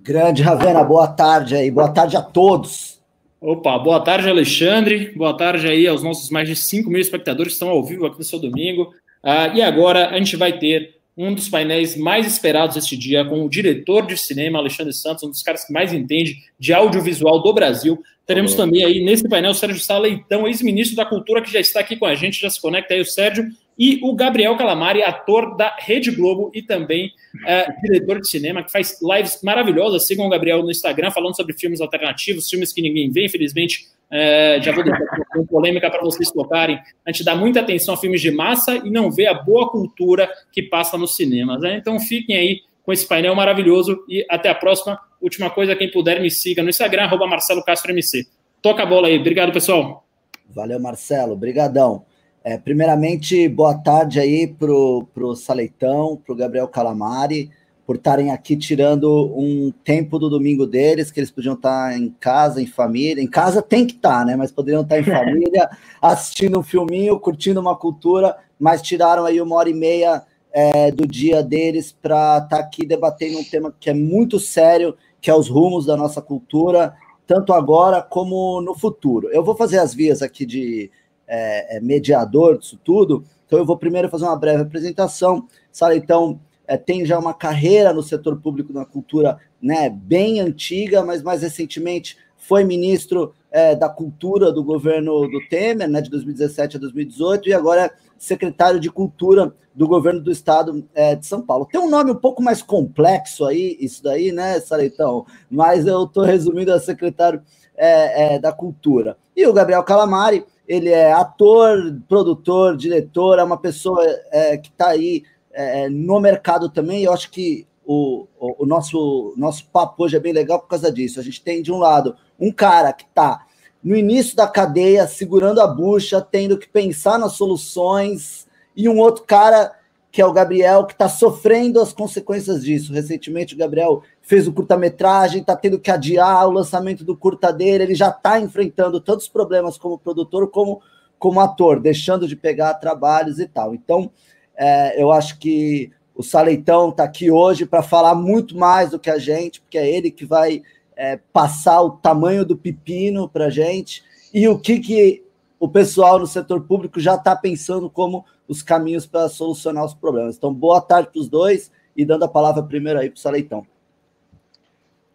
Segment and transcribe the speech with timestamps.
[0.00, 2.98] Grande Ravena, boa tarde aí, boa tarde a todos.
[3.40, 5.12] Opa, boa tarde, Alexandre.
[5.14, 8.18] Boa tarde aí aos nossos mais de 5 mil espectadores que estão ao vivo aqui
[8.18, 8.92] no seu domingo.
[9.22, 13.44] Uh, e agora a gente vai ter um dos painéis mais esperados este dia com
[13.44, 17.52] o diretor de cinema, Alexandre Santos, um dos caras que mais entende de audiovisual do
[17.52, 18.00] Brasil.
[18.24, 21.80] Teremos também aí nesse painel o Sérgio Sá Leitão, ex-ministro da Cultura, que já está
[21.80, 23.46] aqui com a gente, já se conecta aí o Sérgio,
[23.78, 27.12] e o Gabriel Calamari, ator da Rede Globo e também
[27.46, 30.06] é, diretor de cinema, que faz lives maravilhosas.
[30.06, 33.86] Sigam o Gabriel no Instagram falando sobre filmes alternativos, filmes que ninguém vê, infelizmente.
[34.10, 35.04] É, já vou deixar
[35.36, 36.80] uma polêmica para vocês tocarem.
[37.06, 40.28] A gente dá muita atenção a filmes de massa e não vê a boa cultura
[40.50, 41.60] que passa nos cinemas.
[41.60, 41.76] Né?
[41.76, 44.98] Então fiquem aí com esse painel maravilhoso e até a próxima.
[45.20, 48.26] Última coisa, quem puder me siga no Instagram, arroba Marcelo Castro MC.
[48.60, 49.18] Toca a bola aí.
[49.18, 50.04] Obrigado, pessoal.
[50.48, 51.34] Valeu, Marcelo.
[51.34, 52.07] Obrigadão.
[52.50, 57.50] É, primeiramente, boa tarde aí pro, pro Saleitão, pro Gabriel Calamari,
[57.86, 59.06] por estarem aqui tirando
[59.36, 63.22] um tempo do domingo deles, que eles podiam estar em casa, em família.
[63.22, 64.34] Em casa tem que estar, né?
[64.34, 65.68] Mas poderiam estar em família,
[66.00, 71.06] assistindo um filminho, curtindo uma cultura, mas tiraram aí uma hora e meia é, do
[71.06, 75.50] dia deles para estar aqui debatendo um tema que é muito sério, que é os
[75.50, 76.94] rumos da nossa cultura,
[77.26, 79.28] tanto agora como no futuro.
[79.32, 80.90] Eu vou fazer as vias aqui de
[81.28, 83.24] é, é, mediador disso tudo.
[83.46, 85.46] Então, eu vou primeiro fazer uma breve apresentação.
[85.70, 91.04] Sara, então, é, tem já uma carreira no setor público na cultura né, bem antiga,
[91.04, 96.76] mas mais recentemente foi ministro é, da Cultura do governo do Temer, né, de 2017
[96.76, 101.40] a 2018, e agora é secretário de Cultura do governo do estado é, de São
[101.40, 101.66] Paulo.
[101.70, 105.24] Tem um nome um pouco mais complexo aí, isso daí, né, Sareitão?
[105.50, 107.42] Mas eu estou resumindo a secretário
[107.76, 109.16] é, é, da Cultura.
[109.36, 114.88] E o Gabriel Calamari, ele é ator, produtor, diretor, é uma pessoa é, que está
[114.88, 117.02] aí é, no mercado também.
[117.02, 120.92] Eu acho que o, o, o, nosso, nosso papo hoje é bem legal por causa
[120.92, 121.18] disso.
[121.18, 123.46] A gente tem, de um lado, um cara que está
[123.82, 128.46] no início da cadeia, segurando a bucha, tendo que pensar nas soluções,
[128.76, 129.72] e um outro cara
[130.18, 132.92] que é o Gabriel, que está sofrendo as consequências disso.
[132.92, 137.84] Recentemente, o Gabriel fez o curta-metragem, está tendo que adiar o lançamento do curta dele,
[137.84, 140.82] ele já está enfrentando tantos problemas como produtor como
[141.20, 143.76] como ator, deixando de pegar trabalhos e tal.
[143.76, 144.10] Então,
[144.56, 149.10] é, eu acho que o Saleitão está aqui hoje para falar muito mais do que
[149.10, 150.62] a gente, porque é ele que vai
[150.96, 154.02] é, passar o tamanho do pepino para a gente
[154.34, 155.22] e o que, que
[155.60, 160.36] o pessoal no setor público já está pensando como os caminhos para solucionar os problemas.
[160.36, 163.66] Então, boa tarde para os dois e dando a palavra primeiro aí para o Saleitão.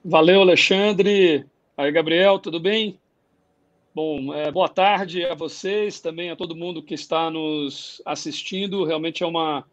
[0.05, 1.45] Valeu, Alexandre.
[1.75, 2.99] Aí, Gabriel, tudo bem?
[3.95, 8.83] Bom, é, boa tarde a vocês, também a todo mundo que está nos assistindo.
[8.83, 9.65] Realmente é uma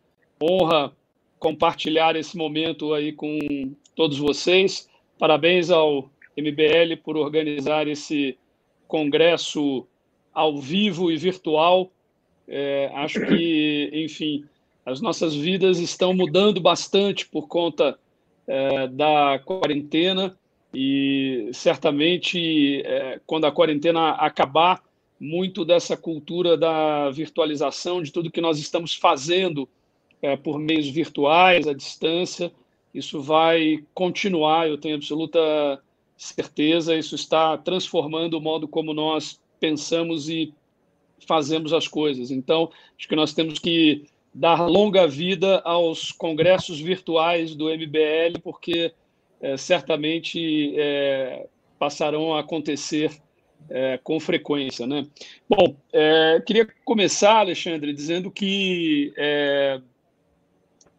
[0.43, 0.93] honra
[1.39, 3.39] compartilhar esse momento aí com
[3.95, 4.89] todos vocês.
[5.19, 8.39] Parabéns ao MBL por organizar esse
[8.87, 9.87] congresso
[10.33, 11.91] ao vivo e virtual.
[12.53, 14.45] É, acho que, enfim,
[14.85, 17.97] as nossas vidas estão mudando bastante por conta
[18.45, 20.37] é, da quarentena
[20.75, 24.83] e certamente é, quando a quarentena acabar,
[25.19, 29.69] muito dessa cultura da virtualização, de tudo que nós estamos fazendo
[30.21, 32.51] é, por meios virtuais, à distância,
[32.93, 35.39] isso vai continuar, eu tenho absoluta
[36.17, 40.53] certeza, isso está transformando o modo como nós pensamos e
[41.27, 42.31] fazemos as coisas.
[42.31, 48.93] Então, acho que nós temos que dar longa vida aos congressos virtuais do MBL, porque
[49.41, 51.47] é, certamente é,
[51.79, 53.11] passarão a acontecer
[53.69, 54.87] é, com frequência.
[54.87, 55.07] Né?
[55.49, 59.81] Bom, é, queria começar, Alexandre, dizendo que, é,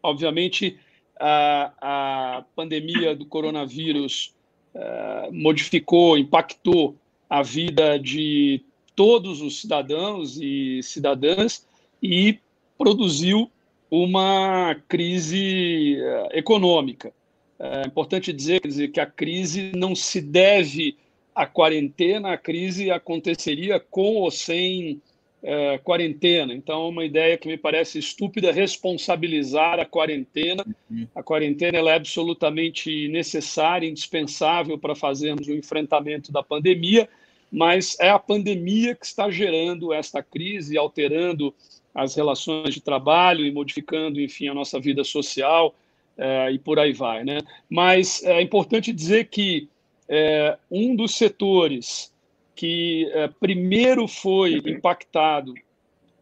[0.02, 0.78] obviamente,
[1.18, 4.34] a, a, pandemia do coronavírus
[4.74, 6.96] é, modificou, impactou
[7.30, 8.62] a vida de
[8.94, 11.66] todos os cidadãos e cidadãs
[12.02, 12.38] e
[12.76, 13.50] produziu
[13.90, 17.12] uma crise eh, econômica.
[17.58, 20.96] É importante dizer, que a crise não se deve
[21.32, 25.00] à quarentena, a crise aconteceria com ou sem
[25.42, 26.54] é, quarentena.
[26.54, 30.64] Então, é uma ideia que me parece estúpida responsabilizar a quarentena.
[30.90, 31.06] Uhum.
[31.14, 37.08] A quarentena é absolutamente necessária, indispensável para fazermos o enfrentamento da pandemia,
[37.52, 41.54] mas é a pandemia que está gerando esta crise, alterando
[41.94, 45.74] as relações de trabalho e modificando, enfim, a nossa vida social
[46.16, 47.22] é, e por aí vai.
[47.24, 47.40] Né?
[47.68, 49.68] Mas é importante dizer que
[50.08, 52.10] é, um dos setores
[52.54, 55.52] que é, primeiro foi impactado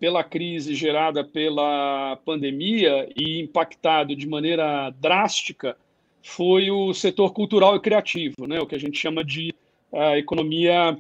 [0.00, 5.76] pela crise gerada pela pandemia e impactado de maneira drástica
[6.23, 9.55] foi o setor cultural e criativo, né, o que a gente chama de
[9.93, 10.97] uh, economia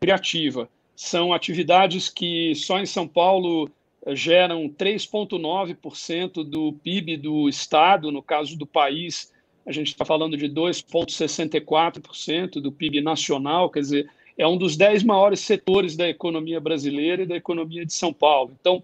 [0.00, 0.68] criativa.
[0.94, 3.70] São atividades que só em São Paulo
[4.04, 9.32] eh, geram 3,9% do PIB do Estado, no caso do país,
[9.68, 14.08] a gente está falando de 2,64% do PIB nacional, quer dizer,
[14.38, 18.56] é um dos dez maiores setores da economia brasileira e da economia de São Paulo.
[18.58, 18.82] Então,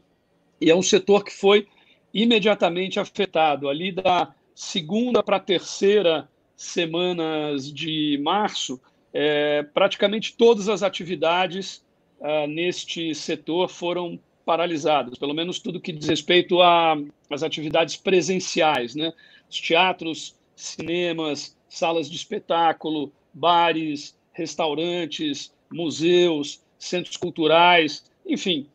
[0.60, 1.66] e é um setor que foi
[2.12, 3.68] imediatamente afetado.
[3.68, 8.78] Ali da segunda para terceira semanas de março,
[9.14, 11.84] é, praticamente todas as atividades
[12.20, 16.58] ah, neste setor foram paralisadas, pelo menos tudo que diz respeito
[17.30, 19.12] às atividades presenciais, né?
[19.48, 28.66] Os teatros, cinemas, salas de espetáculo, bares, restaurantes, museus, centros culturais, enfim,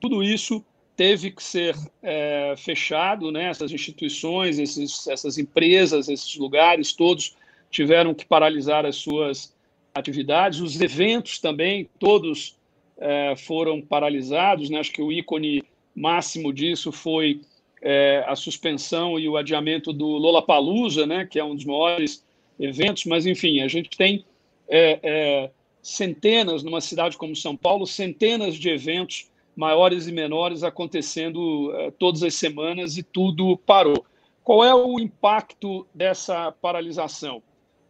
[0.00, 0.62] tudo isso
[0.96, 3.44] teve que ser é, fechado, né?
[3.44, 7.36] Essas instituições, esses, essas empresas, esses lugares todos
[7.70, 9.53] tiveram que paralisar as suas
[9.94, 12.56] atividades, os eventos também, todos
[12.98, 14.68] é, foram paralisados.
[14.68, 14.78] Né?
[14.78, 15.62] Acho que o ícone
[15.94, 17.40] máximo disso foi
[17.80, 21.24] é, a suspensão e o adiamento do Lollapalooza, né?
[21.24, 22.24] que é um dos maiores
[22.58, 24.24] eventos, mas enfim, a gente tem
[24.68, 25.50] é,
[25.82, 32.34] centenas, numa cidade como São Paulo, centenas de eventos maiores e menores acontecendo todas as
[32.34, 34.04] semanas e tudo parou.
[34.42, 37.40] Qual é o impacto dessa paralisação?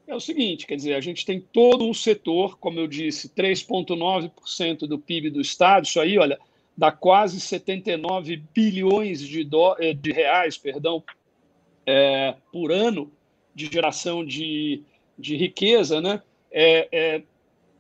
[0.07, 4.87] É o seguinte, quer dizer, a gente tem todo um setor, como eu disse, 3,9%
[4.87, 6.39] do PIB do Estado, isso aí, olha,
[6.77, 11.03] dá quase 79 bilhões de, do, eh, de reais perdão,
[11.87, 13.11] é, por ano
[13.55, 14.83] de geração de,
[15.19, 16.23] de riqueza, né?
[16.51, 17.23] É, é,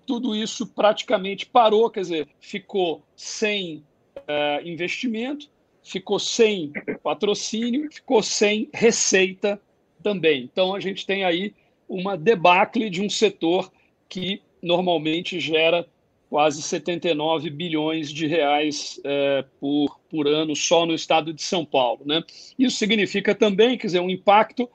[0.06, 3.82] tudo isso praticamente parou, quer dizer, ficou sem
[4.26, 5.48] é, investimento,
[5.82, 6.72] ficou sem
[7.02, 9.60] patrocínio, ficou sem receita
[10.02, 10.42] também.
[10.42, 11.54] Então, a gente tem aí
[11.88, 13.70] uma debacle de um setor
[14.08, 15.86] que normalmente gera
[16.30, 22.00] quase 79 bilhões de reais é, por, por ano só no estado de São Paulo.
[22.04, 22.24] Né?
[22.58, 24.68] Isso significa também, quer dizer, um impacto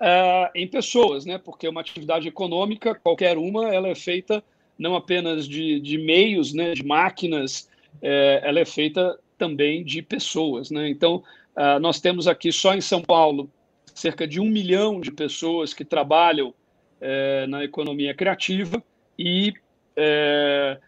[0.00, 1.38] é, em pessoas, né?
[1.38, 4.44] porque uma atividade econômica, qualquer uma, ela é feita
[4.78, 7.68] não apenas de, de meios, né, de máquinas,
[8.02, 10.70] é, ela é feita também de pessoas.
[10.70, 10.90] Né?
[10.90, 11.22] Então,
[11.56, 13.50] é, nós temos aqui só em São Paulo
[13.96, 16.52] cerca de um milhão de pessoas que trabalham
[17.00, 18.82] é, na economia criativa
[19.18, 19.54] e
[19.96, 20.78] é,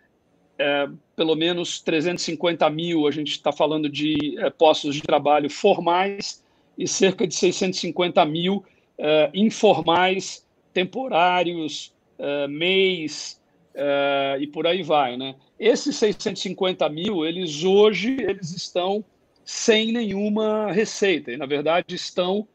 [0.58, 6.44] é, pelo menos 350 mil, a gente está falando de é, postos de trabalho formais
[6.76, 8.62] e cerca de 650 mil
[8.98, 13.38] é, informais, temporários, é, mês
[14.40, 15.16] e por aí vai.
[15.16, 15.36] Né?
[15.58, 19.04] Esses 650 mil, eles hoje eles estão
[19.44, 22.46] sem nenhuma receita, e na verdade estão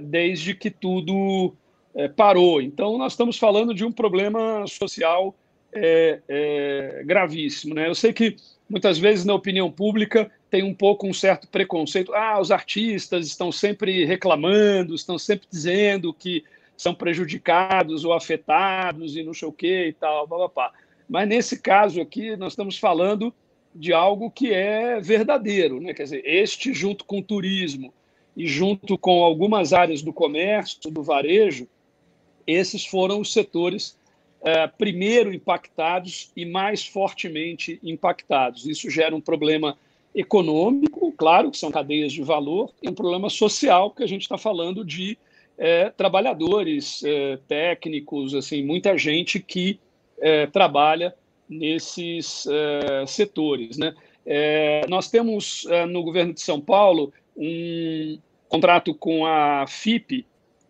[0.00, 1.54] desde que tudo
[1.94, 2.62] é, parou.
[2.62, 5.34] Então, nós estamos falando de um problema social
[5.72, 7.74] é, é, gravíssimo.
[7.74, 7.88] Né?
[7.88, 8.36] Eu sei que
[8.68, 12.14] muitas vezes na opinião pública tem um pouco um certo preconceito.
[12.14, 16.44] Ah, os artistas estão sempre reclamando, estão sempre dizendo que
[16.76, 20.72] são prejudicados ou afetados e não sei o que e tal, blá.
[21.08, 23.34] Mas nesse caso aqui, nós estamos falando
[23.74, 25.92] de algo que é verdadeiro, né?
[25.92, 27.92] Quer dizer, este junto com o turismo
[28.36, 31.66] e junto com algumas áreas do comércio, do varejo,
[32.46, 33.98] esses foram os setores
[34.42, 38.66] é, primeiro impactados e mais fortemente impactados.
[38.66, 39.76] Isso gera um problema
[40.14, 44.38] econômico, claro, que são cadeias de valor, e um problema social, que a gente está
[44.38, 45.16] falando de
[45.58, 49.78] é, trabalhadores, é, técnicos, assim, muita gente que
[50.52, 51.14] trabalha
[51.48, 52.46] nesses
[53.06, 53.78] setores.
[53.78, 53.94] Né?
[54.86, 57.10] Nós temos no governo de São Paulo
[57.40, 58.18] um
[58.48, 60.26] contrato com a FIP,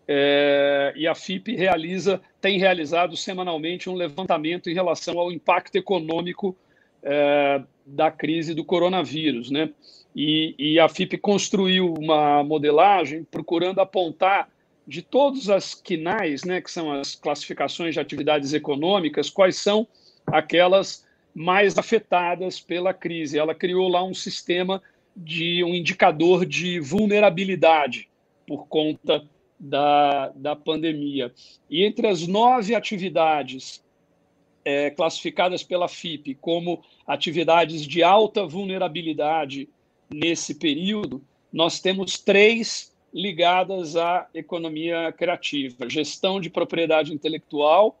[0.07, 6.55] é, e a FIP realiza, tem realizado semanalmente um levantamento em relação ao impacto econômico
[7.03, 9.51] é, da crise do coronavírus.
[9.51, 9.69] Né?
[10.15, 14.49] E, e, a FIP construiu uma modelagem procurando apontar
[14.87, 19.87] de todas as quinais, né, que são as classificações de atividades econômicas, quais são
[20.27, 23.39] aquelas mais afetadas pela crise.
[23.39, 24.81] Ela criou lá um sistema
[25.15, 28.07] de um indicador de vulnerabilidade
[28.47, 29.23] por conta
[29.59, 31.31] da, da pandemia.
[31.69, 33.83] E entre as nove atividades
[34.65, 39.69] é, classificadas pela FIP como atividades de alta vulnerabilidade
[40.09, 47.99] nesse período, nós temos três ligadas à economia criativa: gestão de propriedade intelectual,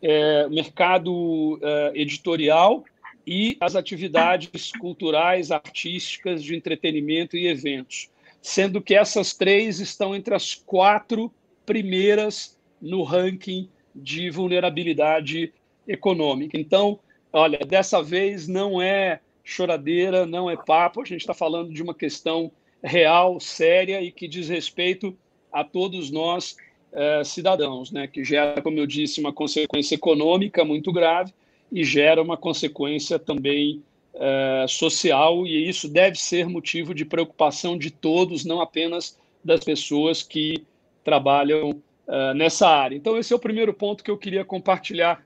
[0.00, 2.84] é, mercado é, editorial
[3.26, 8.10] e as atividades culturais, artísticas, de entretenimento e eventos.
[8.40, 11.32] Sendo que essas três estão entre as quatro
[11.64, 15.52] primeiras no ranking de vulnerabilidade
[15.86, 16.58] econômica.
[16.58, 16.98] Então,
[17.32, 21.94] olha, dessa vez não é choradeira, não é papo, a gente está falando de uma
[21.94, 22.50] questão
[22.82, 25.16] real, séria e que diz respeito
[25.52, 26.56] a todos nós
[26.92, 31.32] eh, cidadãos, né, que gera, como eu disse, uma consequência econômica muito grave
[31.72, 33.82] e gera uma consequência também
[34.14, 40.22] eh, social, e isso deve ser motivo de preocupação de todos, não apenas das pessoas
[40.22, 40.66] que
[41.02, 42.94] trabalham eh, nessa área.
[42.94, 45.24] Então, esse é o primeiro ponto que eu queria compartilhar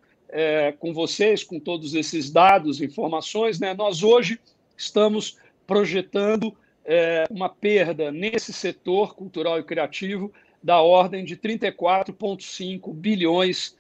[0.81, 3.61] com vocês, com todos esses dados, informações.
[3.61, 3.73] Né?
[3.73, 4.39] Nós hoje
[4.77, 6.55] estamos projetando
[7.31, 10.31] uma perda nesse setor cultural e criativo
[10.63, 13.77] da ordem de 34,5 bilhões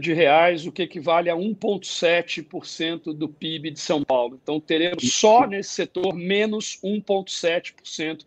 [0.00, 4.38] de reais, o que equivale a 1,7% do PIB de São Paulo.
[4.42, 8.24] Então, teremos só nesse setor menos 1,7%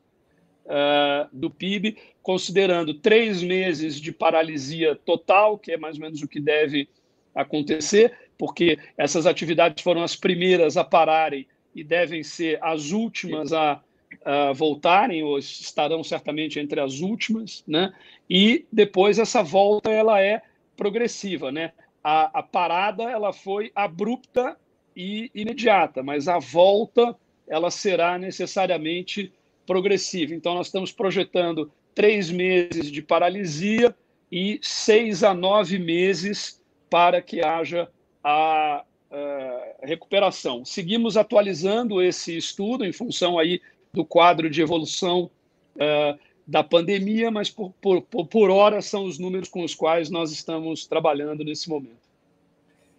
[0.69, 6.27] eh, do PIB, considerando três meses de paralisia total, que é mais ou menos o
[6.27, 6.89] que deve
[7.33, 13.81] acontecer, porque essas atividades foram as primeiras a pararem e devem ser as últimas a
[14.55, 17.93] voltarem, ou estarão certamente entre as últimas, né?
[18.29, 20.41] e depois essa volta ela é
[20.77, 21.51] progressiva.
[21.51, 21.73] Né?
[22.01, 24.55] A, a parada ela foi abrupta
[24.95, 27.15] e imediata, mas a volta
[27.47, 29.33] ela será necessariamente
[29.65, 30.33] progressiva.
[30.33, 33.93] Então, nós estamos projetando três meses de paralisia
[34.31, 37.89] e seis a nove meses para que haja
[38.23, 40.63] a, a recuperação.
[40.63, 43.61] Seguimos atualizando esse estudo em função aí
[43.93, 45.29] do quadro de evolução
[45.75, 50.31] uh, da pandemia, mas por, por, por hora são os números com os quais nós
[50.31, 52.07] estamos trabalhando nesse momento.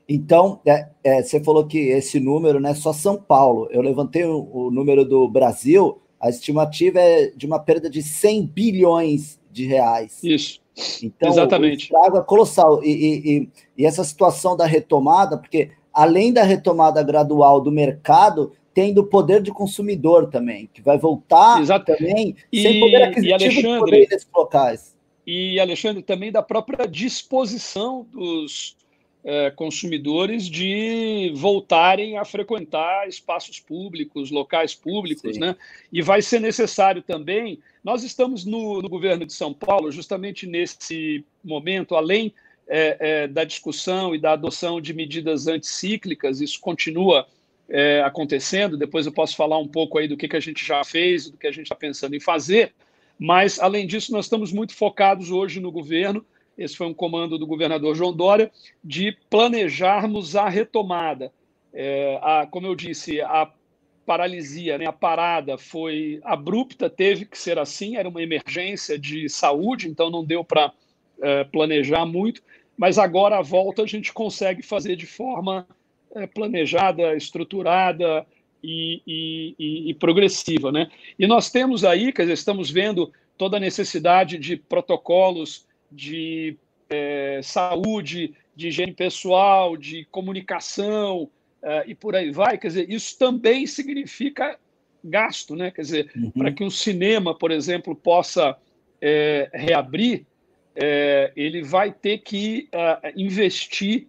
[0.09, 3.69] Então, é, é, você falou que esse número não é só São Paulo.
[3.71, 8.47] Eu levantei o, o, número do Brasil, a estimativa é de uma perda de 100
[8.47, 10.19] bilhões de reais.
[10.23, 10.61] Isso.
[11.03, 11.93] Então, Exatamente.
[11.93, 12.83] o estrago é colossal.
[12.83, 19.03] E, e, e, essa situação da retomada, porque além da retomada gradual do mercado, tendo
[19.03, 21.87] poder de consumidor também, que vai voltar Exato.
[21.87, 24.97] também e, sem poder aquisitivo de poder desses locais.
[25.27, 28.77] E, Alexandre, também da própria disposição dos
[29.25, 35.41] é, consumidores de voltarem a frequentar espaços públicos, locais públicos, Sim.
[35.41, 35.57] né?
[35.93, 37.59] E vai ser necessário também.
[37.83, 42.33] Nós estamos no, no governo de São Paulo, justamente nesse momento, além
[42.69, 47.27] é, é, da discussão e da adoção de medidas anticíclicas, isso continua
[47.69, 48.77] é, acontecendo.
[48.77, 51.37] Depois eu posso falar um pouco aí do que, que a gente já fez, do
[51.37, 52.73] que a gente está pensando em fazer.
[53.19, 56.25] Mas, além disso, nós estamos muito focados hoje no governo.
[56.57, 58.51] Esse foi um comando do governador João Dória
[58.83, 61.33] de planejarmos a retomada.
[61.73, 63.51] É, a, como eu disse, a
[64.07, 69.87] paralisia, né, a parada foi abrupta, teve que ser assim, era uma emergência de saúde,
[69.87, 70.73] então não deu para
[71.21, 72.43] é, planejar muito,
[72.75, 75.69] mas agora a volta a gente consegue fazer de forma
[76.35, 78.27] planejada, estruturada
[78.63, 80.73] e, e, e, progressiva.
[80.73, 80.91] Né?
[81.19, 86.57] E nós temos aí, quer dizer, estamos vendo toda a necessidade de protocolos de
[86.91, 91.31] é, saúde, de higiene pessoal, de comunicação
[91.63, 92.59] é, e por aí vai.
[92.59, 94.59] Quer dizer, isso também significa
[95.03, 95.71] gasto, né?
[95.71, 96.31] Quer dizer, uhum.
[96.31, 98.57] para que um cinema, por exemplo, possa
[99.01, 100.27] é, reabrir,
[100.75, 104.07] é, ele vai ter que uh, investir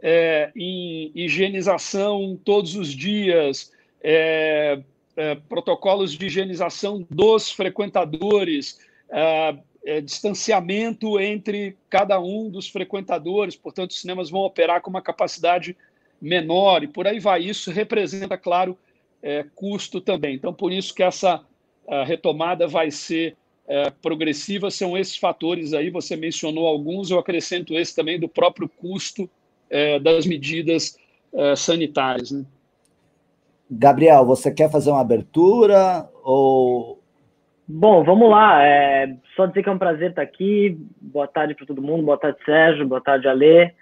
[0.00, 4.80] é, em higienização todos os dias, é,
[5.16, 8.78] é, protocolos de higienização dos frequentadores,
[9.10, 15.02] é, é, distanciamento entre cada um dos frequentadores, portanto, os cinemas vão operar com uma
[15.02, 15.76] capacidade
[16.20, 17.42] menor e por aí vai.
[17.42, 18.78] Isso representa, claro,
[19.22, 20.34] é, custo também.
[20.34, 21.44] Então, por isso que essa
[22.06, 23.34] retomada vai ser
[24.02, 29.28] progressiva, são esses fatores aí, você mencionou alguns, eu acrescento esse também do próprio custo
[29.70, 30.96] é, das medidas
[31.32, 32.30] é, sanitárias.
[32.30, 32.44] Né?
[33.70, 36.98] Gabriel, você quer fazer uma abertura ou?
[37.66, 38.64] Bom, vamos lá.
[38.64, 40.78] É, só dizer que é um prazer estar aqui.
[41.00, 42.02] Boa tarde para todo mundo.
[42.02, 42.88] Boa tarde, Sérgio.
[42.88, 43.72] Boa tarde, Alê.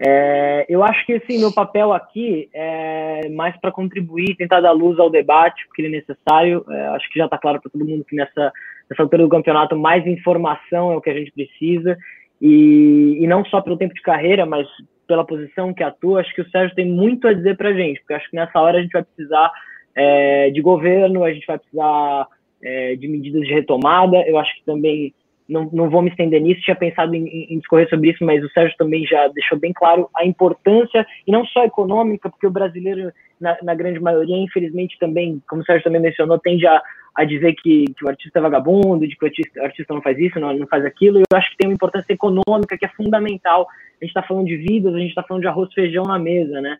[0.00, 4.96] É, eu acho que assim, meu papel aqui é mais para contribuir, tentar dar luz
[4.98, 6.64] ao debate, porque ele é necessário.
[6.68, 8.52] É, acho que já está claro para todo mundo que nessa,
[8.90, 11.96] nessa altura do campeonato mais informação é o que a gente precisa.
[12.40, 14.66] E, e não só pelo tempo de carreira, mas
[15.08, 17.98] pela posição que atua, acho que o Sérgio tem muito a dizer para a gente,
[18.00, 19.50] porque acho que nessa hora a gente vai precisar
[19.96, 22.28] é, de governo, a gente vai precisar
[22.62, 24.18] é, de medidas de retomada.
[24.28, 25.14] Eu acho que também,
[25.48, 28.50] não, não vou me estender nisso, tinha pensado em, em, discorrer sobre isso, mas o
[28.50, 33.10] Sérgio também já deixou bem claro a importância, e não só econômica, porque o brasileiro,
[33.40, 36.82] na, na grande maioria, infelizmente também, como o Sérgio também mencionou, tende a,
[37.14, 40.02] a dizer que, que, o artista é vagabundo, de que o artista, o artista não
[40.02, 41.18] faz isso, não, não, faz aquilo.
[41.18, 43.66] Eu acho que tem uma importância econômica que é fundamental.
[44.00, 46.60] A gente está falando de vidas, a gente está falando de arroz feijão na mesa,
[46.60, 46.78] né?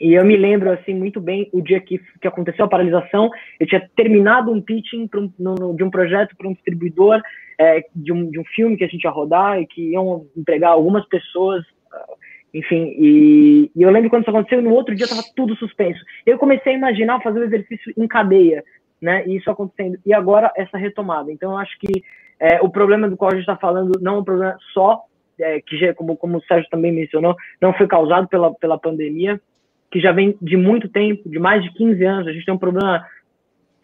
[0.00, 3.30] E eu me lembro assim muito bem o dia que, que aconteceu a paralisação.
[3.60, 7.20] Eu tinha terminado um pitching um, no, de um projeto para um distribuidor
[7.58, 10.72] é, de, um, de um filme que a gente ia rodar e que iam empregar
[10.72, 11.64] algumas pessoas
[12.54, 16.00] enfim, e, e, eu lembro quando isso aconteceu, no outro dia estava tudo suspenso.
[16.26, 18.62] Eu comecei a imaginar fazer o exercício em cadeia,
[19.02, 19.26] né?
[19.26, 19.98] E isso acontecendo.
[20.06, 21.32] E agora essa retomada.
[21.32, 22.02] Então, eu acho que
[22.38, 25.02] é, o problema do qual a gente está falando não é um problema só,
[25.38, 29.40] é, que como, como o Sérgio também mencionou, não foi causado pela, pela pandemia,
[29.90, 32.28] que já vem de muito tempo, de mais de 15 anos.
[32.28, 33.04] A gente tem um problema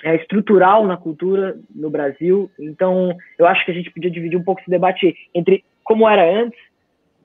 [0.04, 2.50] é, estrutural na cultura no Brasil.
[2.58, 6.24] Então, eu acho que a gente podia dividir um pouco esse debate entre como era
[6.24, 6.58] antes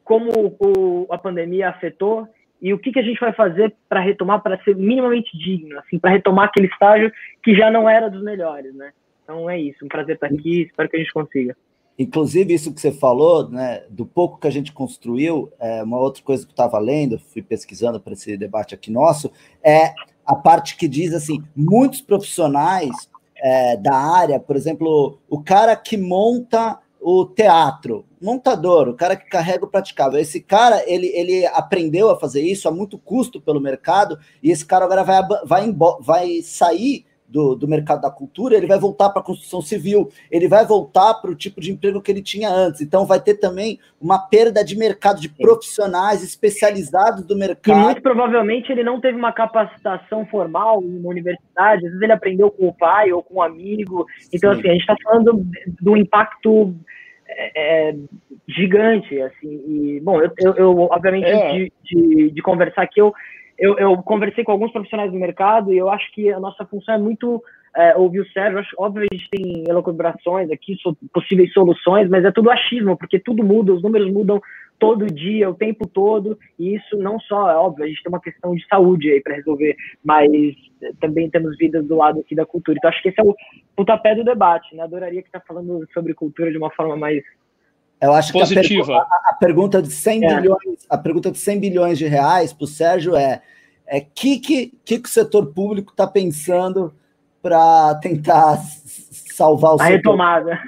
[0.04, 2.28] como o, a pandemia afetou
[2.64, 6.00] e o que, que a gente vai fazer para retomar, para ser minimamente digno, assim,
[6.00, 7.12] para retomar aquele estágio
[7.44, 8.94] que já não era dos melhores, né?
[9.22, 11.58] Então é isso, um prazer estar aqui, espero que a gente consiga.
[12.00, 16.24] Inclusive, isso que você falou, né, do pouco que a gente construiu, é, uma outra
[16.24, 19.30] coisa que eu estava lendo, fui pesquisando para esse debate aqui nosso,
[19.62, 19.94] é
[20.26, 22.92] a parte que diz assim: muitos profissionais
[23.36, 29.30] é, da área, por exemplo, o cara que monta o teatro, montador, o cara que
[29.30, 30.20] carrega o praticável.
[30.20, 34.66] Esse cara, ele, ele aprendeu a fazer isso a muito custo pelo mercado, e esse
[34.66, 39.22] cara agora vai, vai, vai sair do, do mercado da cultura, ele vai voltar para
[39.22, 42.82] a construção civil, ele vai voltar para o tipo de emprego que ele tinha antes.
[42.82, 47.80] Então, vai ter também uma perda de mercado de profissionais especializados do mercado.
[47.80, 52.14] E muito provavelmente ele não teve uma capacitação formal em uma universidade, às vezes ele
[52.14, 54.06] aprendeu com o pai ou com um amigo.
[54.32, 54.60] Então, Sim.
[54.60, 55.46] assim, a gente está falando
[55.82, 56.76] do impacto
[57.28, 57.96] é, é,
[58.48, 61.52] gigante, assim, e, bom, eu, eu, eu obviamente, é.
[61.54, 63.14] de, de, de, conversar aqui, eu,
[63.64, 66.96] eu, eu, conversei com alguns profissionais do mercado e eu acho que a nossa função
[66.96, 67.42] é muito
[67.74, 72.32] é, ouvir o Sérgio, óbvio, a gente tem elucubrações aqui, so, possíveis soluções, mas é
[72.32, 74.42] tudo achismo, porque tudo muda, os números mudam
[74.78, 78.20] todo dia, o tempo todo, e isso não só, é óbvio, a gente tem uma
[78.20, 80.30] questão de saúde aí para resolver, mas
[81.00, 82.78] também temos vidas do lado aqui da cultura.
[82.78, 83.34] Então acho que esse é o
[83.78, 84.84] pontapé do debate, né?
[84.84, 87.24] Adoraria que está falando sobre cultura de uma forma mais
[88.04, 88.86] eu acho Positiva.
[88.86, 90.36] que a, a, a, pergunta de 100 é.
[90.36, 93.42] bilhões, a pergunta de 100 bilhões de reais para o Sérgio é
[93.86, 96.94] é que que, que, que o setor público está pensando
[97.42, 99.96] para tentar salvar o a setor?
[99.96, 100.60] retomada.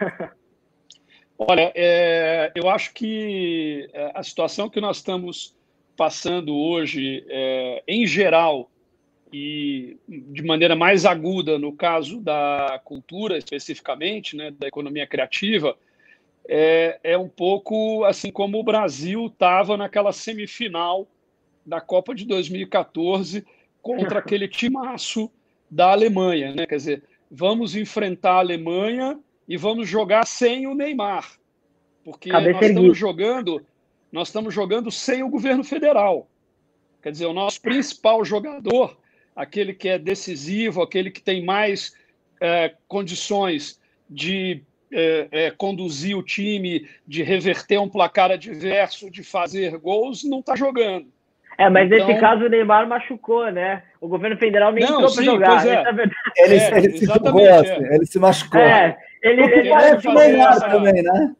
[1.37, 5.55] Olha, é, eu acho que é, a situação que nós estamos
[5.97, 8.69] passando hoje, é, em geral,
[9.31, 15.75] e de maneira mais aguda no caso da cultura especificamente, né, da economia criativa,
[16.47, 21.07] é, é um pouco assim como o Brasil estava naquela semifinal
[21.65, 23.45] da Copa de 2014
[23.81, 25.31] contra aquele timaço
[25.69, 26.65] da Alemanha, né?
[26.65, 31.39] Quer dizer, vamos enfrentar a Alemanha e vamos jogar sem o Neymar,
[32.03, 33.65] porque nós estamos jogando,
[34.11, 36.27] nós estamos jogando sem o governo federal.
[37.01, 38.97] Quer dizer, o nosso principal jogador
[39.35, 41.93] aquele que é decisivo, aquele que tem mais
[42.39, 43.79] é, condições
[44.09, 50.39] de é, é, conduzir o time, de reverter um placar adverso, de fazer gols, não
[50.39, 51.07] está jogando.
[51.57, 52.07] É, mas então...
[52.07, 53.83] nesse caso o Neymar machucou, né?
[54.01, 55.67] O governo federal nem entrou para jogar.
[55.67, 55.83] É.
[56.37, 58.59] Ele, é, ele, se jogou, assim, ele se machucou.
[58.59, 60.69] É, ele, ele parece o Neymar essa...
[60.69, 61.35] também, né?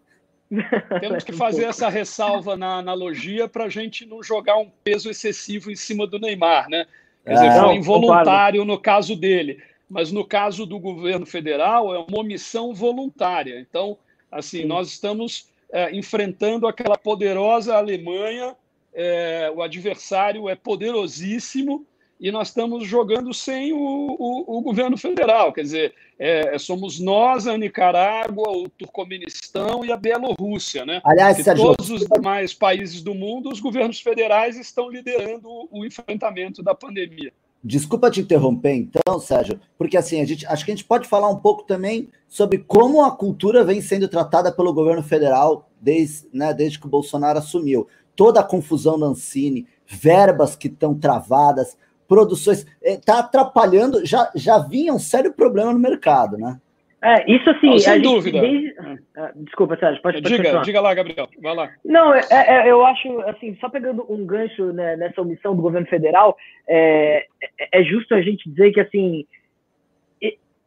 [1.02, 5.70] Temos que fazer essa ressalva na analogia para a gente não jogar um peso excessivo
[5.70, 6.86] em cima do Neymar, né?
[7.26, 12.00] Quer dizer, é, foi involuntário no caso dele, mas no caso do governo federal é
[12.00, 13.60] uma omissão voluntária.
[13.60, 13.98] Então,
[14.32, 14.66] assim, Sim.
[14.66, 18.56] nós estamos é, enfrentando aquela poderosa Alemanha,
[18.94, 21.86] é, o adversário é poderosíssimo,
[22.20, 25.52] e nós estamos jogando sem o, o, o governo federal.
[25.52, 30.86] Quer dizer, é, somos nós, a Nicarágua, o Turcomenistão e a Bielorrússia.
[30.86, 31.02] Né?
[31.04, 36.64] Aliás, Sérgio, todos os demais países do mundo, os governos federais estão liderando o enfrentamento
[36.64, 37.34] da pandemia.
[37.68, 41.30] Desculpa te interromper, então, Sérgio, porque assim, a gente, acho que a gente pode falar
[41.30, 46.54] um pouco também sobre como a cultura vem sendo tratada pelo governo federal desde, né,
[46.54, 47.88] desde que o Bolsonaro assumiu.
[48.16, 51.76] Toda a confusão da Ancine, verbas que estão travadas,
[52.08, 52.68] produções.
[52.80, 56.62] Está é, atrapalhando, já, já vinha um sério problema no mercado, né?
[57.06, 57.70] É, isso assim.
[57.70, 58.42] Não, sem dúvida.
[58.42, 58.76] Desde...
[59.16, 61.70] Ah, desculpa, Sérgio, pode, pode diga, diga lá, Gabriel, vai lá.
[61.86, 65.86] Não, é, é, eu acho, assim, só pegando um gancho né, nessa omissão do governo
[65.86, 66.36] federal,
[66.68, 67.28] é,
[67.60, 69.24] é, é justo a gente dizer que, assim,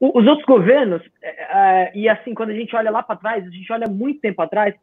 [0.00, 3.72] os outros governos, é, e assim, quando a gente olha lá para trás, a gente
[3.72, 4.76] olha muito tempo atrás,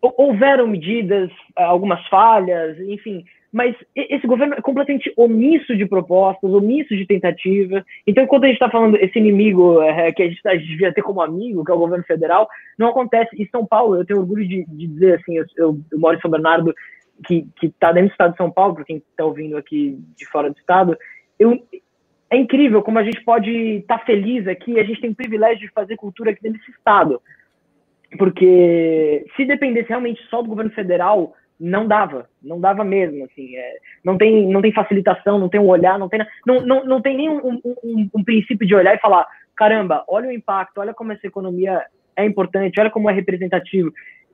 [0.00, 7.06] houveram medidas, algumas falhas, enfim, mas esse governo é completamente omisso de propostas, omisso de
[7.06, 7.84] tentativa.
[8.04, 10.92] Então, quando a gente está falando esse inimigo é, que a gente, a gente, devia
[10.92, 13.40] ter como amigo, que é o governo federal, não acontece.
[13.40, 16.20] Em São Paulo, eu tenho orgulho de, de dizer assim, eu, eu, eu, moro em
[16.20, 16.74] São Bernardo,
[17.28, 20.50] que está dentro do estado de São Paulo, para quem está ouvindo aqui de fora
[20.50, 20.98] do estado,
[21.38, 21.56] eu,
[22.30, 25.60] é incrível como a gente pode estar tá feliz aqui, a gente tem o privilégio
[25.60, 27.22] de fazer cultura aqui desse estado.
[28.18, 33.76] Porque se dependesse realmente só do governo federal, não dava, não dava mesmo, assim, é,
[34.04, 37.16] não tem não tem facilitação, não tem um olhar, não tem não, não, não tem
[37.16, 41.12] nem um, um, um, princípio de olhar e falar, caramba, olha o impacto, olha como
[41.12, 41.80] essa economia
[42.16, 43.92] é importante, olha como é representativo.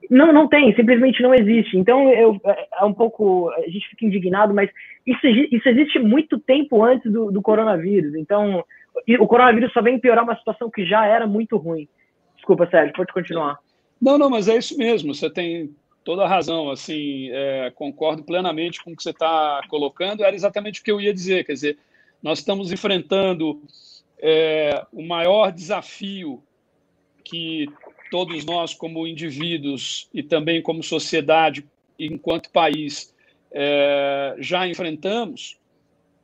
[0.09, 1.77] Não, não tem, simplesmente não existe.
[1.77, 4.71] Então eu é, é um pouco a gente fica indignado, mas
[5.07, 8.15] isso, isso existe muito tempo antes do, do coronavírus.
[8.15, 8.65] Então
[9.19, 11.87] o coronavírus só vem piorar uma situação que já era muito ruim.
[12.37, 13.59] Desculpa, Sérgio, pode continuar.
[14.01, 15.15] Não, não, mas é isso mesmo.
[15.15, 15.71] Você tem
[16.05, 16.71] toda a razão.
[16.71, 20.25] Assim, é, concordo plenamente com o que você está colocando.
[20.25, 21.45] Era exatamente o que eu ia dizer.
[21.45, 21.79] Quer dizer,
[22.23, 23.63] nós estamos enfrentando
[24.19, 26.43] é, o maior desafio
[27.25, 27.69] que
[28.11, 31.65] todos nós, como indivíduos e também como sociedade,
[31.99, 33.15] enquanto país,
[33.53, 35.59] é, já enfrentamos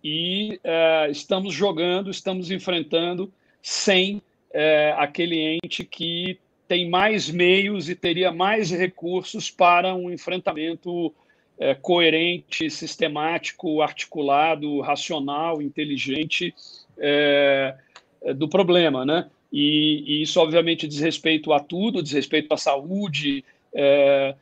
[0.02, 7.94] e é, estamos jogando, estamos enfrentando sem é, aquele ente que tem mais meios e
[7.94, 11.14] teria mais recursos para um enfrentamento
[11.58, 16.54] é, coerente, sistemático, articulado, racional, inteligente
[16.98, 17.74] é,
[18.22, 19.30] é, do problema, né?
[19.52, 24.34] E, e, isso, obviamente, diz respeito a tudo, diz respeito à saúde, é,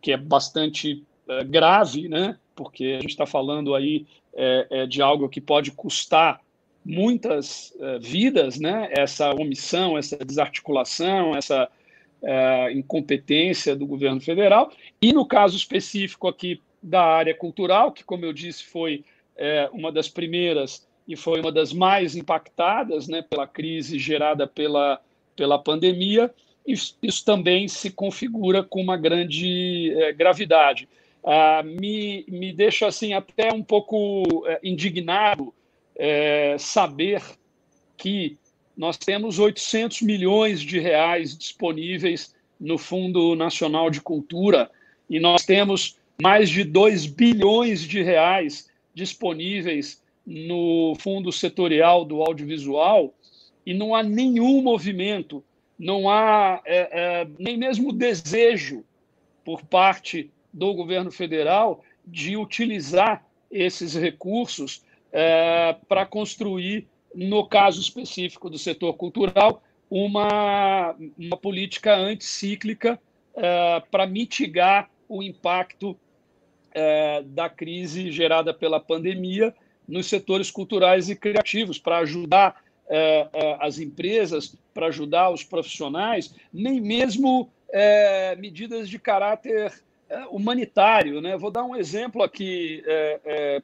[0.00, 2.38] que é bastante é, grave, né?
[2.54, 6.40] Porque a gente está falando aí é, de algo que pode custar
[6.84, 8.88] muitas uh, vidas, né?
[8.90, 11.68] Essa omissão, essa desarticulação, essa
[12.22, 14.72] uh, incompetência do governo federal.
[15.00, 19.04] E no caso específico aqui da área cultural, que, como eu disse, foi
[19.36, 23.22] uh, uma das primeiras e foi uma das mais impactadas, né?
[23.22, 25.00] Pela crise gerada pela
[25.36, 26.32] pela pandemia.
[26.66, 30.86] Isso, isso também se configura com uma grande gravidade.
[31.24, 34.24] Ah, me, me deixa assim até um pouco
[34.62, 35.54] indignado
[36.02, 37.22] é, saber
[37.98, 38.38] que
[38.74, 44.70] nós temos 800 milhões de reais disponíveis no Fundo Nacional de Cultura
[45.10, 53.12] e nós temos mais de 2 bilhões de reais disponíveis no Fundo Setorial do Audiovisual
[53.66, 55.44] e não há nenhum movimento,
[55.78, 58.82] não há é, é, nem mesmo desejo
[59.44, 68.48] por parte do governo federal de utilizar esses recursos é, para construir, no caso específico
[68.48, 73.00] do setor cultural, uma, uma política anticíclica
[73.34, 75.96] é, para mitigar o impacto
[76.72, 79.54] é, da crise gerada pela pandemia
[79.86, 86.34] nos setores culturais e criativos, para ajudar é, é, as empresas, para ajudar os profissionais,
[86.52, 89.72] nem mesmo é, medidas de caráter
[90.30, 91.20] humanitário.
[91.20, 91.36] Né?
[91.36, 92.82] Vou dar um exemplo aqui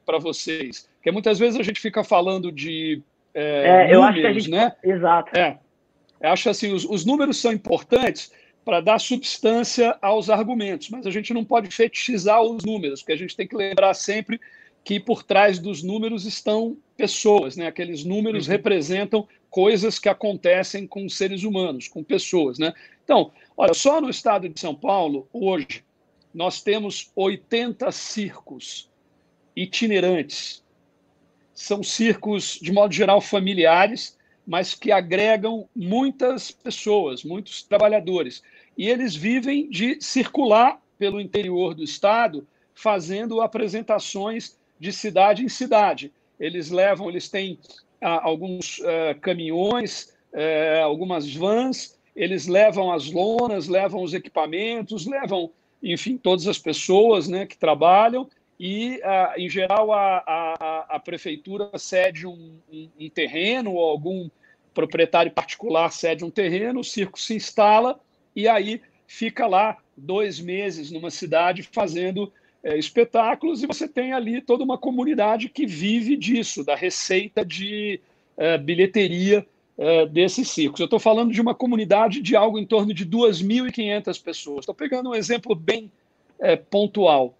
[0.05, 0.89] para vocês.
[0.97, 3.03] Porque muitas vezes a gente fica falando de
[3.37, 4.51] é, é, eu acho que a gente...
[4.51, 4.75] né?
[4.83, 5.37] Exato.
[5.37, 5.59] É,
[6.23, 8.33] eu acho assim, os, os números são importantes
[8.65, 13.17] para dar substância aos argumentos, mas a gente não pode fetichizar os números, porque a
[13.17, 14.41] gente tem que lembrar sempre
[14.83, 17.67] que por trás dos números estão pessoas, né?
[17.67, 18.53] Aqueles números uhum.
[18.53, 22.73] representam coisas que acontecem com seres humanos, com pessoas, né?
[23.05, 25.85] Então, olha, só no estado de São Paulo, hoje,
[26.37, 28.91] nós temos 80 circos
[29.57, 30.63] itinerantes
[31.55, 38.43] são circos, de modo geral, familiares, mas que agregam muitas pessoas, muitos trabalhadores.
[38.77, 46.13] E eles vivem de circular pelo interior do estado, fazendo apresentações de cidade em cidade.
[46.39, 47.59] Eles levam, eles têm
[48.03, 55.51] ah, alguns ah, caminhões, ah, algumas vans, eles levam as lonas, levam os equipamentos, levam,
[55.83, 61.71] enfim, todas as pessoas né, que trabalham e, uh, em geral, a, a, a prefeitura
[61.77, 64.31] cede um, um, um, terreno ou algum
[64.73, 68.01] proprietário particular cede um terreno, o circo se instala
[68.35, 74.41] e aí fica lá dois meses numa cidade fazendo é, espetáculos e você tem ali
[74.41, 78.01] toda uma comunidade que vive disso, da receita de
[78.37, 79.47] é, bilheteria
[79.79, 80.81] é, desses circos.
[80.81, 84.61] Eu estou falando de uma comunidade de algo em torno de 2.500 pessoas.
[84.61, 85.91] Estou pegando um exemplo bem
[86.39, 87.37] é, pontual.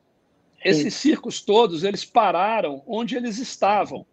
[0.65, 4.05] Esses circos todos, eles pararam onde eles estavam.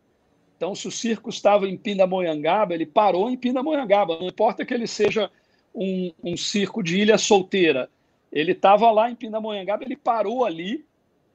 [0.55, 4.19] Então, se o circo estava em Pindamonhangaba, ele parou em Pindamonhangaba.
[4.19, 5.31] Não importa que ele seja
[5.73, 7.89] um, um circo de ilha solteira.
[8.31, 10.85] Ele estava lá em Pindamonhangaba, ele parou ali,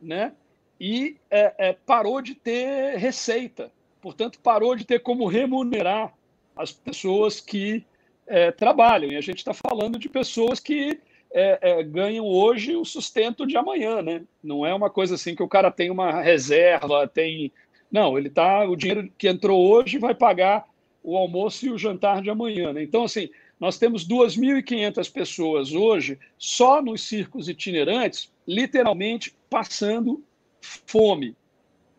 [0.01, 0.33] né?
[0.81, 6.15] e é, é, parou de ter receita, portanto, parou de ter como remunerar
[6.59, 7.85] as pessoas que
[8.27, 9.11] é, trabalham.
[9.11, 11.01] E a gente está falando de pessoas que
[11.33, 14.23] é, é, ganham hoje o sustento de amanhã, né?
[14.43, 17.53] Não é uma coisa assim que o cara tem uma reserva, tem.
[17.91, 18.69] Não, ele tá.
[18.69, 20.69] O dinheiro que entrou hoje vai pagar
[21.03, 22.73] o almoço e o jantar de amanhã.
[22.73, 22.83] Né?
[22.83, 30.23] Então, assim, nós temos 2.500 pessoas hoje só nos circos itinerantes, literalmente passando
[30.61, 31.35] fome,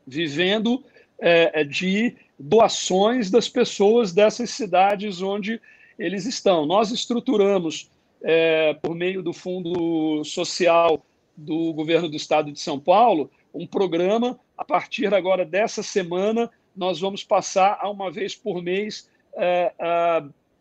[0.06, 0.84] vivendo
[1.20, 5.62] é, é, de doações das pessoas dessas cidades onde
[5.98, 6.66] eles estão.
[6.66, 13.30] Nós estruturamos, é, por meio do Fundo Social do Governo do Estado de São Paulo,
[13.54, 14.40] um programa.
[14.58, 19.74] A partir agora dessa semana, nós vamos passar a uma vez por mês é,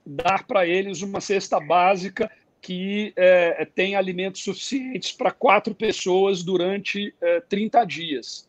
[0.05, 7.15] dar para eles uma cesta básica que é, tem alimentos suficientes para quatro pessoas durante
[7.21, 8.48] é, 30 dias.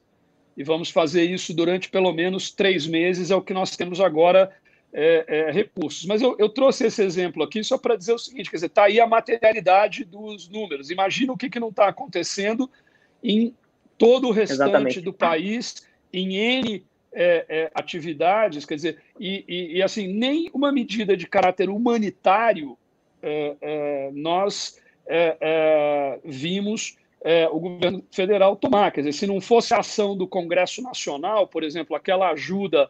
[0.56, 4.52] E vamos fazer isso durante pelo menos três meses, é o que nós temos agora
[4.92, 6.06] é, é recursos.
[6.06, 8.84] Mas eu, eu, trouxe esse exemplo aqui só para dizer o seguinte: quer dizer, está
[8.86, 10.90] aí a materialidade dos números.
[10.90, 12.70] Imagina o que, que não está acontecendo
[13.24, 13.54] em
[13.98, 15.02] todo o restante Exatamente.
[15.02, 20.72] do país, em N é, é, atividades, quer dizer, e, e, e, assim, nem uma
[20.72, 22.78] medida de caráter humanitário
[23.22, 26.20] é, é nós é,
[27.22, 28.92] é, o governo federal tomar.
[28.92, 32.90] Quer dizer, se não fosse a ação do Congresso Nacional, por exemplo, aquela ajuda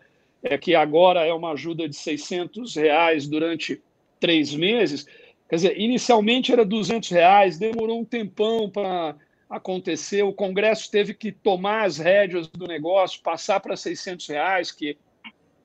[0.61, 3.81] que agora é uma ajuda de 600 reais durante
[4.21, 5.05] três meses,
[5.49, 9.15] quer dizer, inicialmente era 200 reais, demorou um tempão para
[9.49, 14.95] aconteceu, o Congresso teve que tomar as rédeas do negócio, passar para 600 reais, que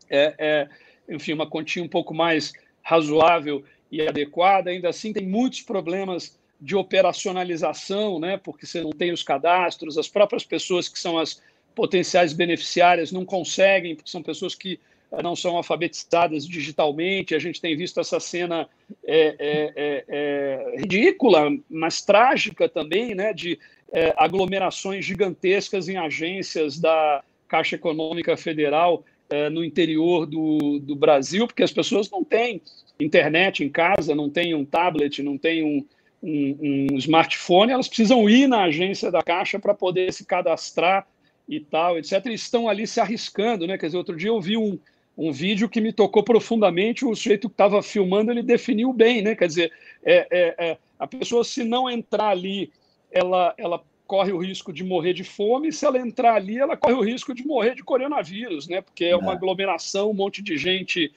[0.09, 0.69] é, é,
[1.09, 4.71] enfim, uma quantia um pouco mais razoável e adequada.
[4.71, 8.37] Ainda assim, tem muitos problemas de operacionalização, né?
[8.37, 11.43] porque você não tem os cadastros, as próprias pessoas que são as
[11.75, 14.79] potenciais beneficiárias não conseguem, porque são pessoas que
[15.11, 17.35] eh, não são alfabetizadas digitalmente.
[17.35, 18.69] A gente tem visto essa cena
[19.05, 23.33] é, é, é, ridícula, mas trágica também, né?
[23.33, 23.59] de
[23.93, 31.47] é, aglomerações gigantescas em agências da Caixa Econômica Federal é, no interior do, do Brasil,
[31.47, 32.61] porque as pessoas não têm
[32.99, 35.85] internet em casa, não têm um tablet, não têm um,
[36.25, 41.07] um, um smartphone, elas precisam ir na agência da Caixa para poder se cadastrar
[41.47, 42.25] e tal, etc.
[42.27, 43.77] E estão ali se arriscando, né?
[43.77, 44.79] Quer dizer, outro dia eu vi um,
[45.17, 47.05] um vídeo que me tocou profundamente.
[47.05, 49.37] O sujeito que estava filmando ele definiu bem, né?
[49.37, 52.73] Quer dizer, é, é, é, a pessoa se não entrar ali
[53.13, 56.95] ela, ela corre o risco de morrer de fome, se ela entrar ali, ela corre
[56.95, 58.81] o risco de morrer de coronavírus, né?
[58.81, 59.35] Porque é uma é.
[59.35, 61.13] aglomeração, um monte de gente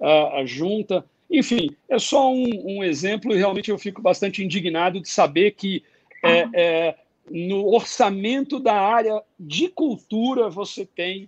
[0.00, 1.04] uh, junta.
[1.32, 5.82] Enfim, é só um, um, exemplo e realmente eu fico bastante indignado de saber que
[6.22, 6.94] é, é,
[7.30, 11.26] no orçamento da área de cultura você tem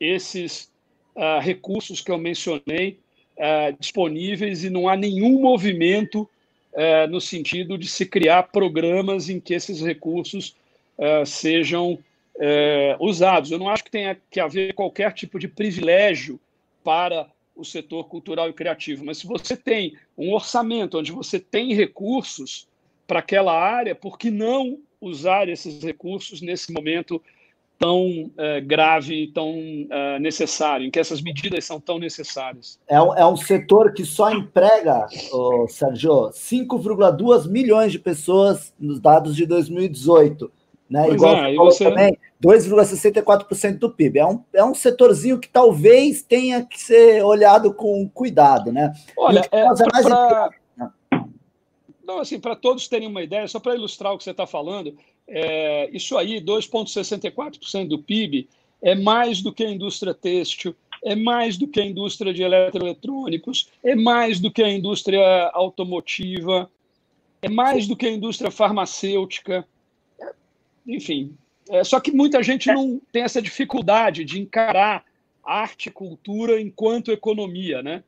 [0.00, 0.70] esses
[1.14, 2.98] uh, recursos que eu mencionei
[3.36, 6.26] uh, disponíveis e não há nenhum movimento
[6.74, 10.56] é, no sentido de se criar programas em que esses recursos
[11.26, 11.98] sejam
[12.38, 13.50] é, usados.
[13.50, 16.40] Eu não acho que tenha que haver qualquer tipo de privilégio
[16.82, 21.74] para o setor cultural e criativo, mas se você tem um orçamento onde você tem
[21.74, 22.66] recursos
[23.06, 27.20] para aquela área, por que não usar esses recursos nesse momento
[27.82, 29.56] tão é, grave, tão
[29.90, 32.78] é, necessário, em que essas medidas são tão necessárias.
[32.86, 39.00] É um, é um setor que só emprega, oh, Sérgio, 5,2 milhões de pessoas nos
[39.00, 40.48] dados de 2018.
[40.92, 41.04] Né?
[41.06, 44.18] Pois Igual é, você também, 2,64% do PIB.
[44.18, 48.70] É um, é um setorzinho que talvez tenha que ser olhado com cuidado.
[48.70, 48.92] Né?
[49.16, 50.50] Olha, é, pra...
[52.04, 54.94] Não, assim, para todos terem uma ideia, só para ilustrar o que você está falando,
[55.26, 58.50] é, isso aí, 2,64% do PIB,
[58.82, 63.70] é mais do que a indústria têxtil, é mais do que a indústria de eletroeletrônicos,
[63.82, 66.68] é mais do que a indústria automotiva,
[67.40, 69.66] é mais do que a indústria farmacêutica.
[70.86, 71.36] Enfim,
[71.70, 75.04] é, só que muita gente não tem essa dificuldade de encarar
[75.44, 78.02] arte e cultura enquanto economia, né?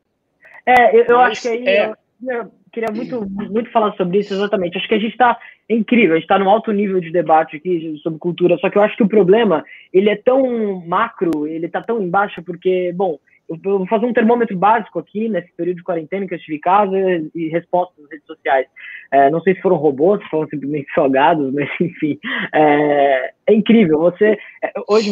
[0.67, 1.93] É, eu, eu acho que aí é...
[2.23, 4.77] eu queria muito, muito falar sobre isso exatamente.
[4.77, 7.57] Acho que a gente está é incrível, a gente está num alto nível de debate
[7.57, 11.67] aqui sobre cultura, só que eu acho que o problema, ele é tão macro, ele
[11.67, 15.83] está tão embaixo, porque, bom, eu vou fazer um termômetro básico aqui, nesse período de
[15.83, 16.97] quarentena que eu estive em casa,
[17.35, 18.67] e respostas nas redes sociais.
[19.11, 22.19] É, não sei se foram robôs, se foram simplesmente salgados, mas enfim,
[22.53, 23.99] é, é incrível.
[23.99, 25.11] Você, é, hoje,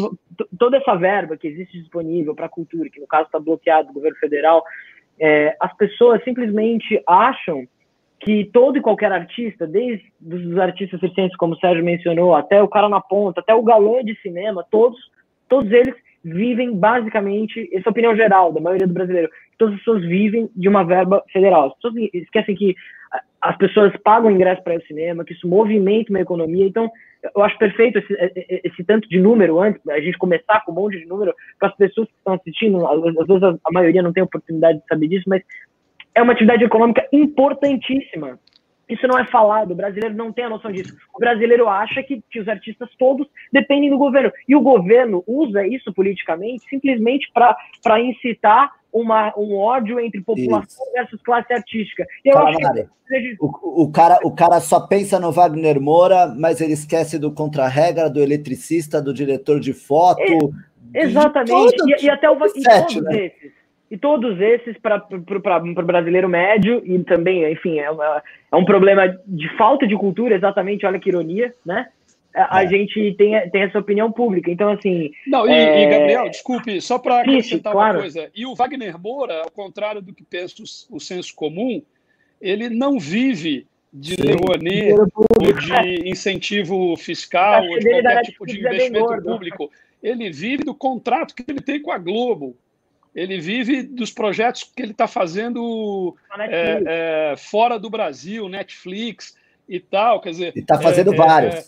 [0.59, 3.95] toda essa verba que existe disponível para a cultura, que no caso está bloqueado do
[3.95, 4.65] governo federal,
[5.21, 7.67] é, as pessoas simplesmente acham
[8.19, 12.69] que todo e qualquer artista, desde os artistas circenses, como o Sérgio mencionou, até o
[12.69, 14.99] cara na ponta, até o galã de cinema, todos,
[15.49, 19.81] todos eles vivem basicamente, essa é a opinião geral da maioria do brasileiro, todas as
[19.81, 21.69] pessoas vivem de uma verba federal.
[21.69, 22.75] As pessoas esquecem que
[23.41, 26.65] as pessoas pagam ingresso para ao cinema, que isso movimenta uma economia.
[26.65, 26.91] Então,
[27.35, 28.15] eu acho perfeito esse,
[28.65, 31.77] esse, tanto de número antes, a gente começar com um monte de número, para as
[31.77, 35.43] pessoas que estão assistindo, às vezes a maioria não tem oportunidade de saber disso, mas
[36.15, 38.39] é uma atividade econômica importantíssima.
[38.93, 40.95] Isso não é falado, o brasileiro não tem a noção disso.
[41.15, 44.31] O brasileiro acha que, que os artistas todos dependem do governo.
[44.47, 50.93] E o governo usa isso politicamente simplesmente para incitar uma, um ódio entre população Isso.
[50.93, 52.07] versus classe artística.
[52.23, 53.37] Eu acho que...
[53.41, 58.11] o, o, cara, o cara só pensa no Wagner Moura, mas ele esquece do contra-regra,
[58.11, 60.21] do eletricista, do diretor de foto.
[60.95, 61.77] É, exatamente.
[61.87, 63.27] E, e, até o e todos né?
[63.27, 63.62] esses.
[63.93, 69.07] E todos esses para o brasileiro médio, e também, enfim, é, uma, é um problema
[69.27, 71.89] de falta de cultura, exatamente, olha que ironia, né?
[72.35, 72.67] a é.
[72.67, 74.51] gente tem, tem essa opinião pública.
[74.51, 75.13] Então, assim.
[75.27, 75.83] Não, e, é...
[75.83, 77.99] e Gabriel, desculpe, só para acrescentar claro.
[77.99, 78.31] uma coisa.
[78.35, 81.83] E o Wagner Moura, ao contrário do que pensa o, o senso comum,
[82.41, 89.23] ele não vive de Rouanet ou de incentivo fiscal ou de qualquer tipo de investimento
[89.23, 89.71] público.
[90.03, 92.57] Ele vive do contrato que ele tem com a Globo.
[93.15, 99.37] Ele vive dos projetos que ele está fazendo é, é, fora do Brasil, Netflix
[99.69, 100.21] e tal.
[100.21, 101.65] Quer dizer, ele está fazendo é, vários é,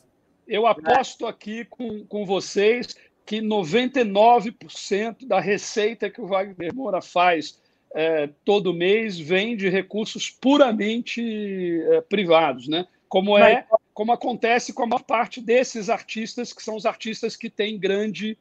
[0.47, 7.59] eu aposto aqui com, com vocês que 99% da receita que o Wagner Moura faz
[7.95, 12.87] é, todo mês vem de recursos puramente é, privados, né?
[13.09, 17.49] Como é, como acontece com a maior parte desses artistas, que são os artistas que
[17.49, 18.37] têm grande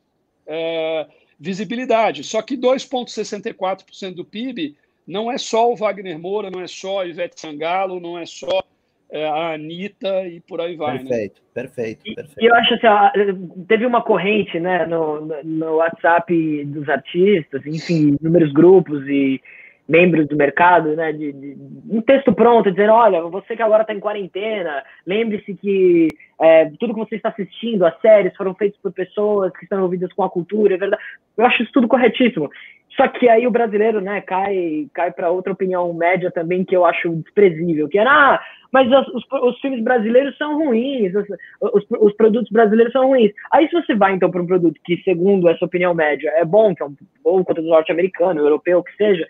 [0.47, 1.07] é,
[1.43, 2.23] visibilidade.
[2.23, 7.05] Só que 2,64% do PIB não é só o Wagner Moura, não é só a
[7.05, 8.63] Ivete Sangalo, não é só
[9.11, 10.99] é, a Anitta e por aí vai.
[10.99, 11.47] Perfeito, né?
[11.53, 12.41] perfeito, perfeito.
[12.41, 18.53] E, eu acho assim, teve uma corrente né, no, no WhatsApp dos artistas, enfim, inúmeros
[18.53, 19.41] grupos e
[19.87, 21.57] membros do mercado, né, de, de,
[21.89, 26.07] um texto pronto dizendo, olha, você que agora está em quarentena, lembre-se que
[26.39, 30.11] é, tudo que você está assistindo, as séries foram feitas por pessoas que estão envolvidas
[30.13, 31.01] com a cultura, é verdade.
[31.37, 32.49] Eu acho isso tudo corretíssimo.
[32.95, 36.85] Só que aí o brasileiro, né, cai, cai para outra opinião média também que eu
[36.85, 38.39] acho desprezível, que era, ah,
[38.71, 41.25] mas os, os, filmes brasileiros são ruins, os,
[41.73, 43.31] os, os, produtos brasileiros são ruins.
[43.51, 46.73] Aí se você vai então para um produto que, segundo essa opinião média, é bom,
[46.75, 49.27] que é um bom contra o norte-americano, europeu, que seja,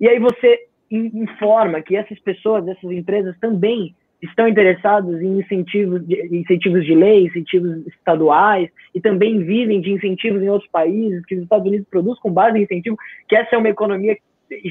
[0.00, 6.36] e aí você informa que essas pessoas, essas empresas também estão interessados em incentivos de,
[6.36, 11.42] incentivos de lei, incentivos estaduais, e também vivem de incentivos em outros países, que os
[11.42, 12.96] Estados Unidos produzem com base em incentivo,
[13.28, 14.16] que essa é uma economia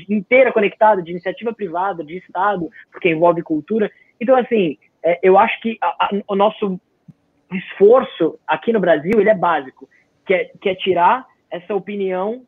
[0.10, 3.92] inteira conectada, de iniciativa privada, de Estado, porque envolve cultura.
[4.20, 6.80] Então, assim, é, eu acho que a, a, o nosso
[7.52, 9.88] esforço aqui no Brasil, ele é básico,
[10.26, 12.44] que é, que é tirar essa opinião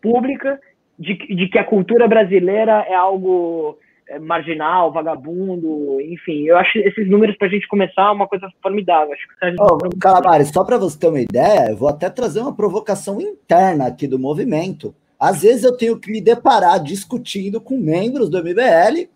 [0.00, 0.60] pública
[0.98, 3.78] de, de que a cultura brasileira é algo
[4.08, 6.44] é, marginal, vagabundo, enfim.
[6.44, 9.12] Eu acho esses números para a gente começar uma coisa formidável.
[9.12, 13.20] Acho que oh, só para você ter uma ideia, eu vou até trazer uma provocação
[13.20, 14.94] interna aqui do movimento.
[15.18, 19.08] Às vezes eu tenho que me deparar discutindo com membros do MBL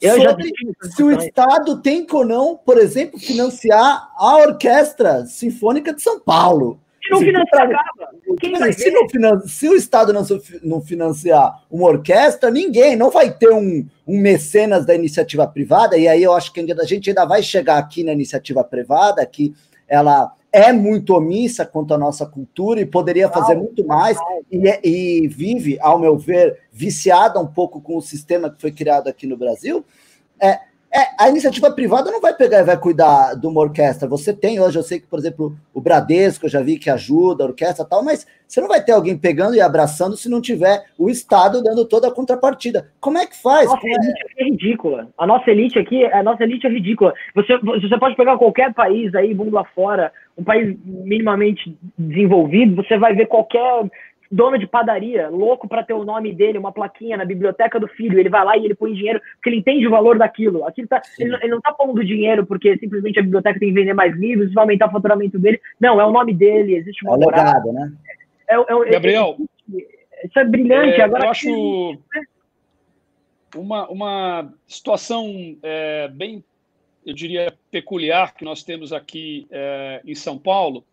[0.00, 0.52] eu sobre
[0.90, 6.78] se o Estado tem ou não, por exemplo, financiar a Orquestra Sinfônica de São Paulo.
[7.06, 8.72] Se não financiar, acaba.
[8.72, 10.22] se, não se, o Estado não,
[10.62, 16.08] não financiar uma orquestra, ninguém, não vai ter um, um mecenas da iniciativa privada, e
[16.08, 19.54] aí eu acho que a gente ainda vai chegar aqui na iniciativa privada, que
[19.88, 24.18] ela é muito omissa quanto à nossa cultura e poderia fazer muito mais,
[24.50, 28.72] e, é, e vive, ao meu ver, viciada um pouco com o sistema que foi
[28.72, 29.84] criado aqui no Brasil.
[30.40, 30.60] É,
[30.96, 34.08] é, a iniciativa privada não vai pegar e vai cuidar de uma orquestra.
[34.08, 37.44] Você tem hoje, eu sei que, por exemplo, o Bradesco, eu já vi que ajuda
[37.44, 40.40] a orquestra e tal, mas você não vai ter alguém pegando e abraçando se não
[40.40, 42.90] tiver o Estado dando toda a contrapartida.
[42.98, 43.68] Como é que faz?
[43.68, 45.08] Nossa elite é ridícula.
[45.18, 47.12] A nossa elite aqui, a nossa elite é ridícula.
[47.34, 53.14] Você, você pode pegar qualquer país aí, mundo afora, um país minimamente desenvolvido, você vai
[53.14, 53.90] ver qualquer
[54.30, 58.18] dono de padaria, louco para ter o nome dele, uma plaquinha na biblioteca do filho,
[58.18, 60.66] ele vai lá e ele põe dinheiro porque ele entende o valor daquilo.
[60.66, 63.94] Aquilo tá, ele, ele, não tá pondo dinheiro porque simplesmente a biblioteca tem que vender
[63.94, 65.60] mais livros, vai aumentar o faturamento dele.
[65.80, 67.92] Não, é o nome dele, existe uma é legado, né?
[68.48, 69.36] É, é, Gabriel,
[69.74, 71.00] é, isso é brilhante.
[71.00, 71.98] É, Agora, eu acho
[73.54, 76.44] uma, uma situação é, bem,
[77.04, 80.84] eu diria, peculiar que nós temos aqui é, em São Paulo,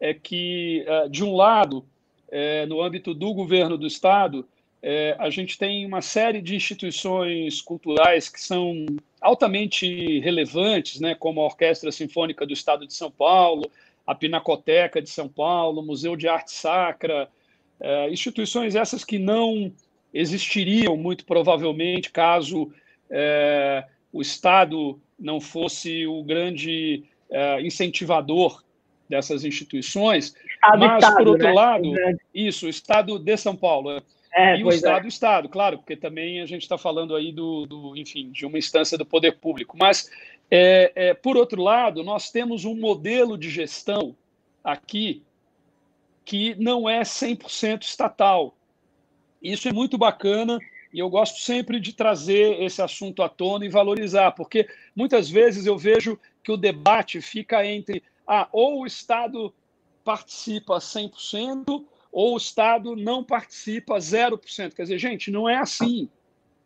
[0.00, 1.84] é que, de um lado,
[2.30, 4.46] é, no âmbito do governo do Estado,
[4.82, 8.86] é, a gente tem uma série de instituições culturais que são
[9.20, 13.68] altamente relevantes, né, como a Orquestra Sinfônica do Estado de São Paulo,
[14.06, 17.28] a Pinacoteca de São Paulo, Museu de Arte Sacra,
[17.80, 19.72] é, instituições essas que não
[20.14, 22.72] existiriam muito provavelmente caso
[23.10, 28.62] é, o Estado não fosse o grande é, incentivador
[29.08, 30.34] dessas instituições.
[30.58, 31.52] Estado, mas, estado, por outro né?
[31.52, 31.94] lado,
[32.34, 34.02] isso, o Estado de São Paulo.
[34.34, 35.08] É, e o Estado, é.
[35.08, 38.98] Estado, claro, porque também a gente está falando aí do, do, enfim, de uma instância
[38.98, 39.76] do poder público.
[39.78, 40.10] Mas,
[40.50, 44.14] é, é, por outro lado, nós temos um modelo de gestão
[44.62, 45.22] aqui
[46.24, 48.54] que não é 100% estatal.
[49.42, 50.58] Isso é muito bacana
[50.92, 55.66] e eu gosto sempre de trazer esse assunto à tona e valorizar, porque muitas vezes
[55.66, 59.52] eu vejo que o debate fica entre ah, ou o Estado
[60.08, 64.72] participa 100% ou o Estado não participa 0%.
[64.72, 66.08] Quer dizer, gente, não é assim.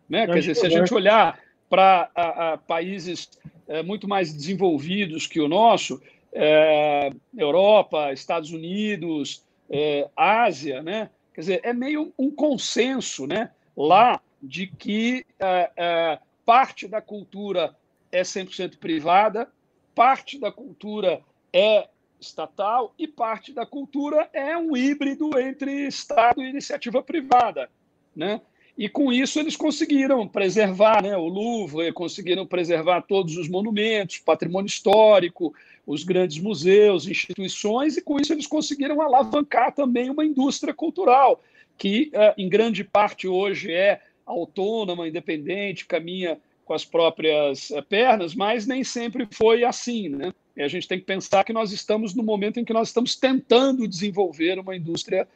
[0.09, 0.27] Né?
[0.27, 3.29] Quer dizer, se a gente olhar para países
[3.67, 6.01] é, muito mais desenvolvidos que o nosso,
[6.33, 11.11] é, Europa, Estados Unidos, é, Ásia, né?
[11.35, 13.51] quer dizer, é meio um consenso né?
[13.77, 17.75] lá de que é, é, parte da cultura
[18.13, 19.51] é 100% privada,
[19.97, 21.21] parte da cultura
[21.53, 21.89] é
[22.23, 27.69] estatal e parte da cultura é um híbrido entre Estado e iniciativa privada.
[28.15, 28.41] Né?
[28.77, 34.69] E com isso eles conseguiram preservar né, o Louvre, conseguiram preservar todos os monumentos, patrimônio
[34.69, 35.55] histórico,
[35.87, 41.43] os grandes museus, instituições, e com isso eles conseguiram alavancar também uma indústria cultural,
[41.77, 48.35] que eh, em grande parte hoje é autônoma, independente, caminha com as próprias eh, pernas,
[48.35, 50.09] mas nem sempre foi assim.
[50.09, 50.33] Né?
[50.57, 53.17] E a gente tem que pensar que nós estamos no momento em que nós estamos
[53.17, 55.27] tentando desenvolver uma indústria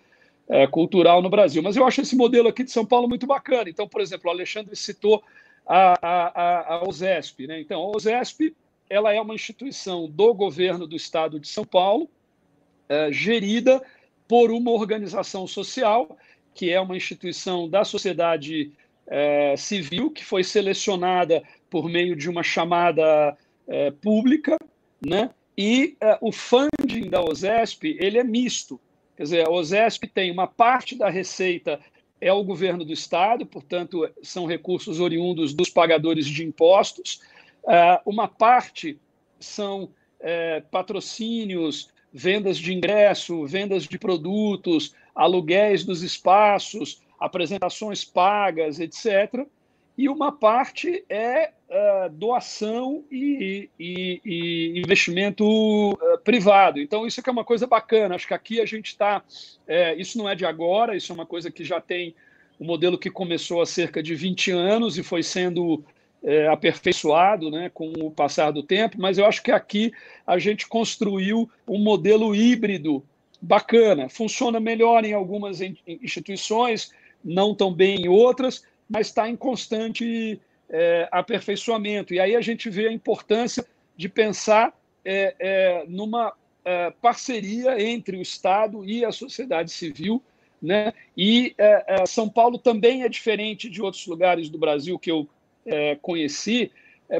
[0.48, 1.62] é, cultural no Brasil.
[1.62, 3.68] Mas eu acho esse modelo aqui de São Paulo muito bacana.
[3.68, 5.22] Então, por exemplo, o Alexandre citou
[5.66, 7.46] a, a, a OSESP.
[7.46, 7.60] Né?
[7.60, 8.54] Então, a OSESP
[8.88, 12.08] ela é uma instituição do governo do estado de São Paulo,
[12.88, 13.82] é, gerida
[14.28, 16.16] por uma organização social,
[16.54, 18.72] que é uma instituição da sociedade
[19.06, 23.36] é, civil, que foi selecionada por meio de uma chamada
[23.66, 24.56] é, pública,
[25.06, 25.30] né?
[25.56, 28.80] E uh, o funding da OSESP ele é misto.
[29.16, 31.80] Quer dizer, a OSESP tem uma parte da receita
[32.18, 37.20] é o governo do estado, portanto são recursos oriundos dos pagadores de impostos.
[37.62, 38.98] Uh, uma parte
[39.38, 49.46] são uh, patrocínios, vendas de ingresso, vendas de produtos, aluguéis dos espaços, apresentações pagas, etc
[49.96, 56.78] e uma parte é uh, doação e, e, e investimento uh, privado.
[56.78, 58.14] Então, isso é uma coisa bacana.
[58.14, 59.22] Acho que aqui a gente está.
[59.66, 62.14] É, isso não é de agora, isso é uma coisa que já tem
[62.60, 65.82] um modelo que começou há cerca de 20 anos e foi sendo
[66.22, 69.92] é, aperfeiçoado né, com o passar do tempo, mas eu acho que aqui
[70.26, 73.04] a gente construiu um modelo híbrido
[73.40, 74.08] bacana.
[74.08, 76.90] Funciona melhor em algumas instituições,
[77.24, 82.14] não tão bem em outras mas está em constante é, aperfeiçoamento.
[82.14, 83.64] E aí a gente vê a importância
[83.96, 84.72] de pensar
[85.04, 86.32] é, é, numa
[86.64, 90.22] é, parceria entre o Estado e a sociedade civil.
[90.60, 90.92] Né?
[91.16, 95.28] E é, é, São Paulo também é diferente de outros lugares do Brasil que eu
[96.00, 96.70] conheci,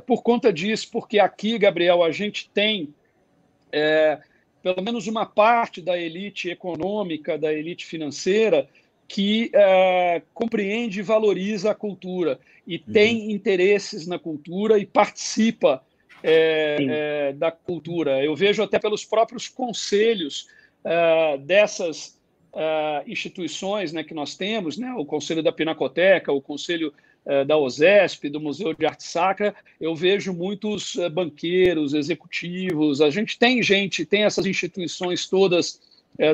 [0.06, 2.94] por conta disso, porque aqui, Gabriel, a gente tem
[4.62, 8.68] pelo menos uma parte da elite econômica, da elite financeira,
[9.08, 12.92] que é, compreende e valoriza a cultura e uhum.
[12.92, 15.82] tem interesses na cultura e participa
[16.22, 18.24] é, é, da cultura.
[18.24, 20.48] Eu vejo até pelos próprios conselhos
[20.84, 22.18] é, dessas
[22.54, 26.92] é, instituições né, que nós temos, né, o Conselho da Pinacoteca, o Conselho
[27.24, 33.38] é, da OSESP, do Museu de Arte Sacra, eu vejo muitos banqueiros, executivos, a gente
[33.38, 35.80] tem gente, tem essas instituições todas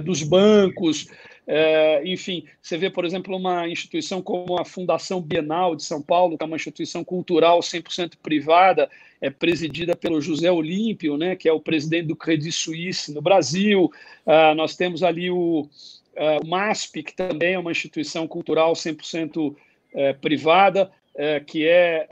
[0.04, 1.08] dos bancos,
[1.46, 6.38] é, enfim, você vê, por exemplo, uma instituição como a Fundação Bienal de São Paulo,
[6.38, 8.88] que é uma instituição cultural 100% privada,
[9.20, 13.90] é presidida pelo José Olímpio, né, que é o presidente do Credit Suisse no Brasil.
[14.24, 19.50] Uh, nós temos ali o, uh, o MASP, que também é uma instituição cultural 100%
[19.50, 19.56] uh,
[19.94, 22.08] é, privada, é, que é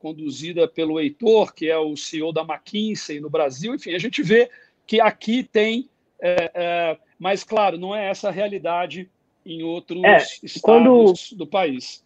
[0.00, 3.76] conduzida pelo Heitor, que é o CEO da McKinsey no Brasil.
[3.76, 4.50] Enfim, a gente vê
[4.84, 5.88] que aqui tem
[6.20, 9.08] é, mas, claro, não é essa a realidade
[9.44, 12.04] em outros é, estados quando, do país.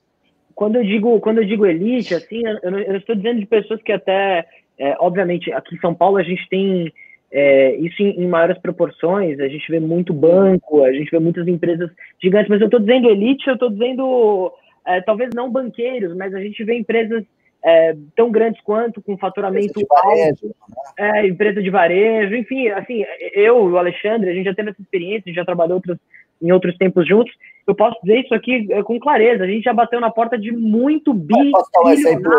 [0.54, 3.92] Quando eu digo, quando eu digo elite, assim, eu, eu estou dizendo de pessoas que
[3.92, 4.46] até,
[4.78, 6.92] é, obviamente, aqui em São Paulo a gente tem
[7.30, 11.48] é, isso em, em, maiores proporções, a gente vê muito banco, a gente vê muitas
[11.48, 11.90] empresas
[12.22, 14.52] gigantes, mas eu estou dizendo elite, eu estou dizendo
[14.86, 17.24] é, talvez não banqueiros, mas a gente vê empresas
[17.64, 20.56] é, tão grandes quanto, com faturamento varejo, alto,
[20.98, 23.04] é, empresa de varejo, enfim, assim,
[23.34, 25.96] eu e o Alexandre, a gente já teve essa experiência, a gente já trabalhou outros,
[26.40, 27.32] em outros tempos juntos,
[27.66, 30.50] eu posso dizer isso aqui é, com clareza, a gente já bateu na porta de
[30.50, 31.52] muito bi.
[31.52, 32.32] Dar um exemplo,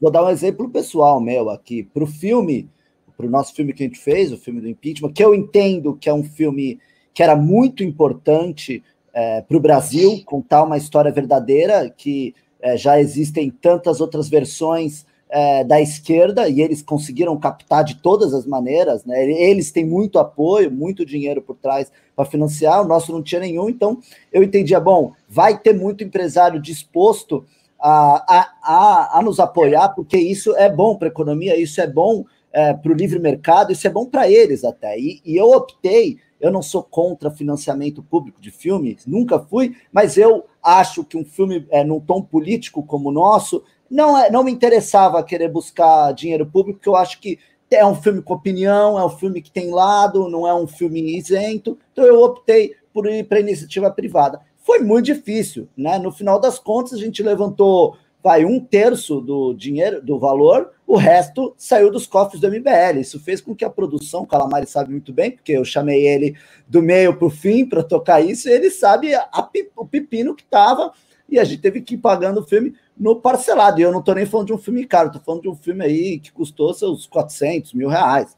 [0.00, 2.68] vou dar um exemplo pessoal meu aqui, para o filme,
[3.16, 5.96] para o nosso filme que a gente fez, o filme do impeachment, que eu entendo
[5.96, 6.78] que é um filme
[7.12, 13.00] que era muito importante é, para o Brasil, contar uma história verdadeira que é, já
[13.00, 19.04] existem tantas outras versões é, da esquerda e eles conseguiram captar de todas as maneiras,
[19.04, 19.24] né?
[19.24, 23.68] Eles têm muito apoio, muito dinheiro por trás para financiar, o nosso não tinha nenhum,
[23.68, 23.98] então
[24.32, 27.44] eu entendia, bom, vai ter muito empresário disposto
[27.78, 31.86] a, a, a, a nos apoiar, porque isso é bom para a economia, isso é
[31.86, 34.98] bom é, para o livre mercado, isso é bom para eles até.
[34.98, 40.16] E, e eu optei eu não sou contra financiamento público de filme, nunca fui, mas
[40.16, 44.44] eu acho que um filme é, num tom político como o nosso, não, é, não
[44.44, 47.38] me interessava querer buscar dinheiro público, porque eu acho que
[47.70, 51.16] é um filme com opinião, é um filme que tem lado, não é um filme
[51.16, 51.78] isento.
[51.92, 54.40] Então eu optei por ir para iniciativa privada.
[54.58, 55.98] Foi muito difícil, né?
[55.98, 60.96] No final das contas, a gente levantou vai um terço do dinheiro, do valor, o
[60.96, 63.00] resto saiu dos cofres do MBL.
[63.00, 66.36] Isso fez com que a produção, o Calamari sabe muito bem, porque eu chamei ele
[66.68, 69.28] do meio para o fim para tocar isso, e ele sabe a,
[69.76, 70.92] o pepino que estava,
[71.28, 73.80] e a gente teve que ir pagando o filme no parcelado.
[73.80, 75.84] E eu não estou nem falando de um filme caro, estou falando de um filme
[75.84, 78.36] aí que custou seus 400 mil reais.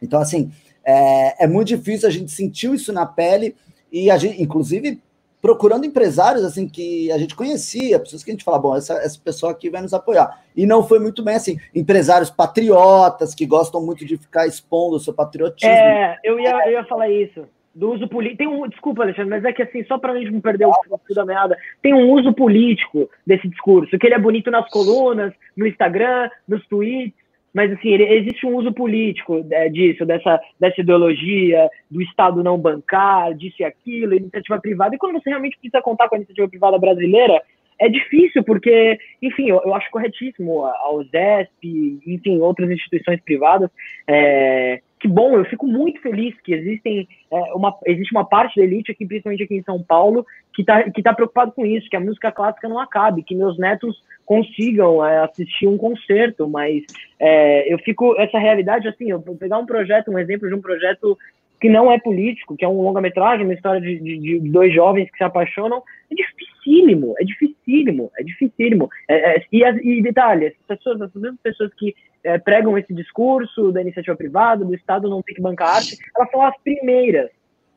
[0.00, 0.52] Então, assim,
[0.84, 3.56] é, é muito difícil, a gente sentiu isso na pele,
[3.90, 5.02] e a gente, inclusive,
[5.48, 9.18] procurando empresários assim que a gente conhecia, pessoas que a gente fala, bom, essa, essa
[9.18, 10.42] pessoa aqui vai nos apoiar.
[10.54, 11.58] E não foi muito bem assim.
[11.74, 15.72] Empresários patriotas que gostam muito de ficar expondo o seu patriotismo.
[15.72, 17.48] É, eu ia, eu ia falar isso.
[17.74, 18.36] Do uso político.
[18.36, 20.98] Tem um, desculpa, Alexandre, mas é que assim, só para a gente não perder o
[21.06, 25.32] fio da meada, tem um uso político desse discurso, que ele é bonito nas colunas,
[25.56, 27.14] no Instagram, nos tweets,
[27.58, 32.56] mas assim, ele, existe um uso político é, disso, dessa, dessa ideologia, do Estado não
[32.56, 34.94] bancar, disso e aquilo, iniciativa privada.
[34.94, 37.42] E quando você realmente precisa contar com a iniciativa privada brasileira,
[37.76, 43.68] é difícil, porque, enfim, eu, eu acho corretíssimo a USESP, enfim, outras instituições privadas.
[44.06, 48.64] É, que bom, eu fico muito feliz que existem, é, uma, existe uma parte da
[48.64, 51.96] elite aqui, principalmente aqui em São Paulo, que está que tá preocupado com isso, que
[51.96, 56.82] a música clássica não acabe, que meus netos consigam é, assistir um concerto, mas
[57.18, 60.60] é, eu fico essa realidade assim, eu vou pegar um projeto, um exemplo de um
[60.60, 61.16] projeto
[61.60, 65.10] que não é político, que é um longa-metragem, uma história de, de, de, dois jovens
[65.10, 68.88] que se apaixonam, é dificílimo, é dificílimo, é dificílimo.
[69.08, 73.72] É, é, e, e detalhe, as pessoas, as mesmas pessoas que é, pregam esse discurso
[73.72, 77.30] da iniciativa privada, do Estado não tem que bancar arte, elas são as primeiras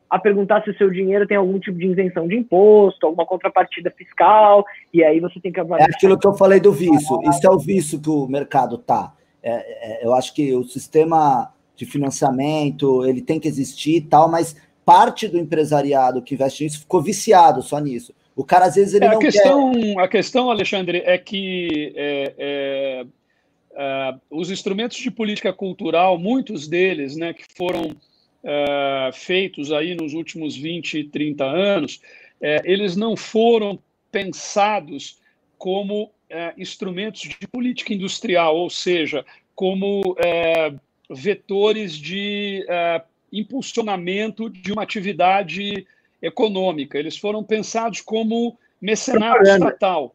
[0.08, 3.90] a perguntar se o seu dinheiro tem algum tipo de isenção de imposto, alguma contrapartida
[3.90, 4.62] fiscal,
[4.92, 5.88] e aí você tem que avaliar.
[5.88, 7.18] É aquilo que eu falei do vício.
[7.22, 9.14] Isso é o vício que o mercado tá.
[9.42, 14.30] É, é, eu acho que o sistema de financiamento ele tem que existir e tal,
[14.30, 18.14] mas parte do empresariado que investe nisso ficou viciado só nisso.
[18.34, 19.98] O cara às vezes ele é, não a questão, quer...
[20.00, 23.06] A questão, Alexandre, é que é, é,
[23.74, 27.94] é, os instrumentos de política cultural, muitos deles, né, que foram
[28.42, 32.00] é, feitos aí nos últimos 20, 30 anos,
[32.40, 33.78] é, eles não foram
[34.10, 35.20] pensados
[35.58, 36.10] como
[36.56, 39.22] instrumentos de política industrial, ou seja,
[39.54, 40.16] como
[41.14, 43.02] vetores de é,
[43.32, 45.86] impulsionamento de uma atividade
[46.20, 46.98] econômica.
[46.98, 50.14] Eles foram pensados como mecenato estatal.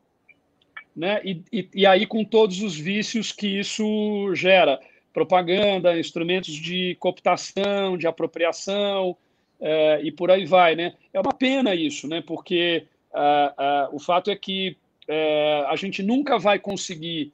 [0.96, 1.22] Né?
[1.24, 4.80] E, e, e aí com todos os vícios que isso gera
[5.14, 9.18] propaganda, instrumentos de cooptação, de apropriação
[9.60, 10.94] é, e por aí vai, né?
[11.12, 12.22] É uma pena isso, né?
[12.22, 14.78] Porque uh, uh, o fato é que
[15.10, 17.34] uh, a gente nunca vai conseguir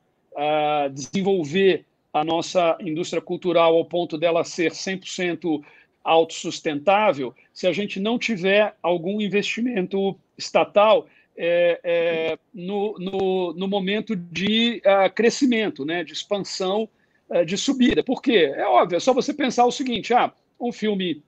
[0.92, 5.64] desenvolver a nossa indústria cultural ao ponto dela ser 100%
[6.04, 14.16] autossustentável se a gente não tiver algum investimento estatal é, é, no, no, no, momento
[14.16, 14.82] de
[15.16, 16.88] crescimento, né, de expansão
[17.30, 18.04] é, de subida.
[18.04, 18.54] Por quê?
[18.56, 21.24] É óbvio, é só você pensar o seguinte: ah, um filme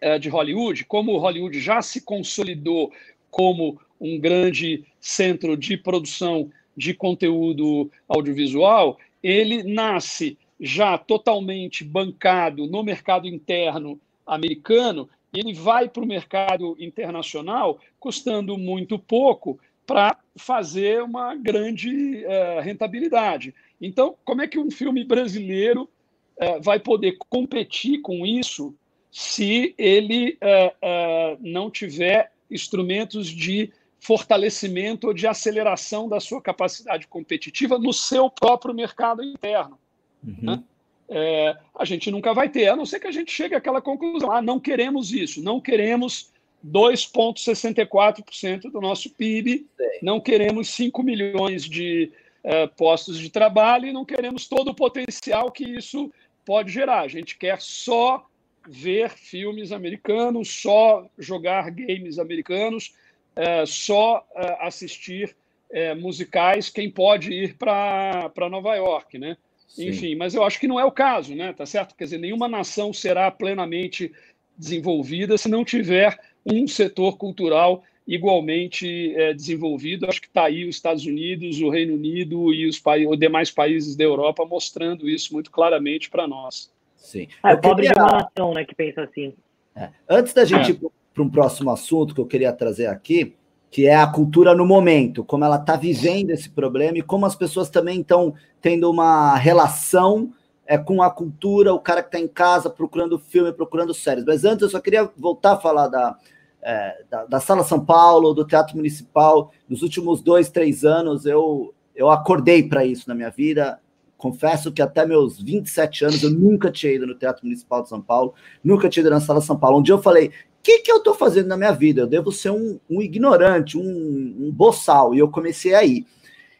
[0.00, 2.90] é, de Hollywood, como Hollywood já se consolidou
[3.30, 12.82] como um grande centro de produção de conteúdo audiovisual, ele nasce já totalmente bancado no
[12.82, 21.34] mercado interno americano, ele vai para o mercado internacional custando muito pouco para fazer uma
[21.34, 23.54] grande uh, rentabilidade.
[23.80, 25.88] Então, como é que um filme brasileiro
[26.36, 28.74] uh, vai poder competir com isso
[29.10, 37.78] se ele uh, não tiver instrumentos de fortalecimento ou de aceleração da sua capacidade competitiva
[37.78, 39.78] no seu próprio mercado interno.
[40.26, 40.36] Uhum.
[40.42, 40.60] Né?
[41.08, 44.32] É, a gente nunca vai ter, a não ser que a gente chegue àquela conclusão:
[44.32, 46.32] ah, não queremos isso, não queremos
[46.66, 49.84] 2,64% do nosso PIB, Sim.
[50.02, 52.10] não queremos 5 milhões de
[52.42, 56.12] uh, postos de trabalho e não queremos todo o potencial que isso
[56.44, 57.02] pode gerar.
[57.02, 58.26] A gente quer só
[58.66, 62.92] ver filmes americanos, só jogar games americanos,
[63.34, 65.34] é, só é, assistir
[65.70, 69.36] é, musicais quem pode ir para Nova York, né?
[69.66, 69.88] Sim.
[69.88, 71.52] Enfim, mas eu acho que não é o caso, né?
[71.52, 71.94] Tá certo?
[71.96, 74.12] Quer dizer, nenhuma nação será plenamente
[74.56, 80.06] desenvolvida se não tiver um setor cultural igualmente é, desenvolvido.
[80.06, 83.96] Acho que está aí os Estados Unidos, o Reino Unido e os, os demais países
[83.96, 86.70] da Europa mostrando isso muito claramente para nós.
[86.96, 87.28] Sim.
[87.44, 87.94] É, pobre queria...
[87.94, 89.34] de uma nação, né, que pensa assim.
[89.74, 89.88] É.
[90.08, 90.90] Antes da gente é para
[91.20, 93.34] um próximo assunto que eu queria trazer aqui,
[93.70, 97.34] que é a cultura no momento, como ela está vivendo esse problema e como as
[97.34, 100.32] pessoas também estão tendo uma relação
[100.66, 104.24] é, com a cultura, o cara que está em casa procurando filme, procurando séries.
[104.24, 106.16] Mas antes eu só queria voltar a falar da,
[106.62, 109.50] é, da, da, Sala São Paulo, do Teatro Municipal.
[109.68, 113.80] Nos últimos dois, três anos eu, eu acordei para isso na minha vida.
[114.22, 118.00] Confesso que até meus 27 anos eu nunca tinha ido no Teatro Municipal de São
[118.00, 119.80] Paulo, nunca tinha ido na Sala São Paulo.
[119.80, 120.30] Um dia eu falei,
[120.62, 122.02] que, que eu estou fazendo na minha vida?
[122.02, 125.12] Eu devo ser um, um ignorante, um, um, boçal.
[125.12, 126.06] E eu comecei aí.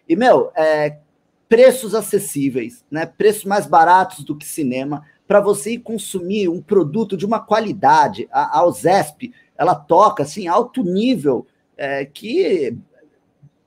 [0.09, 0.99] E, meu, é,
[1.49, 3.07] preços acessíveis, né?
[3.07, 8.29] preços mais baratos do que cinema, para você ir consumir um produto de uma qualidade.
[8.33, 11.47] A, a OZESP, ela toca assim, alto nível,
[11.77, 12.77] é, que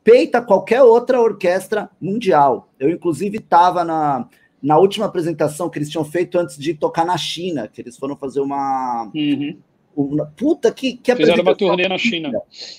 [0.06, 2.70] peita qualquer outra orquestra mundial.
[2.80, 4.30] Eu, inclusive, estava na,
[4.62, 8.16] na última apresentação que eles tinham feito antes de tocar na China, que eles foram
[8.16, 9.12] fazer uma.
[9.14, 9.58] Uhum
[10.36, 12.30] Puta que, que Fizeram uma turnê na China.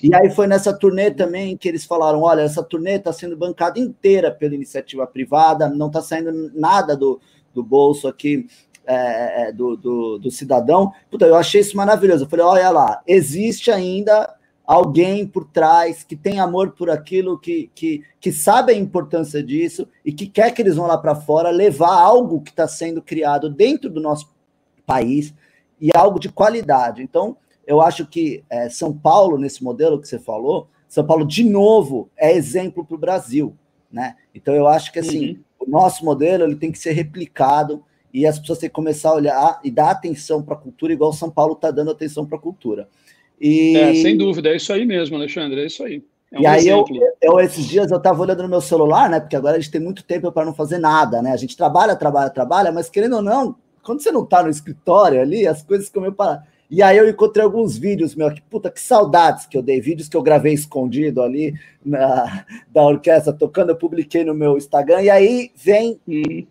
[0.02, 3.80] E aí foi nessa turnê também que eles falaram: olha, essa turnê está sendo bancada
[3.80, 7.18] inteira pela iniciativa privada, não está saindo nada do,
[7.54, 8.46] do bolso aqui
[8.86, 10.92] é, é, do, do, do, cidadão.
[11.10, 12.24] Puta, eu achei isso maravilhoso.
[12.24, 14.34] Eu falei: olha lá, existe ainda
[14.66, 19.86] alguém por trás que tem amor por aquilo, que, que, que sabe a importância disso
[20.04, 23.48] e que quer que eles vão lá para fora levar algo que está sendo criado
[23.48, 24.34] dentro do nosso
[24.84, 25.32] país
[25.80, 27.02] e algo de qualidade.
[27.02, 27.36] Então,
[27.66, 32.10] eu acho que é, São Paulo, nesse modelo que você falou, São Paulo, de novo,
[32.16, 33.56] é exemplo para o Brasil.
[33.90, 34.16] Né?
[34.34, 35.66] Então, eu acho que assim, uhum.
[35.66, 39.14] o nosso modelo ele tem que ser replicado e as pessoas têm que começar a
[39.14, 42.40] olhar e dar atenção para a cultura, igual São Paulo está dando atenção para a
[42.40, 42.88] cultura.
[43.40, 43.76] E...
[43.76, 46.02] É, sem dúvida, é isso aí mesmo, Alexandre, é isso aí.
[46.32, 46.84] É um e aí, eu,
[47.22, 49.20] eu, esses dias eu estava olhando no meu celular, né?
[49.20, 51.32] Porque agora a gente tem muito tempo para não fazer nada, né?
[51.32, 55.20] A gente trabalha, trabalha, trabalha, mas querendo ou não, quando você não está no escritório
[55.20, 56.44] ali, as coisas ficam meio paradas.
[56.68, 60.08] E aí eu encontrei alguns vídeos, meu, que puta, que saudades que eu dei, vídeos
[60.08, 65.10] que eu gravei escondido ali na, da orquestra tocando, eu publiquei no meu Instagram, e
[65.10, 66.44] aí vem uhum.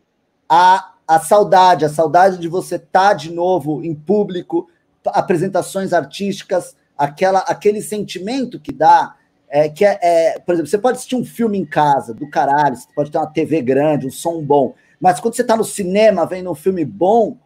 [0.47, 4.69] a, a saudade, a saudade de você estar tá de novo em público,
[5.07, 9.15] apresentações artísticas, aquela, aquele sentimento que dá,
[9.49, 12.75] é, que é, é, por exemplo, você pode assistir um filme em casa, do caralho,
[12.75, 16.25] você pode ter uma TV grande, um som bom, mas quando você está no cinema
[16.25, 17.37] vendo um filme bom,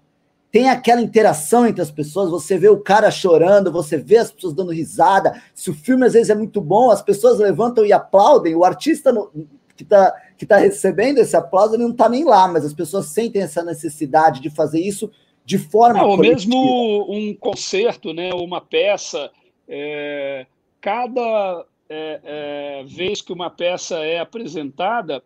[0.51, 4.53] tem aquela interação entre as pessoas, você vê o cara chorando, você vê as pessoas
[4.53, 5.39] dando risada.
[5.53, 9.11] Se o filme às vezes é muito bom, as pessoas levantam e aplaudem, o artista
[9.11, 9.29] no,
[9.75, 13.07] que está que tá recebendo esse aplauso ele não está nem lá, mas as pessoas
[13.07, 15.11] sentem essa necessidade de fazer isso
[15.49, 15.99] de forma.
[15.99, 19.31] Não, mesmo um concerto, né, uma peça,
[19.67, 20.45] é,
[20.79, 25.23] cada é, é, vez que uma peça é apresentada,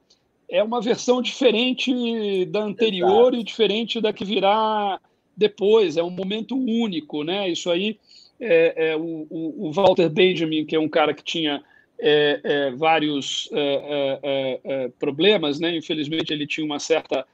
[0.50, 3.36] é uma versão diferente da anterior Exato.
[3.36, 4.98] e diferente da que virá
[5.36, 5.98] depois.
[5.98, 7.50] É um momento único, né?
[7.50, 8.00] Isso aí,
[8.40, 11.62] é, é o, o, Walter Benjamin, que é um cara que tinha
[12.00, 15.76] é, é vários é, é, problemas, né?
[15.76, 17.28] Infelizmente, ele tinha uma certa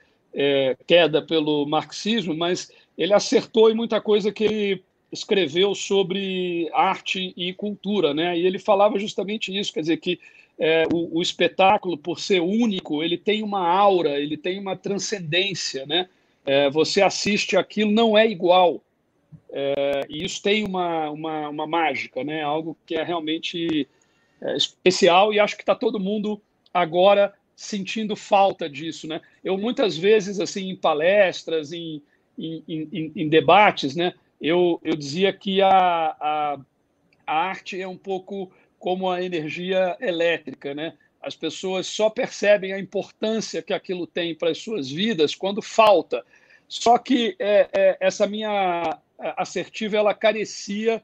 [0.86, 7.54] queda pelo marxismo, mas ele acertou em muita coisa que ele escreveu sobre arte e
[7.54, 8.38] cultura, né?
[8.38, 10.20] E ele falava justamente isso, quer dizer que
[10.60, 15.86] é, o, o, espetáculo, por ser único, ele tem uma aura, ele tem uma transcendência,
[15.86, 16.10] né?
[16.46, 18.84] É, você assiste aquilo, não é igual.
[19.52, 22.44] É, e isso tem uma, uma, uma, mágica, né?
[22.44, 23.88] Algo que é realmente
[24.42, 26.42] é, especial e acho que está todo mundo
[26.74, 29.22] agora sentindo falta disso, né?
[29.42, 32.02] Eu muitas vezes, assim, em palestras, em,
[32.40, 34.14] em, em, em debates, né?
[34.42, 36.60] Eu, eu dizia que a, a,
[37.28, 40.94] a arte é um pouco como a energia elétrica, né?
[41.22, 46.26] As pessoas só percebem a importância que aquilo tem para as suas vidas quando falta.
[46.68, 48.98] Só que é, é, essa minha
[49.36, 51.04] assertiva ela carecia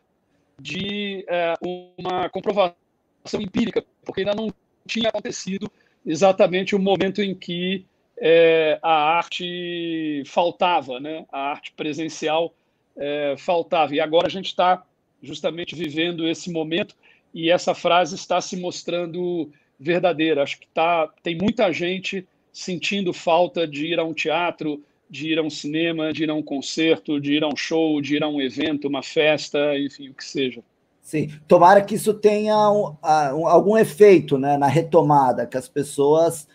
[0.58, 4.54] de é, uma comprovação empírica, porque ainda não
[4.88, 5.70] tinha acontecido
[6.06, 7.86] exatamente o momento em que
[8.18, 11.26] é, a arte faltava, né?
[11.32, 12.54] a arte presencial
[12.98, 13.94] é, faltava.
[13.96, 14.84] E agora a gente está
[15.22, 16.96] justamente vivendo esse momento
[17.34, 20.44] e essa frase está se mostrando verdadeira.
[20.44, 25.40] Acho que tá, tem muita gente sentindo falta de ir a um teatro, de ir
[25.40, 28.24] a um cinema, de ir a um concerto, de ir a um show, de ir
[28.24, 30.64] a um evento, uma festa, enfim, o que seja.
[31.02, 36.48] Sim, tomara que isso tenha um, um, algum efeito né, na retomada, que as pessoas.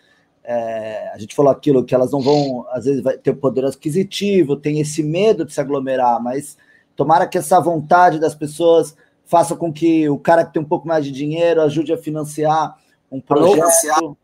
[0.43, 4.55] É, a gente falou aquilo que elas não vão, às vezes, vai ter poder aquisitivo,
[4.55, 6.57] tem esse medo de se aglomerar, mas
[6.95, 10.87] tomara que essa vontade das pessoas faça com que o cara que tem um pouco
[10.87, 12.77] mais de dinheiro ajude a financiar
[13.11, 14.17] um projeto.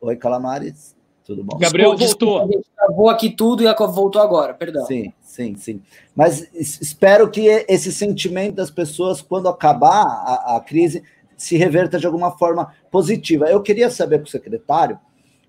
[0.00, 0.94] Oi, Calamares.
[1.24, 1.56] Tudo bom?
[1.56, 2.42] Gabriel voltou.
[2.42, 4.84] A gente travou aqui tudo e voltou agora, perdão.
[4.84, 5.82] Sim, sim, sim.
[6.14, 11.02] Mas espero que esse sentimento das pessoas, quando acabar a, a crise,
[11.36, 13.46] se reverta de alguma forma positiva.
[13.46, 14.98] Eu queria saber com o secretário,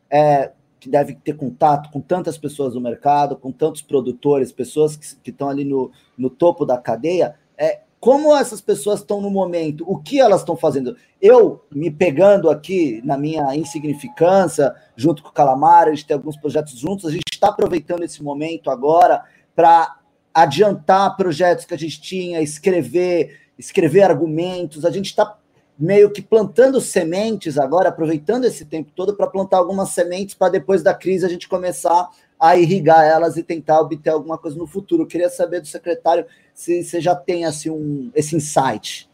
[0.10, 5.16] é, que deve ter contato com tantas pessoas no mercado, com tantos produtores, pessoas que,
[5.16, 9.84] que estão ali no, no topo da cadeia, é, como essas pessoas estão no momento,
[9.88, 10.96] o que elas estão fazendo.
[11.20, 16.38] Eu, me pegando aqui na minha insignificância, junto com o Calamar, a gente tem alguns
[16.38, 19.24] projetos juntos, a gente está aproveitando esse momento agora
[19.56, 19.98] para
[20.32, 25.36] adiantar projetos que a gente tinha, escrever, escrever argumentos, a gente está
[25.78, 30.82] meio que plantando sementes agora, aproveitando esse tempo todo para plantar algumas sementes para depois
[30.82, 32.10] da crise a gente começar
[32.40, 35.04] a irrigar elas e tentar obter alguma coisa no futuro.
[35.04, 39.10] Eu queria saber do secretário se você já tem assim, um, esse insight.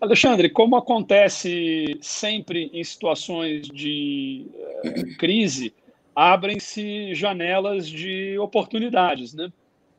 [0.00, 4.46] Alexandre, como acontece sempre em situações de
[4.84, 5.74] uh, crise,
[6.14, 9.52] abrem-se janelas de oportunidades, né?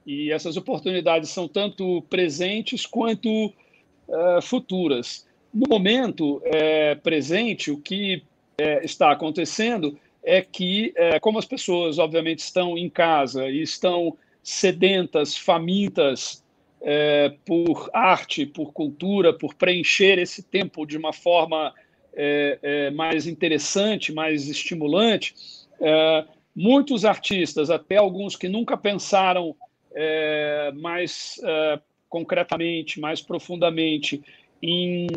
[0.05, 5.27] E essas oportunidades são tanto presentes quanto uh, futuras.
[5.53, 8.23] No momento é, presente, o que
[8.57, 14.15] é, está acontecendo é que, é, como as pessoas, obviamente, estão em casa e estão
[14.43, 16.43] sedentas, famintas
[16.81, 21.73] é, por arte, por cultura, por preencher esse tempo de uma forma
[22.13, 25.33] é, é, mais interessante, mais estimulante,
[26.53, 29.55] muitos artistas, até alguns que nunca pensaram
[30.75, 31.39] mais
[32.09, 34.21] concretamente, mais profundamente
[34.61, 35.07] em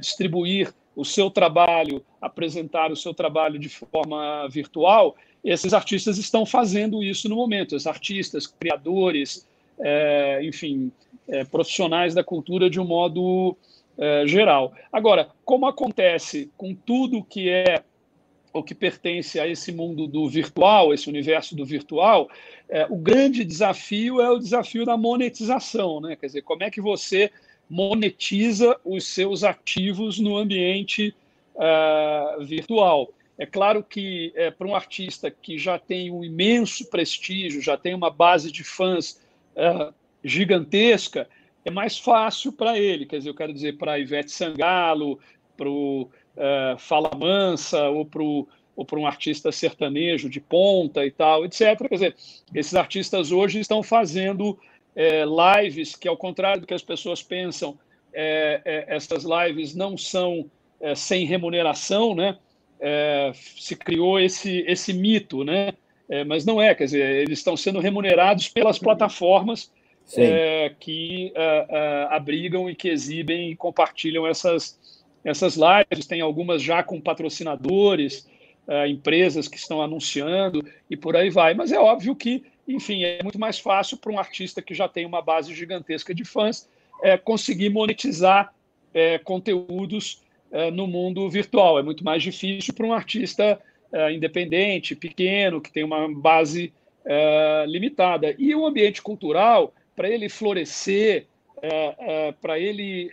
[0.00, 7.02] distribuir o seu trabalho, apresentar o seu trabalho de forma virtual, esses artistas estão fazendo
[7.02, 7.74] isso no momento.
[7.74, 9.46] Os artistas, criadores,
[9.78, 10.92] é, enfim,
[11.28, 13.56] é, profissionais da cultura de um modo
[13.96, 14.72] é, geral.
[14.92, 17.82] Agora, como acontece com tudo que é
[18.52, 22.28] o que pertence a esse mundo do virtual, esse universo do virtual,
[22.68, 26.16] é, o grande desafio é o desafio da monetização, né?
[26.16, 27.30] Quer dizer, como é que você
[27.70, 31.14] monetiza os seus ativos no ambiente
[31.54, 33.12] uh, virtual.
[33.38, 37.94] É claro que é, para um artista que já tem um imenso prestígio, já tem
[37.94, 39.22] uma base de fãs
[39.54, 41.28] uh, gigantesca,
[41.64, 43.06] é mais fácil para ele.
[43.06, 45.18] Quer dizer, eu quero dizer para Ivete Sangalo,
[45.56, 48.22] para o uh, Fala Mansa ou para
[48.76, 51.76] ou para um artista sertanejo de ponta e tal, etc.
[51.86, 52.16] Quer dizer,
[52.54, 54.58] esses artistas hoje estão fazendo
[54.94, 57.78] é, lives que, ao contrário do que as pessoas pensam,
[58.12, 62.36] é, é, essas lives não são é, sem remuneração, né?
[62.80, 65.72] É, se criou esse, esse mito, né?
[66.26, 69.70] Mas não é, quer dizer, eles estão sendo remunerados pelas plataformas
[70.80, 71.32] que
[72.10, 74.76] abrigam e que exibem e compartilham essas,
[75.24, 76.08] essas lives.
[76.08, 78.28] Tem algumas já com patrocinadores,
[78.88, 81.54] empresas que estão anunciando e por aí vai.
[81.54, 82.42] Mas é óbvio que
[82.74, 86.24] enfim, é muito mais fácil para um artista que já tem uma base gigantesca de
[86.24, 86.68] fãs
[87.02, 88.54] é, conseguir monetizar
[88.92, 91.78] é, conteúdos é, no mundo virtual.
[91.78, 93.60] É muito mais difícil para um artista
[93.92, 96.72] é, independente, pequeno, que tem uma base
[97.04, 98.34] é, limitada.
[98.38, 101.26] E o ambiente cultural, para ele florescer,
[101.62, 103.10] é, para ele,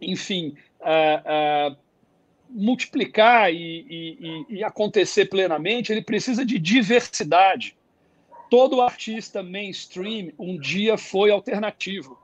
[0.00, 0.56] enfim,
[2.50, 7.76] multiplicar e, e, e, acontecer plenamente, ele precisa de diversidade
[8.52, 12.18] todo artista mainstream um dia foi alternativo.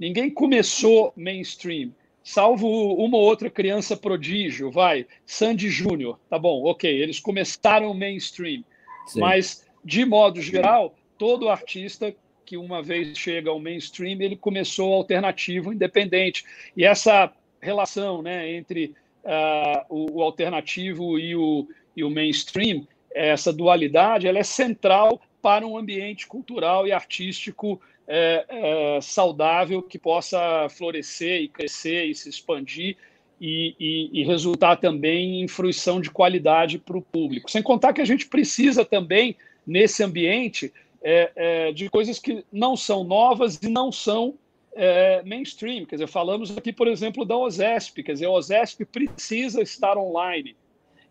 [0.00, 6.90] Ninguém começou mainstream, salvo uma ou outra criança prodígio, vai, Sandy Júnior, tá bom, ok,
[6.90, 8.64] eles começaram mainstream,
[9.06, 9.20] Sim.
[9.20, 12.16] mas de modo geral, todo artista
[12.46, 16.42] que uma vez chega ao mainstream, ele começou alternativo, independente.
[16.74, 22.88] E essa relação né, entre uh, o, o, alternativo e o, e o mainstream
[23.26, 29.98] essa dualidade ela é central para um ambiente cultural e artístico é, é, saudável que
[29.98, 32.96] possa florescer e crescer e se expandir
[33.40, 37.50] e, e, e resultar também em fruição de qualidade para o público.
[37.50, 42.76] Sem contar que a gente precisa também, nesse ambiente, é, é, de coisas que não
[42.76, 44.34] são novas e não são
[44.74, 45.84] é, mainstream.
[45.84, 48.02] Quer dizer, falamos aqui, por exemplo, da OSESP.
[48.02, 50.56] Quer dizer, a OSESP precisa estar online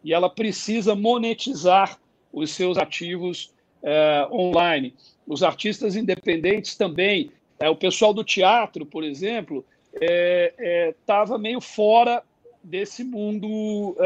[0.07, 1.99] e ela precisa monetizar
[2.31, 3.53] os seus ativos
[3.83, 4.93] é, online.
[5.27, 7.29] Os artistas independentes também.
[7.59, 12.23] É, o pessoal do teatro, por exemplo, estava é, meio fora
[12.63, 13.97] desse mundo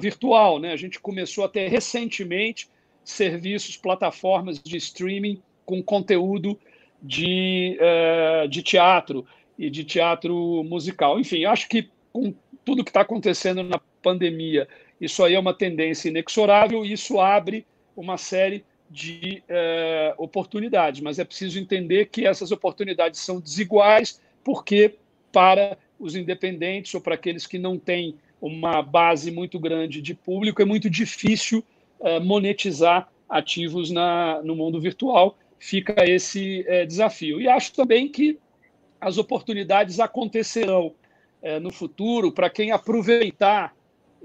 [0.00, 0.60] virtual.
[0.60, 0.72] Né?
[0.72, 2.68] A gente começou a ter recentemente
[3.02, 6.56] serviços, plataformas de streaming com conteúdo
[7.02, 7.76] de,
[8.48, 9.26] de teatro
[9.58, 11.18] e de teatro musical.
[11.18, 12.32] Enfim, acho que com
[12.64, 14.68] tudo que está acontecendo na pandemia,
[15.00, 17.66] isso aí é uma tendência inexorável e isso abre
[17.96, 24.94] uma série de eh, oportunidades, mas é preciso entender que essas oportunidades são desiguais, porque
[25.32, 30.62] para os independentes ou para aqueles que não têm uma base muito grande de público,
[30.62, 31.64] é muito difícil
[32.00, 35.36] eh, monetizar ativos na, no mundo virtual.
[35.58, 37.40] Fica esse eh, desafio.
[37.40, 38.38] E acho também que
[39.00, 40.94] as oportunidades acontecerão
[41.62, 43.75] no futuro para quem aproveitar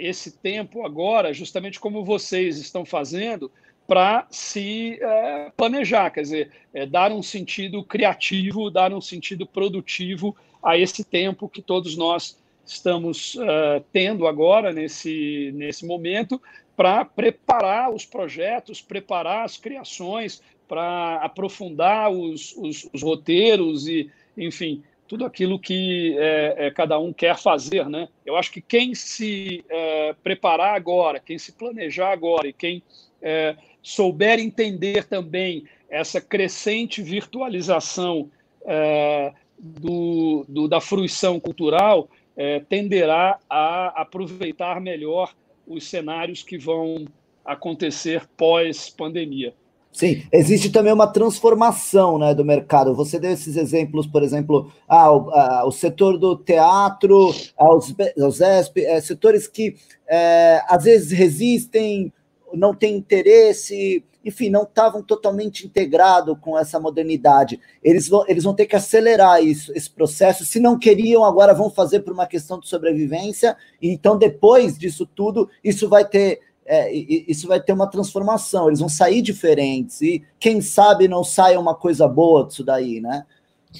[0.01, 3.51] esse tempo agora, justamente como vocês estão fazendo,
[3.87, 10.35] para se é, planejar, quer dizer, é, dar um sentido criativo, dar um sentido produtivo
[10.63, 16.41] a esse tempo que todos nós estamos uh, tendo agora, nesse, nesse momento,
[16.75, 24.81] para preparar os projetos, preparar as criações, para aprofundar os, os, os, roteiros e, enfim,
[25.11, 27.85] tudo aquilo que é, é, cada um quer fazer.
[27.89, 28.07] Né?
[28.25, 32.81] Eu acho que quem se é, preparar agora, quem se planejar agora e quem
[33.21, 38.31] é, souber entender também essa crescente virtualização
[38.65, 45.33] é, do, do, da fruição cultural, é, tenderá a aproveitar melhor
[45.67, 47.05] os cenários que vão
[47.43, 49.53] acontecer pós-pandemia.
[49.91, 52.95] Sim, existe também uma transformação né, do mercado.
[52.95, 57.93] Você deu esses exemplos, por exemplo, ah, o, ah, o setor do teatro, ah, os,
[58.17, 59.75] os ESP, é, setores que
[60.07, 62.11] é, às vezes resistem
[62.53, 67.59] não têm interesse, enfim, não estavam totalmente integrados com essa modernidade.
[67.83, 70.45] Eles vão, eles vão ter que acelerar isso, esse processo.
[70.45, 73.57] Se não queriam, agora vão fazer por uma questão de sobrevivência.
[73.81, 76.39] Então, depois disso tudo, isso vai ter.
[76.65, 81.59] É, isso vai ter uma transformação, eles vão sair diferentes, e quem sabe não saia
[81.59, 83.25] uma coisa boa disso daí, né?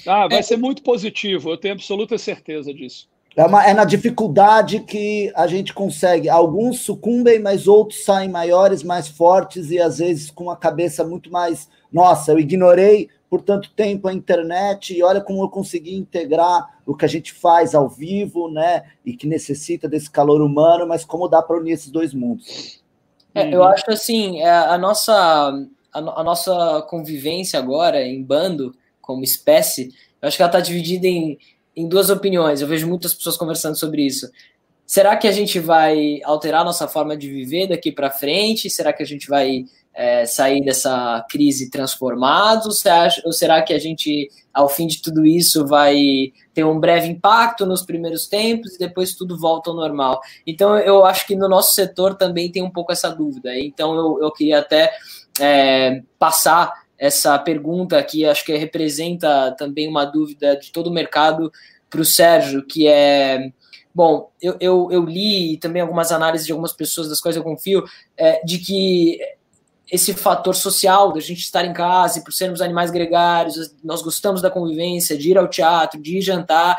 [0.06, 3.08] Ah, vai é, ser muito positivo, eu tenho absoluta certeza disso.
[3.36, 6.28] É, uma, é, na dificuldade que a gente consegue.
[6.28, 11.30] Alguns sucumbem, mas outros saem maiores, mais fortes e às vezes com a cabeça muito
[11.30, 11.68] mais.
[11.90, 16.94] Nossa, eu ignorei por tanto tempo a internet e olha como eu consegui integrar o
[16.94, 18.82] que a gente faz ao vivo, né?
[19.06, 22.82] E que necessita desse calor humano, mas como dá para unir esses dois mundos.
[23.34, 25.12] É, eu acho assim, é, a nossa,
[25.90, 29.88] a, a nossa convivência agora em bando, como espécie,
[30.20, 31.38] eu acho que ela está dividida em
[31.74, 32.60] em duas opiniões.
[32.60, 34.30] Eu vejo muitas pessoas conversando sobre isso.
[34.86, 38.68] Será que a gente vai alterar nossa forma de viver daqui para frente?
[38.68, 39.64] Será que a gente vai
[39.94, 42.82] é, sair dessa crise transformados?
[43.24, 47.66] Ou será que a gente, ao fim de tudo isso, vai ter um breve impacto
[47.66, 50.20] nos primeiros tempos e depois tudo volta ao normal?
[50.46, 53.58] Então, eu acho que no nosso setor também tem um pouco essa dúvida.
[53.58, 54.92] Então, eu, eu queria até
[55.40, 61.50] é, passar essa pergunta que acho que representa também uma dúvida de todo o mercado
[61.90, 63.50] para o Sérgio, que é
[63.94, 67.84] bom, eu, eu, eu, li também algumas análises de algumas pessoas das quais eu confio,
[68.16, 69.18] é, de que
[69.92, 74.40] esse fator social da gente estar em casa e por sermos animais gregários, nós gostamos
[74.40, 76.78] da convivência, de ir ao teatro, de ir jantar,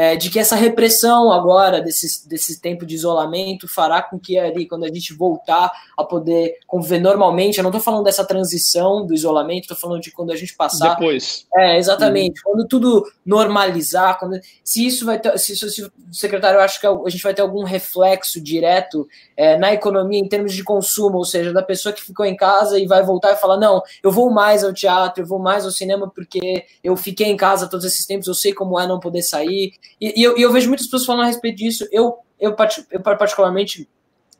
[0.00, 4.66] é, de que essa repressão agora, desse, desse tempo de isolamento, fará com que ali,
[4.66, 9.12] quando a gente voltar a poder conviver normalmente, eu não estou falando dessa transição do
[9.12, 10.94] isolamento, estou falando de quando a gente passar.
[10.94, 11.46] Depois.
[11.54, 12.38] É, exatamente.
[12.38, 12.44] Uhum.
[12.44, 15.38] Quando tudo normalizar, quando, se isso vai ter.
[15.38, 19.58] Se, se, se, secretário, eu acho que a gente vai ter algum reflexo direto é,
[19.58, 22.86] na economia em termos de consumo, ou seja, da pessoa que ficou em casa e
[22.86, 26.10] vai voltar e falar: não, eu vou mais ao teatro, eu vou mais ao cinema
[26.10, 29.74] porque eu fiquei em casa todos esses tempos, eu sei como é não poder sair.
[30.00, 31.86] E, e, eu, e eu, vejo muitas pessoas falando a respeito disso.
[31.90, 32.54] Eu, eu,
[32.90, 33.88] eu particularmente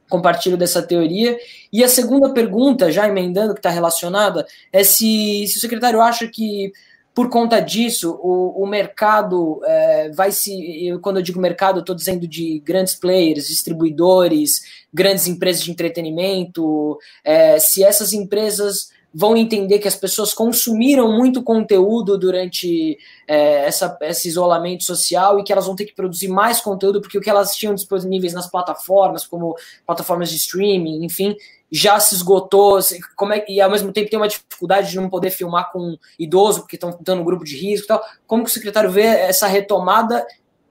[0.09, 1.38] compartilho dessa teoria.
[1.72, 6.26] E a segunda pergunta, já emendando, que está relacionada, é se, se o secretário acha
[6.26, 6.72] que
[7.14, 10.86] por conta disso, o, o mercado é, vai se.
[10.86, 14.61] Eu, quando eu digo mercado, estou dizendo de grandes players, distribuidores,
[14.94, 16.98] grandes empresas de entretenimento.
[17.24, 22.96] É, se essas empresas vão entender que as pessoas consumiram muito conteúdo durante
[23.26, 27.18] é, essa, esse isolamento social e que elas vão ter que produzir mais conteúdo, porque
[27.18, 31.34] o que elas tinham disponíveis nas plataformas, como plataformas de streaming, enfim,
[31.70, 32.78] já se esgotou,
[33.16, 36.61] como é, e ao mesmo tempo tem uma dificuldade de não poder filmar com idoso,
[36.61, 38.02] porque estão dando grupo de risco e tal.
[38.26, 40.24] Como que o secretário vê essa retomada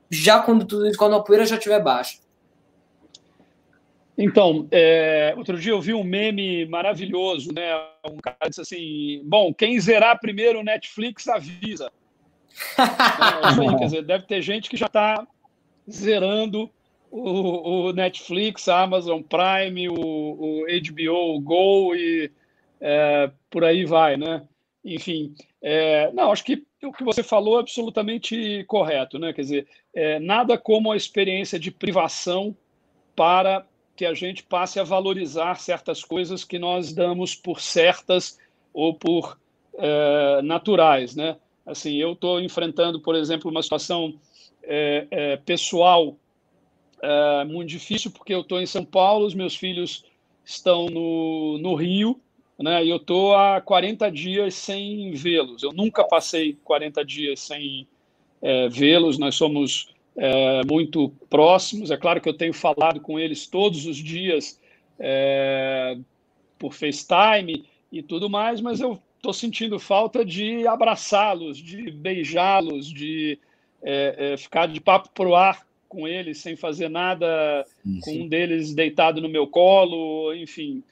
[0.10, 2.18] já quando tudo quando a poeira já estiver baixa?
[4.22, 7.74] Então, é, outro dia eu vi um meme maravilhoso, né?
[8.04, 11.90] Um cara disse assim: bom, quem zerar primeiro o Netflix avisa.
[12.78, 15.26] é, quer dizer, deve ter gente que já está
[15.90, 16.70] zerando
[17.10, 22.30] o, o, Netflix, a Amazon Prime, o, o HBO Go e
[22.82, 24.44] é, por aí vai, né?
[24.84, 29.32] Enfim, é, não, acho que o que você falou é absolutamente correto, né?
[29.32, 32.54] Quer dizer, é, nada como a experiência de privação
[33.16, 33.66] para
[34.00, 38.40] que a gente passe a valorizar certas coisas que nós damos por certas
[38.74, 39.38] ou por
[39.74, 41.36] é, naturais, né?
[41.66, 44.18] Assim, eu estou enfrentando, por exemplo, uma situação
[44.64, 46.16] é, é, pessoal
[47.48, 50.06] muito difícil porque eu estou em São Paulo, os meus filhos
[50.46, 52.22] estão no, no Rio,
[52.58, 52.86] né?
[52.86, 55.62] E eu estou há 40 dias sem vê-los.
[55.62, 57.86] Eu nunca passei 40 dias sem
[58.72, 59.18] vê-los.
[59.18, 61.92] Nós somos é, muito próximos.
[61.92, 64.60] É claro que eu tenho falado com eles todos os dias
[65.00, 65.98] é,
[66.58, 73.40] por FaceTime e tudo mais, mas eu estou sentindo falta de abraçá-los, de beijá-los, de
[73.82, 78.28] é, é, ficar de papo pro ar com eles sem fazer nada, sim, com um
[78.28, 80.84] deles deitado no meu colo, enfim,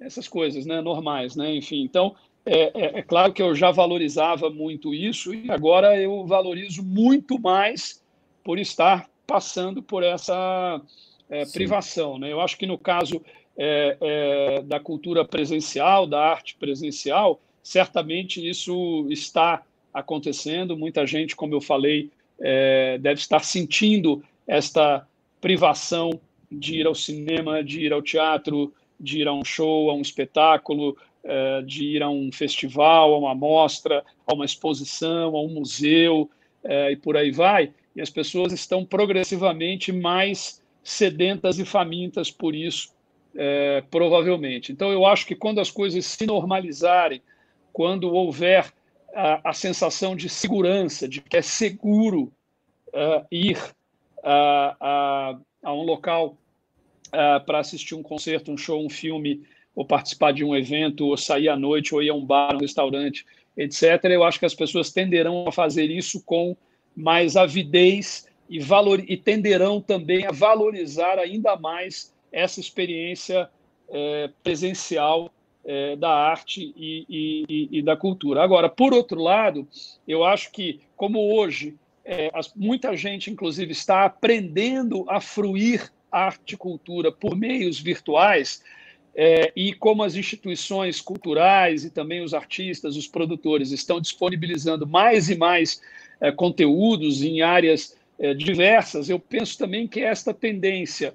[0.00, 1.82] essas coisas, né, normais, né, enfim.
[1.82, 6.82] Então, é, é, é, claro que eu já valorizava muito isso e agora eu valorizo
[6.82, 8.02] muito mais
[8.46, 10.80] por estar passando por essa
[11.28, 12.30] é, privação, né.
[12.30, 13.20] Eu acho que no caso
[13.58, 20.76] é, é, da cultura presencial, da arte presencial, certamente isso está acontecendo.
[20.76, 25.04] Muita gente, como eu falei, é, deve estar sentindo esta
[25.40, 29.94] privação de ir ao cinema, de ir ao teatro, de ir a um show, a
[29.94, 35.42] um espetáculo, eh, de ir a um festival, a uma mostra, a uma exposição, a
[35.42, 36.30] um museu
[36.62, 37.72] eh, e por aí vai.
[37.96, 42.94] E as pessoas estão progressivamente mais sedentas e famintas por isso,
[43.34, 44.70] é, provavelmente.
[44.70, 47.22] Então, eu acho que quando as coisas se normalizarem,
[47.72, 48.70] quando houver
[49.14, 52.30] a, a sensação de segurança, de que é seguro
[52.88, 53.58] uh, ir
[54.22, 56.36] a, a, a um local
[57.46, 59.42] para assistir um concerto, um show, um filme,
[59.74, 62.58] ou participar de um evento, ou sair à noite, ou ir a um bar, um
[62.58, 63.24] restaurante,
[63.56, 66.54] etc., eu acho que as pessoas tenderão a fazer isso com
[66.96, 73.48] mais avidez e, valor, e tenderão também a valorizar ainda mais essa experiência
[73.88, 75.30] é, presencial
[75.64, 78.42] é, da arte e, e, e, da cultura.
[78.42, 79.66] Agora, por outro lado,
[80.06, 81.74] eu acho que, como hoje
[82.04, 88.62] é, as, muita gente, inclusive, está aprendendo a fruir arte e cultura por meios virtuais,
[89.14, 95.30] é, e como as instituições culturais e também os artistas, os produtores, estão disponibilizando mais
[95.30, 95.80] e mais
[96.20, 101.14] é, conteúdos em áreas é, diversas, eu penso também que esta tendência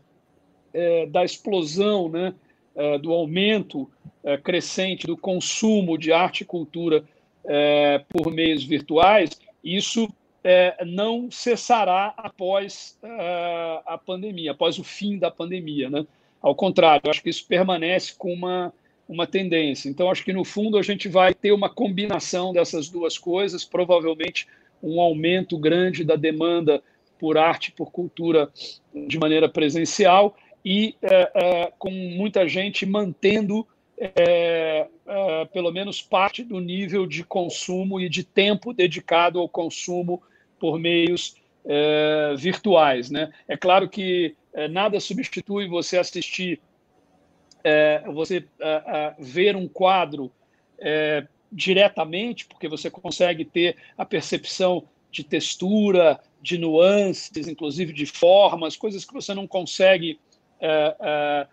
[0.73, 2.33] é, da explosão, né,
[3.01, 3.91] do aumento
[4.45, 7.03] crescente do consumo de arte e cultura
[8.07, 9.29] por meios virtuais,
[9.61, 10.07] isso
[10.87, 12.97] não cessará após
[13.85, 15.89] a pandemia, após o fim da pandemia.
[15.89, 16.07] Né?
[16.41, 18.73] Ao contrário, acho que isso permanece com uma,
[19.05, 19.89] uma tendência.
[19.89, 24.47] Então, acho que no fundo a gente vai ter uma combinação dessas duas coisas, provavelmente
[24.81, 26.81] um aumento grande da demanda
[27.19, 28.49] por arte, por cultura
[28.93, 33.67] de maneira presencial e é, é, com muita gente mantendo
[33.97, 40.21] é, é, pelo menos parte do nível de consumo e de tempo dedicado ao consumo
[40.59, 43.11] por meios é, virtuais.
[43.11, 43.31] Né?
[43.47, 46.59] É claro que é, nada substitui você assistir,
[48.11, 48.43] você
[49.19, 50.31] ver um quadro
[51.51, 59.03] diretamente, porque você consegue ter a percepção de textura, de nuances, inclusive de formas, coisas
[59.03, 60.19] que você não consegue
[60.59, 61.47] é,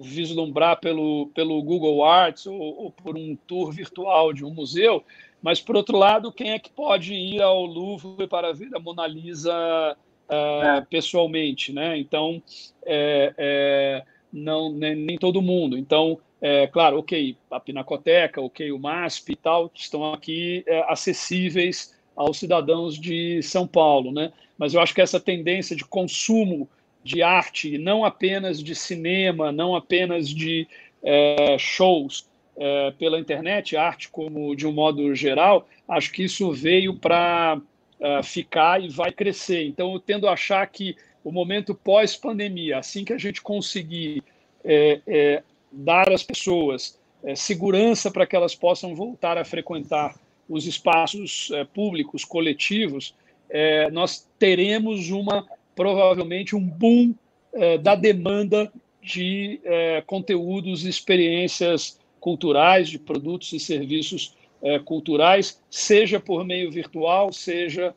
[0.00, 5.04] vislumbrar pelo, pelo Google Arts ou, ou, por um tour virtual de um museu.
[5.42, 9.06] Mas, por outro lado, quem é que pode ir ao Louvre para ver a Mona
[9.06, 9.96] Lisa
[10.28, 11.72] uh, pessoalmente?
[11.72, 11.98] Né?
[11.98, 12.40] Então,
[12.86, 15.76] é, é, não, nem, nem, todo mundo.
[15.76, 21.96] Então, é, claro, ok, a Pinacoteca, ok, o MASP e tal, estão aqui é, acessíveis
[22.16, 24.32] aos cidadãos de São Paulo, né?
[24.58, 26.68] Mas eu acho que essa tendência de consumo
[27.04, 30.66] de arte, não apenas de cinema, não apenas de
[31.00, 36.94] é, shows é, pela internet, arte como de um modo geral, acho que isso veio
[36.94, 37.60] para
[38.00, 39.64] é, ficar e vai crescer.
[39.64, 44.24] Então, eu tendo a achar que o momento pós-pandemia, assim que a gente conseguir
[44.64, 45.42] é, é,
[45.72, 50.14] dar às pessoas é, segurança para que elas possam voltar a frequentar
[50.48, 53.14] os espaços é, públicos, coletivos,
[53.48, 57.14] é, nós teremos uma provavelmente um boom
[57.52, 65.60] é, da demanda de é, conteúdos e experiências culturais, de produtos e serviços é, culturais,
[65.70, 67.94] seja por meio virtual, seja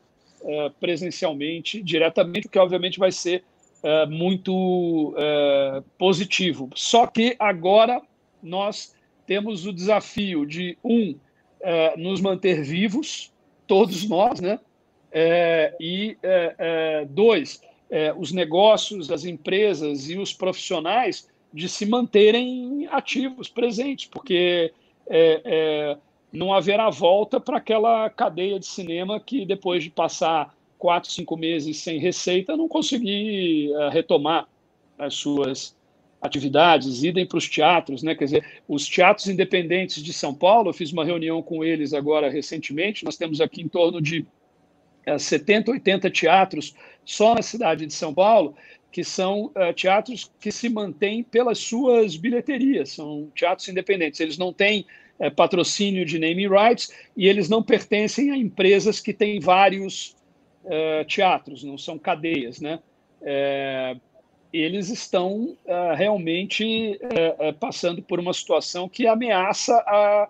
[0.78, 3.42] presencialmente, diretamente, o que obviamente vai ser
[3.82, 6.70] é, muito é, positivo.
[6.74, 8.00] Só que agora
[8.42, 8.94] nós
[9.26, 11.14] temos o desafio de, um,
[11.60, 13.32] é, nos manter vivos,
[13.66, 14.58] todos nós, né?
[15.80, 16.18] E,
[17.08, 17.62] dois,
[18.18, 24.74] os negócios, as empresas e os profissionais de se manterem ativos, presentes, porque
[26.30, 31.78] não haverá volta para aquela cadeia de cinema que depois de passar quatro, cinco meses
[31.78, 34.48] sem receita, não consegui uh, retomar
[34.98, 35.76] as suas
[36.20, 38.14] atividades, idem para os teatros, né?
[38.14, 42.30] Quer dizer, os teatros independentes de São Paulo, eu fiz uma reunião com eles agora
[42.30, 44.26] recentemente, nós temos aqui em torno de
[45.06, 46.74] uh, 70, 80 teatros
[47.04, 48.54] só na cidade de São Paulo,
[48.90, 54.52] que são uh, teatros que se mantêm pelas suas bilheterias, são teatros independentes, eles não
[54.52, 54.86] têm
[55.18, 60.16] uh, patrocínio de name rights e eles não pertencem a empresas que têm vários
[60.66, 62.80] é, teatros, não são cadeias, né?
[63.22, 63.96] É,
[64.52, 70.28] eles estão é, realmente é, passando por uma situação que ameaça a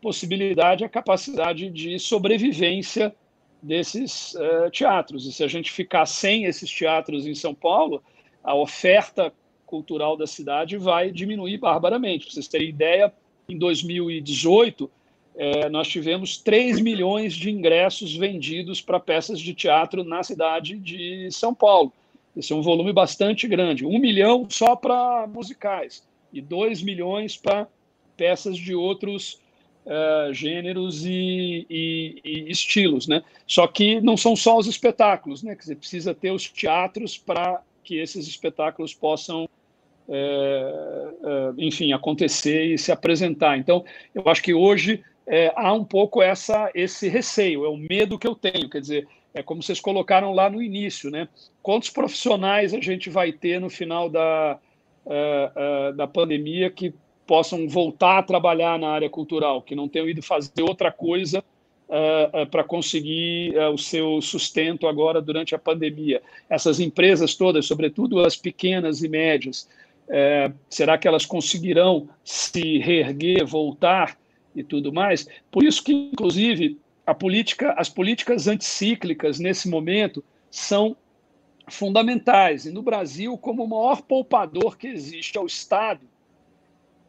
[0.00, 3.14] possibilidade, a capacidade de sobrevivência
[3.62, 4.34] desses
[4.72, 5.24] teatros.
[5.24, 8.02] E se a gente ficar sem esses teatros em São Paulo,
[8.42, 9.32] a oferta
[9.64, 12.24] cultural da cidade vai diminuir barbaramente.
[12.24, 13.12] Para vocês terem ideia,
[13.48, 14.90] em 2018
[15.34, 21.28] é, nós tivemos 3 milhões de ingressos vendidos para peças de teatro na cidade de
[21.30, 21.92] São Paulo.
[22.36, 23.84] Esse é um volume bastante grande.
[23.84, 26.02] Um milhão só para musicais
[26.32, 27.66] e 2 milhões para
[28.16, 29.38] peças de outros
[29.86, 33.06] uh, gêneros e, e, e, estilos.
[33.06, 33.22] Né?
[33.46, 35.54] Só que não são só os espetáculos, né?
[35.54, 39.48] Quer dizer, precisa ter os teatros para que esses espetáculos possam
[40.08, 40.14] é,
[41.24, 43.56] é, enfim, acontecer e se apresentar.
[43.56, 48.18] Então, eu acho que hoje é, há um pouco essa, esse receio, é o medo
[48.18, 48.68] que eu tenho.
[48.68, 51.28] Quer dizer, é como vocês colocaram lá no início, né?
[51.62, 54.58] Quantos profissionais a gente vai ter no final da,
[55.06, 56.94] uh, uh, da pandemia que
[57.26, 61.42] possam voltar a trabalhar na área cultural, que não tenham ido fazer outra coisa
[61.88, 66.20] uh, para conseguir o seu sustento agora durante a pandemia?
[66.50, 69.68] Essas empresas todas, sobretudo as pequenas e médias,
[70.68, 74.18] será que elas conseguirão se reerguer, voltar?
[74.54, 75.26] E tudo mais.
[75.50, 80.96] Por isso que, inclusive, a política, as políticas anticíclicas nesse momento são
[81.68, 82.66] fundamentais.
[82.66, 86.06] E no Brasil, como o maior poupador que existe ao Estado,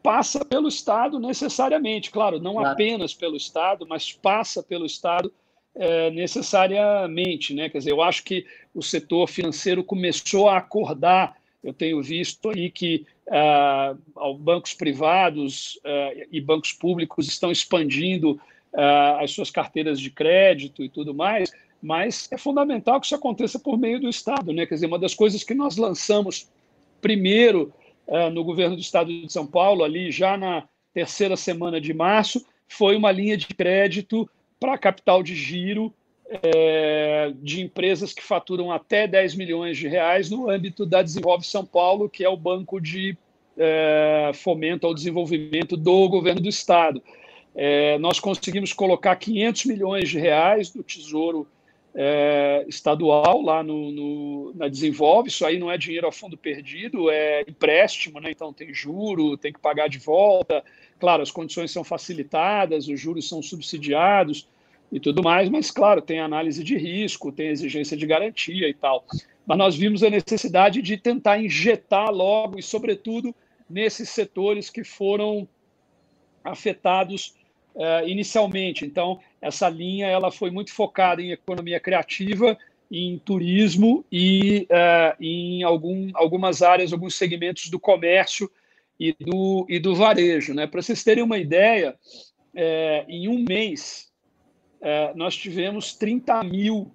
[0.02, 2.68] passa pelo Estado necessariamente, claro, não claro.
[2.68, 5.32] apenas pelo Estado, mas passa pelo Estado
[5.74, 7.68] é, necessariamente, né?
[7.68, 11.36] Quer dizer, eu acho que o setor financeiro começou a acordar.
[11.64, 19.18] Eu tenho visto aí que uh, bancos privados uh, e bancos públicos estão expandindo uh,
[19.18, 21.50] as suas carteiras de crédito e tudo mais,
[21.82, 24.52] mas é fundamental que isso aconteça por meio do Estado.
[24.52, 24.66] Né?
[24.66, 26.48] Quer dizer, uma das coisas que nós lançamos
[27.00, 27.72] primeiro
[28.32, 32.96] no governo do Estado de São Paulo, ali já na terceira semana de março, foi
[32.96, 34.28] uma linha de crédito
[34.60, 35.92] para capital de giro
[36.28, 41.64] é, de empresas que faturam até 10 milhões de reais no âmbito da Desenvolve São
[41.64, 43.16] Paulo, que é o banco de
[43.56, 47.02] é, fomento ao desenvolvimento do governo do Estado.
[47.54, 51.46] É, nós conseguimos colocar 500 milhões de reais do Tesouro
[52.66, 55.28] Estadual lá no, no, na Desenvolve.
[55.28, 58.32] Isso aí não é dinheiro a fundo perdido, é empréstimo, né?
[58.32, 60.64] então tem juro, tem que pagar de volta.
[60.98, 64.48] Claro, as condições são facilitadas, os juros são subsidiados
[64.94, 69.04] e tudo mais, mas claro, tem análise de risco, tem exigência de garantia e tal.
[69.44, 73.34] Mas nós vimos a necessidade de tentar injetar logo e, sobretudo,
[73.68, 75.48] nesses setores que foram
[76.44, 77.34] afetados
[77.74, 78.86] uh, inicialmente.
[78.86, 82.56] Então, essa linha ela foi muito focada em economia criativa,
[82.88, 88.48] em turismo e uh, em algum, algumas áreas, alguns segmentos do comércio
[89.00, 90.54] e do, e do varejo.
[90.54, 90.68] Né?
[90.68, 91.96] Para vocês terem uma ideia,
[92.54, 94.13] é, em um mês,
[94.84, 96.92] é, nós tivemos 30 mil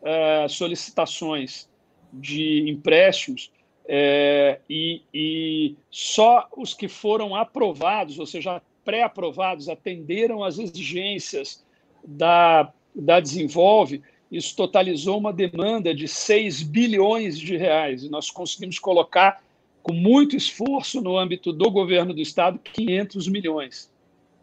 [0.00, 1.68] é, solicitações
[2.12, 3.50] de empréstimos
[3.88, 11.64] é, e, e, só os que foram aprovados, ou seja, pré-aprovados, atenderam às exigências
[12.06, 14.00] da, da Desenvolve.
[14.30, 18.04] Isso totalizou uma demanda de 6 bilhões de reais.
[18.04, 19.42] E nós conseguimos colocar,
[19.82, 23.90] com muito esforço, no âmbito do governo do Estado, 500 milhões.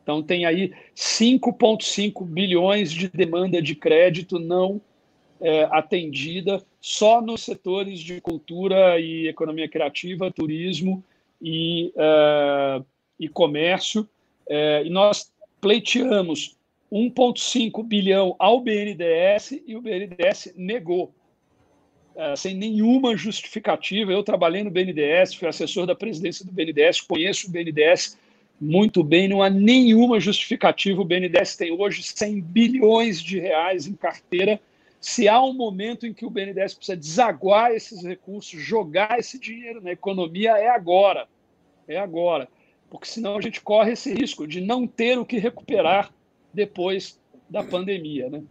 [0.06, 4.80] Então, tem aí 5,5 bilhões de demanda de crédito não
[5.42, 11.04] é, atendida só nos setores de cultura e economia criativa, turismo
[11.42, 12.84] e, é,
[13.20, 14.08] e comércio.
[14.48, 16.56] É, e nós pleiteamos
[16.92, 21.12] 1,5 bilhão ao BNDES e o BNDES negou,
[22.16, 24.12] é, sem nenhuma justificativa.
[24.12, 28.24] Eu trabalhei no BNDES, fui assessor da presidência do BNDES, conheço o BNDES
[28.60, 31.02] muito bem, não há nenhuma justificativa.
[31.02, 34.60] O BNDES tem hoje 100 bilhões de reais em carteira.
[35.02, 39.82] Se há um momento em que o BNDES precisa desaguar esses recursos, jogar esse dinheiro
[39.82, 41.28] na economia, é agora.
[41.88, 42.48] É agora.
[42.90, 46.12] Porque senão a gente corre esse risco de não ter o que recuperar
[46.54, 47.20] depois
[47.50, 48.30] da pandemia.
[48.30, 48.42] Né?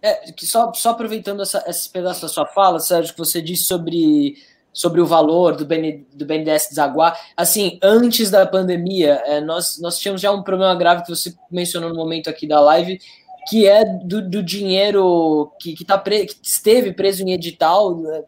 [0.00, 4.36] É, só, só aproveitando essa, esse pedaço da sua fala, Sérgio, que você disse sobre
[4.72, 7.18] sobre o valor do, BN, do BNDES desaguar.
[7.36, 11.90] Assim, antes da pandemia, é, nós, nós tínhamos já um problema grave que você mencionou
[11.90, 13.00] no momento aqui da live,
[13.48, 18.22] que é do, do dinheiro que, que, tá pre, que esteve preso em edital né,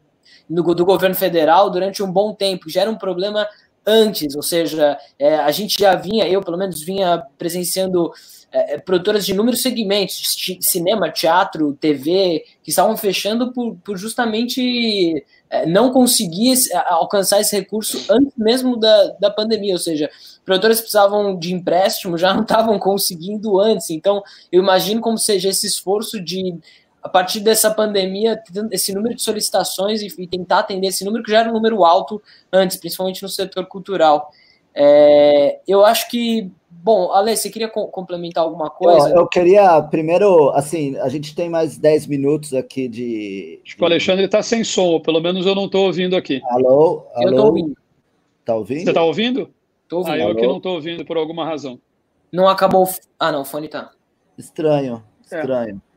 [0.48, 2.68] no, do governo federal durante um bom tempo.
[2.68, 3.46] Já era um problema
[3.86, 8.12] antes, ou seja, é, a gente já vinha, eu pelo menos vinha presenciando
[8.50, 15.24] é, é produtoras de inúmeros segmentos, cinema, teatro, TV, que estavam fechando por, por justamente
[15.66, 16.54] não conseguir
[16.88, 20.10] alcançar esse recurso antes mesmo da, da pandemia, ou seja,
[20.44, 23.90] produtores precisavam de empréstimo, já não estavam conseguindo antes.
[23.90, 26.58] Então, eu imagino como seja esse esforço de,
[27.02, 31.30] a partir dessa pandemia, esse número de solicitações e, e tentar atender esse número que
[31.30, 34.30] já era um número alto antes, principalmente no setor cultural.
[34.74, 36.50] É, eu acho que
[36.82, 39.10] Bom, Ale, você queria complementar alguma coisa?
[39.10, 43.60] Eu, eu, queria, primeiro, assim, a gente tem mais 10 minutos aqui de.
[43.64, 46.42] Acho que o Alexandre está sem som, pelo menos eu não estou ouvindo aqui.
[46.46, 47.06] Alô?
[47.14, 47.22] alô?
[47.22, 47.76] Eu estou ouvindo.
[48.44, 48.82] Tá ouvindo?
[48.82, 49.50] Você está ouvindo?
[49.84, 50.14] Estou ouvindo.
[50.14, 51.78] Ah, eu aqui não estou ouvindo por alguma razão.
[52.32, 52.88] Não acabou.
[53.16, 53.92] Ah, não, o fone tá.
[54.36, 55.76] Estranho, estranho.
[55.76, 55.92] É.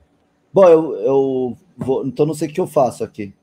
[0.53, 3.33] Bom, eu, eu vou, então não sei o que eu faço aqui.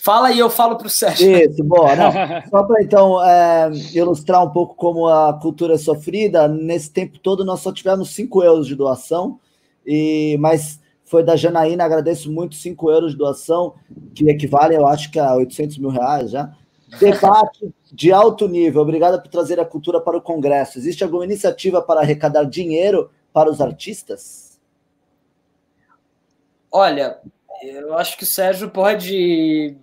[0.00, 1.36] Fala e eu falo para o Sérgio.
[1.36, 1.94] Isso, boa.
[1.96, 2.12] Não,
[2.50, 7.44] só para então é, ilustrar um pouco como a cultura é sofrida, nesse tempo todo
[7.44, 9.38] nós só tivemos 5 euros de doação,
[9.84, 13.74] e mas foi da Janaína, agradeço muito, 5 euros de doação,
[14.14, 16.54] que equivale, eu acho que a 800 mil reais já.
[16.98, 20.78] Debate de alto nível, obrigada por trazer a cultura para o Congresso.
[20.78, 24.58] Existe alguma iniciativa para arrecadar dinheiro para os artistas?
[26.70, 27.18] Olha,
[27.62, 29.76] eu acho que o Sérgio pode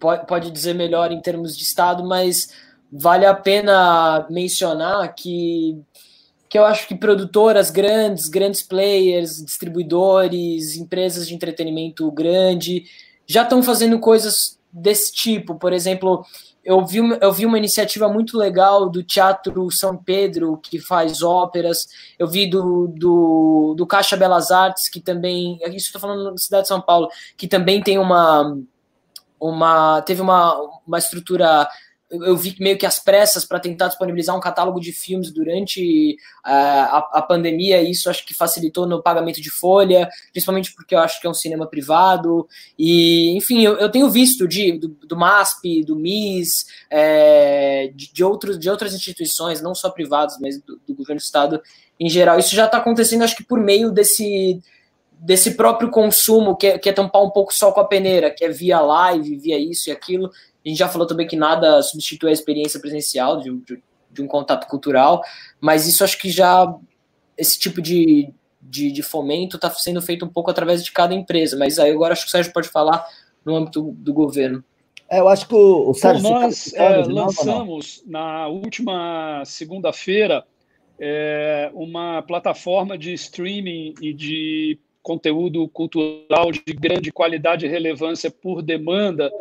[0.00, 2.48] pode, pode dizer melhor em termos de Estado, mas
[2.90, 5.78] vale a pena mencionar que,
[6.48, 12.84] que eu acho que produtoras grandes, grandes players, distribuidores, empresas de entretenimento grande,
[13.26, 15.54] já estão fazendo coisas desse tipo.
[15.54, 16.24] Por exemplo,
[16.64, 21.86] eu vi, eu vi uma iniciativa muito legal do Teatro São Pedro, que faz óperas.
[22.18, 25.58] Eu vi do, do, do Caixa Belas Artes, que também.
[25.68, 28.58] Isso estou falando na cidade de São Paulo, que também tem uma
[29.40, 30.56] uma teve uma,
[30.86, 31.68] uma estrutura
[32.10, 36.48] eu vi meio que as pressas para tentar disponibilizar um catálogo de filmes durante uh,
[36.48, 40.98] a, a, pandemia, e isso acho que facilitou no pagamento de folha, principalmente porque eu
[40.98, 45.16] acho que é um cinema privado, e enfim, eu, eu tenho visto de, do, do
[45.16, 50.80] MASP, do MIS, é, de, de, outros, de outras instituições, não só privadas, mas do,
[50.84, 51.62] do governo do estado
[51.98, 52.38] em geral.
[52.38, 54.60] Isso já está acontecendo, acho que por meio desse
[55.20, 58.44] desse próprio consumo, que é, que é tampar um pouco só com a peneira, que
[58.44, 60.30] é via live, via isso e aquilo.
[60.64, 64.26] A gente já falou também que nada substitui a experiência presencial de, de, de um
[64.26, 65.22] contato cultural,
[65.60, 66.74] mas isso acho que já,
[67.36, 71.56] esse tipo de, de, de fomento está sendo feito um pouco através de cada empresa,
[71.56, 73.06] mas aí agora acho que o Sérgio pode falar
[73.44, 74.64] no âmbito do governo.
[75.08, 76.22] É, eu acho que o, o Sérgio.
[76.22, 80.44] Bom, nós é, lançamos na última segunda-feira
[80.98, 88.62] é, uma plataforma de streaming e de conteúdo cultural de grande qualidade e relevância por
[88.62, 89.32] demanda,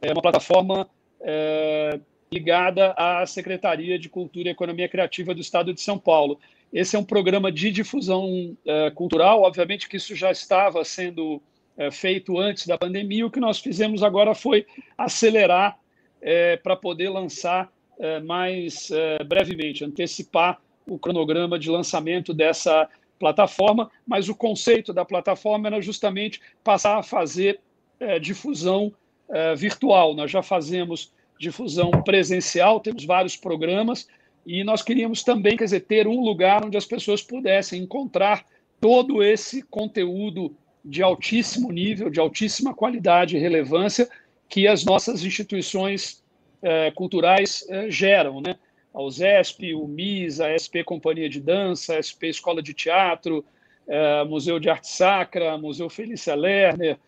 [0.00, 0.88] é uma plataforma
[1.20, 1.98] é,
[2.32, 6.38] ligada à Secretaria de Cultura e Economia Criativa do Estado de São Paulo.
[6.72, 11.42] Esse é um programa de difusão é, cultural, obviamente que isso já estava sendo
[11.76, 15.78] é, feito antes da pandemia, o que nós fizemos agora foi acelerar
[16.20, 22.88] é, para poder lançar é, mais é, brevemente, antecipar o cronograma de lançamento dessa
[23.18, 27.60] plataforma, mas o conceito da plataforma era justamente passar a fazer
[28.00, 28.92] é, difusão
[29.28, 30.14] é, virtual.
[30.14, 34.08] Nós já fazemos difusão presencial, temos vários programas,
[34.46, 38.44] e nós queríamos também, quer dizer, ter um lugar onde as pessoas pudessem encontrar
[38.80, 44.08] todo esse conteúdo de altíssimo nível, de altíssima qualidade e relevância
[44.48, 46.24] que as nossas instituições
[46.62, 48.56] é, culturais geram, né?
[48.92, 53.44] A USESP, o MIS, a SP Companhia de Dança, a SP Escola de Teatro,
[53.86, 56.98] é, Museu de Arte Sacra, Museu Felícia Lerner,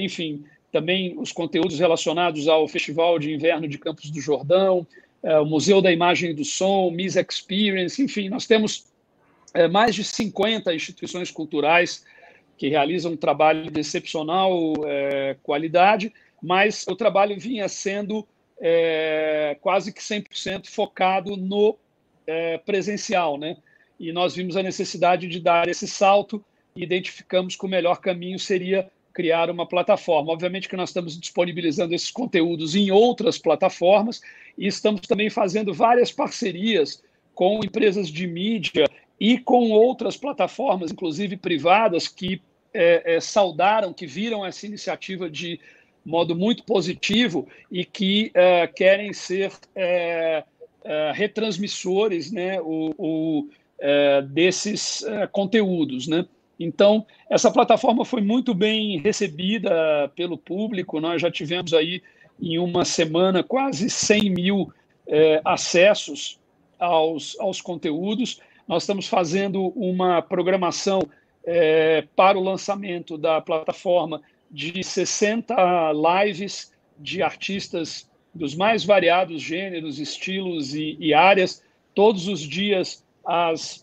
[0.00, 4.84] enfim, também os conteúdos relacionados ao Festival de Inverno de Campos do Jordão,
[5.22, 8.86] o Museu da Imagem e do Som, MIS Experience, enfim, nós temos
[9.70, 12.04] mais de 50 instituições culturais
[12.58, 14.50] que realizam um trabalho de excepcional
[15.44, 18.26] qualidade, mas o trabalho vinha sendo
[18.60, 21.76] é, quase que 100% focado no
[22.26, 23.56] é, presencial, né?
[23.98, 26.44] E nós vimos a necessidade de dar esse salto
[26.76, 30.32] e identificamos que o melhor caminho seria criar uma plataforma.
[30.32, 34.20] Obviamente que nós estamos disponibilizando esses conteúdos em outras plataformas
[34.56, 37.02] e estamos também fazendo várias parcerias
[37.34, 38.86] com empresas de mídia
[39.18, 42.40] e com outras plataformas, inclusive privadas, que
[42.72, 45.60] é, é, saudaram, que viram essa iniciativa de
[46.04, 50.44] modo muito positivo e que uh, querem ser uh,
[51.12, 53.48] retransmissores né, o, o
[54.34, 55.02] desses
[55.32, 56.06] conteúdos.
[56.06, 56.26] Né?
[56.58, 62.02] Então, essa plataforma foi muito bem recebida pelo público, nós já tivemos aí
[62.40, 64.70] em uma semana quase 100 mil
[65.42, 66.38] acessos
[66.78, 68.40] aos, aos conteúdos.
[68.68, 71.00] Nós estamos fazendo uma programação
[72.14, 74.20] para o lançamento da plataforma
[74.50, 75.54] de 60
[75.92, 81.62] lives de artistas dos mais variados gêneros, estilos e, e áreas,
[81.94, 83.82] todos os dias às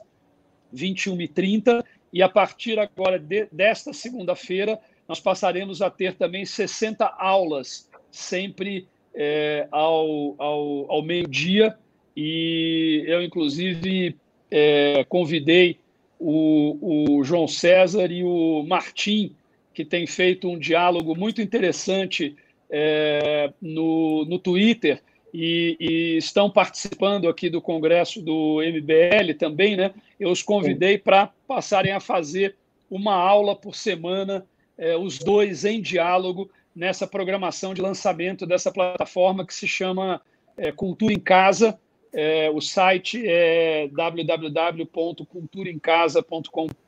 [0.73, 1.84] 21h30.
[2.11, 8.88] E a partir agora de, desta segunda-feira, nós passaremos a ter também 60 aulas, sempre
[9.14, 11.77] é, ao, ao, ao meio-dia.
[12.15, 14.15] E eu, inclusive,
[14.49, 15.80] é, convidei
[16.19, 19.35] o, o João César e o Martim
[19.78, 22.36] que tem feito um diálogo muito interessante
[22.68, 29.94] é, no, no Twitter e, e, estão participando aqui do congresso do MBL também, né?
[30.20, 32.56] Eu os convidei para passarem a fazer
[32.90, 34.44] uma aula por semana,
[34.76, 40.20] é, os dois em diálogo, nessa programação de lançamento dessa plataforma que se chama
[40.58, 41.80] é, Cultura em Casa.
[42.12, 46.86] É, o site é www.culturaemcasa.com.br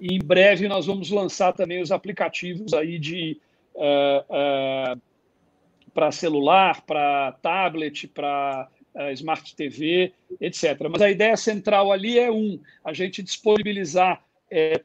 [0.00, 3.40] e em breve nós vamos lançar também os aplicativos aí de
[3.74, 5.00] uh, uh,
[5.94, 10.78] para celular, para tablet, para uh, smart TV, etc.
[10.90, 14.22] Mas a ideia central ali é um, a gente disponibilizar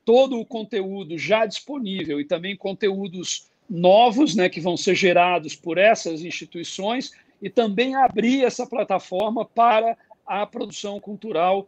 [0.04, 5.78] todo o conteúdo já disponível e também conteúdos novos, né, que vão ser gerados por
[5.78, 9.96] essas instituições e também abrir essa plataforma para
[10.26, 11.68] a produção cultural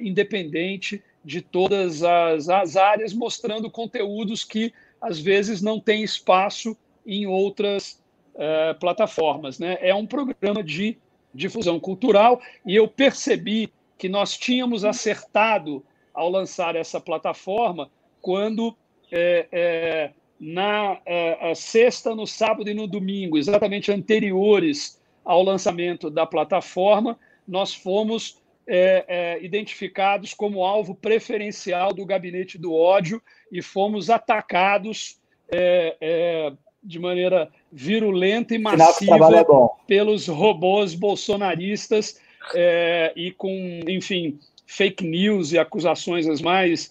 [0.00, 6.74] independente de todas as, as áreas, mostrando conteúdos que às vezes não têm espaço
[7.06, 8.02] em outras
[8.34, 9.58] uh, plataformas.
[9.58, 9.76] Né?
[9.82, 10.96] É um programa de
[11.34, 15.84] difusão cultural e eu percebi que nós tínhamos acertado
[16.14, 17.90] ao lançar essa plataforma
[18.22, 18.74] quando
[19.12, 20.10] é, é,
[20.40, 27.74] na é, sexta, no sábado e no domingo, exatamente anteriores ao lançamento da plataforma, nós
[27.74, 35.18] fomos é, é, identificados como alvo preferencial do gabinete do ódio e fomos atacados
[35.50, 39.44] é, é de maneira virulenta e massiva é
[39.86, 42.20] pelos robôs bolsonaristas
[42.54, 46.90] é, e com, enfim, fake news e acusações as mais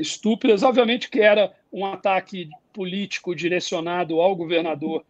[0.00, 0.62] estúpidas.
[0.62, 5.04] Obviamente que era um ataque político direcionado ao governador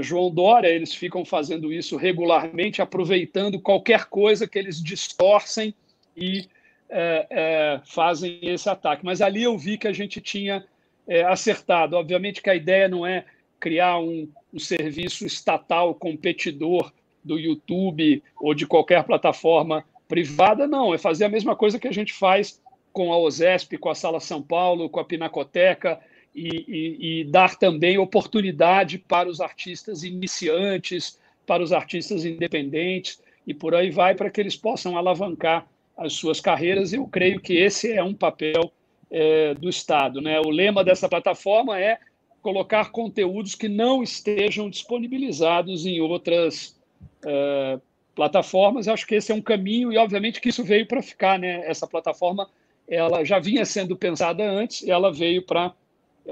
[0.00, 5.74] João Dória, eles ficam fazendo isso regularmente, aproveitando qualquer coisa que eles distorcem
[6.16, 6.48] e
[6.88, 9.04] é, é, fazem esse ataque.
[9.04, 10.64] Mas ali eu vi que a gente tinha
[11.06, 11.96] é, acertado.
[11.96, 13.24] Obviamente que a ideia não é
[13.60, 16.92] criar um, um serviço estatal competidor
[17.22, 20.94] do YouTube ou de qualquer plataforma privada, não.
[20.94, 22.60] É fazer a mesma coisa que a gente faz
[22.92, 26.00] com a OSESP, com a Sala São Paulo, com a Pinacoteca,
[26.36, 33.54] e, e, e, dar também oportunidade para os artistas iniciantes, para os artistas independentes e
[33.54, 36.92] por aí vai, para que eles possam alavancar as suas carreiras.
[36.92, 38.70] Eu creio que esse é um papel
[39.10, 40.20] é, do Estado.
[40.20, 40.38] Né?
[40.40, 41.98] O lema dessa plataforma é
[42.42, 46.78] colocar conteúdos que não estejam disponibilizados em outras
[47.24, 47.80] é,
[48.14, 48.88] plataformas.
[48.88, 51.38] Acho que esse é um caminho e, obviamente, que isso veio para ficar.
[51.38, 51.66] Né?
[51.66, 52.48] Essa plataforma
[52.86, 55.72] ela já vinha sendo pensada antes e ela veio para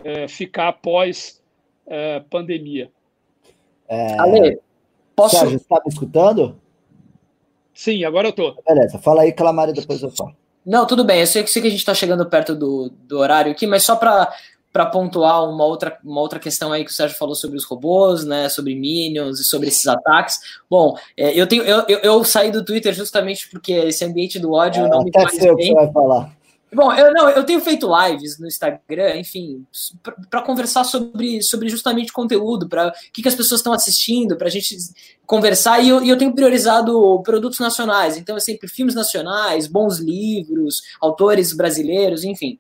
[0.03, 1.41] é, ficar após
[1.87, 2.91] é, pandemia.
[3.89, 4.19] É...
[4.19, 4.59] Ale,
[5.15, 5.37] posso...
[5.37, 6.57] Sérgio, está me escutando?
[7.73, 8.57] Sim, agora eu estou.
[8.67, 10.35] Beleza, fala aí, Calamari, depois eu falo.
[10.65, 11.21] Não, tudo bem.
[11.21, 13.97] Eu sei, sei que a gente está chegando perto do, do horário aqui, mas só
[13.97, 14.33] para
[14.75, 18.25] para pontuar uma outra, uma outra questão aí que o Sérgio falou sobre os robôs,
[18.25, 20.41] né, sobre Minions e sobre esses ataques.
[20.69, 24.53] Bom, é, eu tenho eu, eu, eu, saí do Twitter justamente porque esse ambiente do
[24.53, 25.73] ódio é, não me faz bem.
[25.73, 26.37] Vai falar.
[26.75, 29.65] Bom, eu não, eu tenho feito lives no Instagram, enfim,
[30.29, 34.49] para conversar sobre, sobre justamente conteúdo, para o que, que as pessoas estão assistindo, para
[34.49, 34.77] a gente
[35.27, 39.99] conversar, e eu, e eu tenho priorizado produtos nacionais, então é sempre filmes nacionais, bons
[39.99, 42.59] livros, autores brasileiros, enfim.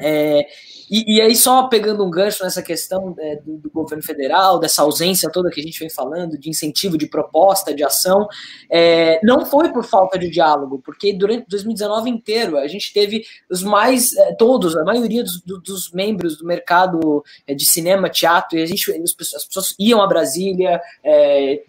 [0.00, 0.46] É,
[0.90, 4.82] e, e, aí, só pegando um gancho nessa questão é, do, do, governo federal, dessa
[4.82, 8.28] ausência toda que a gente vem falando, de incentivo, de proposta, de ação,
[8.70, 13.62] é, não foi por falta de diálogo, porque durante 2019 inteiro a gente teve os
[13.62, 18.62] mais, é, todos, a maioria dos, dos, membros do mercado é, de cinema, teatro, e
[18.62, 21.62] a gente, as pessoas iam a Brasília, é,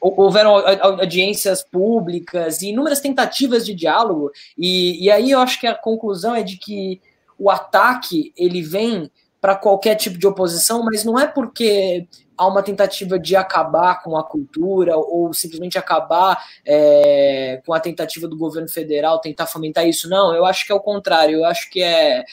[0.00, 0.56] houveram
[1.00, 6.34] audiências públicas e inúmeras tentativas de diálogo, e, e aí eu acho que a conclusão
[6.34, 7.00] é de que
[7.38, 9.10] o ataque ele vem
[9.40, 14.16] para qualquer tipo de oposição, mas não é porque há uma tentativa de acabar com
[14.16, 20.08] a cultura ou simplesmente acabar é, com a tentativa do governo federal tentar fomentar isso.
[20.08, 21.38] Não, eu acho que é o contrário.
[21.38, 22.24] Eu acho que é,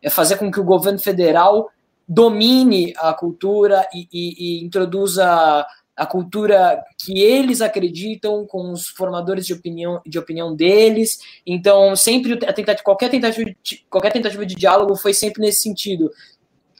[0.00, 1.68] é fazer com que o governo federal
[2.08, 5.66] domine a cultura e, e, e introduza
[6.02, 11.20] a cultura que eles acreditam com os formadores de opinião, de opinião deles.
[11.46, 16.10] Então, sempre a tentativa, qualquer tentativa de, qualquer tentativa de diálogo foi sempre nesse sentido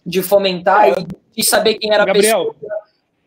[0.05, 0.94] de fomentar é,
[1.36, 2.82] e, saber quem era Gabriel, a pessoa.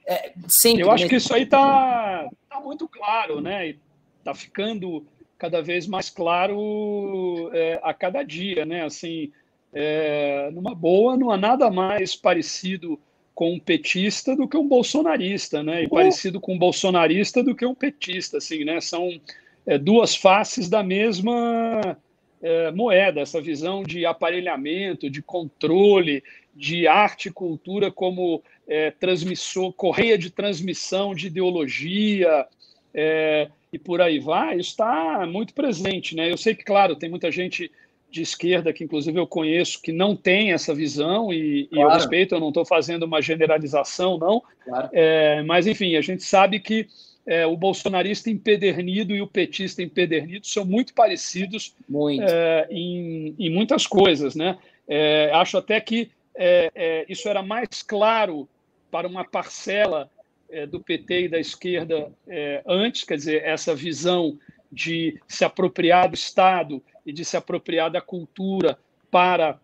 [0.05, 3.75] É, sempre, eu acho que isso aí está tá muito claro, né?
[4.19, 5.05] Está ficando
[5.37, 8.83] cada vez mais claro é, a cada dia, né?
[8.83, 9.31] Assim,
[9.73, 12.99] é, numa boa, não há nada mais parecido
[13.35, 15.83] com um petista do que um bolsonarista, né?
[15.83, 18.79] E parecido com um bolsonarista do que um petista, assim, né?
[18.79, 19.19] São
[19.65, 21.97] é, duas faces da mesma
[22.41, 26.23] é, moeda, essa visão de aparelhamento, de controle,
[26.55, 32.47] de arte e cultura como é, transmissor, correia de transmissão de ideologia
[32.93, 36.31] é, e por aí vai, está muito presente, né?
[36.31, 37.69] Eu sei que, claro, tem muita gente
[38.09, 41.69] de esquerda, que inclusive eu conheço, que não tem essa visão, e, claro.
[41.71, 44.41] e eu respeito, eu não estou fazendo uma generalização, não.
[44.63, 44.89] Claro.
[44.93, 46.87] É, mas, enfim, a gente sabe que
[47.25, 52.23] é, o bolsonarista empedernido e o petista empedernido são muito parecidos muito.
[52.23, 54.35] É, em, em, muitas coisas.
[54.35, 54.57] Né?
[54.87, 58.47] É, acho até que é, é, isso era mais claro
[58.91, 60.09] para uma parcela
[60.69, 62.09] do PT e da esquerda
[62.65, 64.37] antes, quer dizer, essa visão
[64.71, 68.77] de se apropriar do Estado e de se apropriar da cultura
[69.11, 69.59] para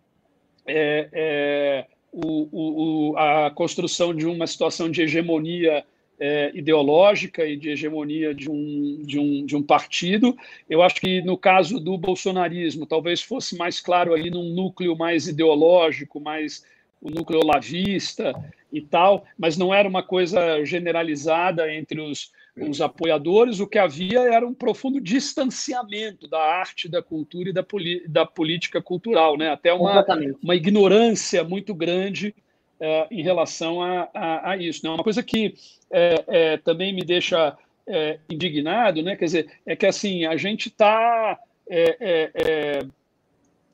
[0.66, 5.84] é, é, o, o, a construção de uma situação de hegemonia
[6.20, 10.36] é, ideológica e de hegemonia de um, de, um, de um partido.
[10.70, 15.26] Eu acho que no caso do bolsonarismo, talvez fosse mais claro ali num núcleo mais
[15.26, 16.64] ideológico, mais
[17.00, 18.32] o núcleo lavista
[18.72, 24.20] e tal, mas não era uma coisa generalizada entre os os apoiadores, o que havia
[24.20, 27.64] era um profundo distanciamento da arte, da cultura e da,
[28.08, 29.50] da política cultural, né?
[29.50, 30.04] até uma,
[30.42, 32.34] uma ignorância muito grande
[32.78, 34.84] é, em relação a, a, a, isso.
[34.84, 34.90] Né?
[34.90, 35.54] Uma coisa que
[35.90, 37.56] é, é, também me deixa
[37.86, 39.16] é, indignado, né?
[39.16, 41.38] quer dizer, é que assim, a gente está
[41.70, 42.78] é, é,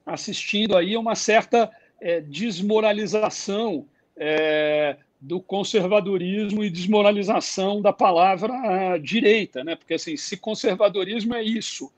[0.07, 1.71] assistindo aí a uma certa
[2.29, 3.85] desmoralização
[5.21, 9.75] do conservadorismo e desmoralização da palavra direita, né?
[9.75, 11.93] Porque assim, se conservadorismo é isso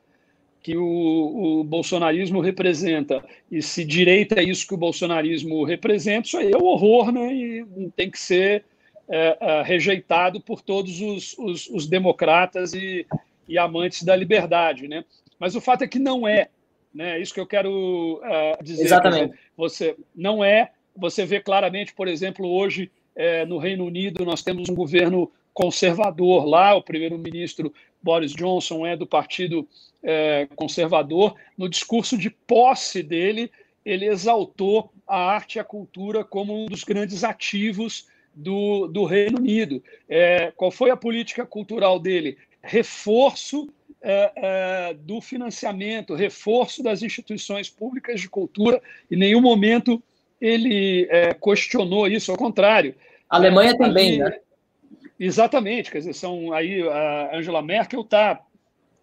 [0.63, 6.39] que o, o, bolsonarismo representa e se direita é isso que o bolsonarismo representa, isso
[6.39, 7.33] aí é o horror, né?
[7.33, 8.65] E tem que ser
[9.09, 13.07] é, é, rejeitado por todos os, os, os democratas e,
[13.49, 15.05] e, amantes da liberdade, né?
[15.39, 16.49] Mas o fato é que não é,
[16.95, 17.17] né?
[17.17, 18.85] É isso que eu quero uh, dizer.
[18.85, 19.35] Exatamente.
[19.57, 20.71] Você não é.
[20.95, 26.47] Você vê claramente, por exemplo, hoje é, no Reino Unido, nós temos um governo conservador
[26.47, 27.73] lá, o primeiro-ministro
[28.03, 29.69] Boris Johnson é do Partido
[30.03, 31.35] é, Conservador.
[31.57, 33.51] No discurso de posse dele,
[33.85, 39.39] ele exaltou a arte e a cultura como um dos grandes ativos do, do Reino
[39.39, 39.83] Unido.
[40.09, 42.39] É, qual foi a política cultural dele?
[42.63, 43.69] Reforço
[44.03, 48.81] é, é, do financiamento, reforço das instituições públicas de cultura.
[49.11, 50.03] Em nenhum momento
[50.41, 52.95] ele é, questionou isso, ao contrário.
[53.29, 54.39] A Alemanha também, né?
[55.19, 58.41] Exatamente, quer dizer, são aí a Angela Merkel está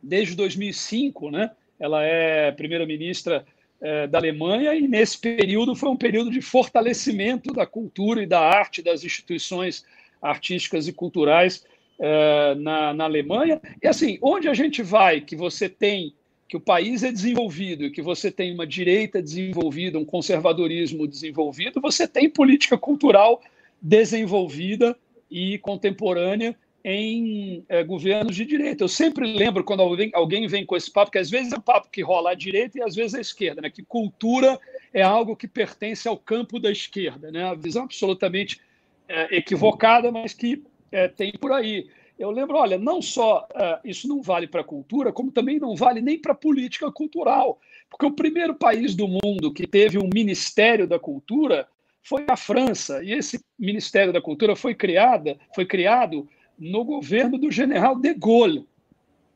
[0.02, 1.52] desde 2005, né?
[1.80, 3.46] Ela é primeira-ministra
[3.80, 8.40] é, da Alemanha e nesse período foi um período de fortalecimento da cultura e da
[8.40, 9.86] arte das instituições
[10.20, 11.64] artísticas e culturais
[12.00, 13.62] é, na, na Alemanha.
[13.82, 16.16] E assim, onde a gente vai, que você tem
[16.48, 21.82] que o país é desenvolvido e que você tem uma direita desenvolvida, um conservadorismo desenvolvido,
[21.82, 23.42] você tem política cultural
[23.82, 24.98] desenvolvida
[25.30, 28.82] e contemporânea em é, governos de direita.
[28.82, 31.62] Eu sempre lembro quando alguém, alguém vem com esse papo, que às vezes é um
[31.62, 33.70] papo que rola à direita e às vezes à esquerda, né?
[33.70, 34.58] que cultura
[34.94, 37.44] é algo que pertence ao campo da esquerda, né?
[37.44, 38.62] a visão absolutamente
[39.10, 41.90] é, equivocada, mas que é, tem por aí.
[42.18, 43.48] Eu lembro, olha, não só
[43.84, 47.60] isso não vale para a cultura, como também não vale nem para a política cultural,
[47.90, 51.68] porque o primeiro país do mundo que teve um Ministério da Cultura
[52.02, 56.28] foi a França, e esse Ministério da Cultura foi criada, foi criado
[56.58, 58.66] no governo do general de Gaulle,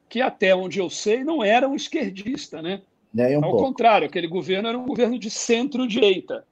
[0.09, 2.81] que até onde eu sei não era um esquerdista, né?
[3.13, 3.65] Um Ao pouco.
[3.65, 6.45] contrário, aquele governo era um governo de centro-direita,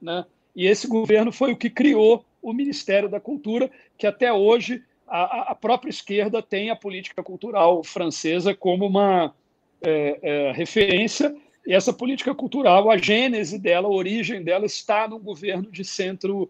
[0.00, 0.24] né?
[0.56, 5.50] E esse governo foi o que criou o Ministério da Cultura, que até hoje a,
[5.50, 9.34] a própria esquerda tem a política cultural francesa como uma
[9.82, 11.34] é, é, referência
[11.66, 16.48] e essa política cultural, a gênese dela, a origem dela, está no governo de centro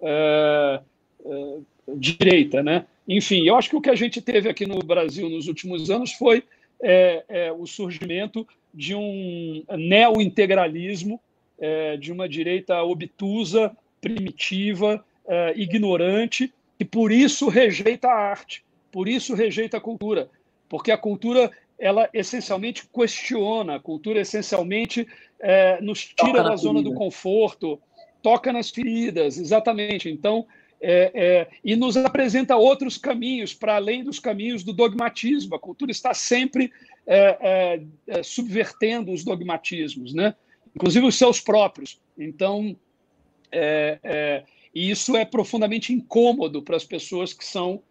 [0.00, 0.80] é,
[1.24, 2.86] é, né?
[3.06, 6.12] Enfim, eu acho que o que a gente teve aqui no Brasil nos últimos anos
[6.12, 6.44] foi
[6.82, 11.20] é, é o surgimento de um neo-integralismo,
[11.98, 15.04] de uma direita obtusa, primitiva,
[15.56, 20.30] ignorante, e por isso rejeita a arte, por isso rejeita a cultura,
[20.68, 25.06] porque a cultura ela essencialmente questiona, a cultura essencialmente
[25.40, 27.80] é, nos tira da zona do conforto,
[28.20, 30.10] toca nas feridas, exatamente.
[30.10, 30.44] Então,
[30.80, 35.54] é, é, e nos apresenta outros caminhos para além dos caminhos do dogmatismo.
[35.54, 36.72] A cultura está sempre
[37.06, 40.34] é, é, é subvertendo os dogmatismos, né?
[40.74, 42.00] inclusive os seus próprios.
[42.16, 42.76] Então,
[43.50, 44.42] é,
[44.74, 47.82] e isso é profundamente incômodo para as pessoas que são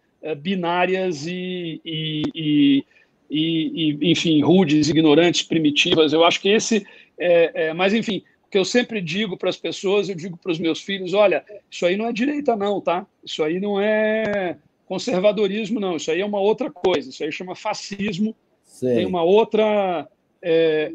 [0.41, 2.85] binárias e, e, e
[3.29, 6.13] e, enfim, rudes, ignorantes, primitivas.
[6.13, 6.85] Eu acho que esse
[7.17, 10.51] é, é mas enfim, o que eu sempre digo para as pessoas, eu digo para
[10.51, 13.05] os meus filhos, olha, isso aí não é direita não, tá?
[13.23, 17.55] Isso aí não é conservadorismo não, isso aí é uma outra coisa, isso aí chama
[17.55, 18.33] fascismo,
[18.63, 18.95] Sei.
[18.95, 20.07] tem uma outra
[20.41, 20.91] é,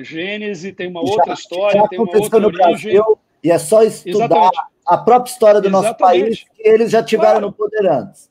[0.00, 2.94] é, gênese, tem uma já, outra história, tem uma outra origem.
[2.94, 4.58] Brasil, e é só estudar Exatamente.
[4.88, 5.86] A própria história do Exatamente.
[5.86, 7.46] nosso país que eles já tiveram claro.
[7.46, 8.30] no poder antes.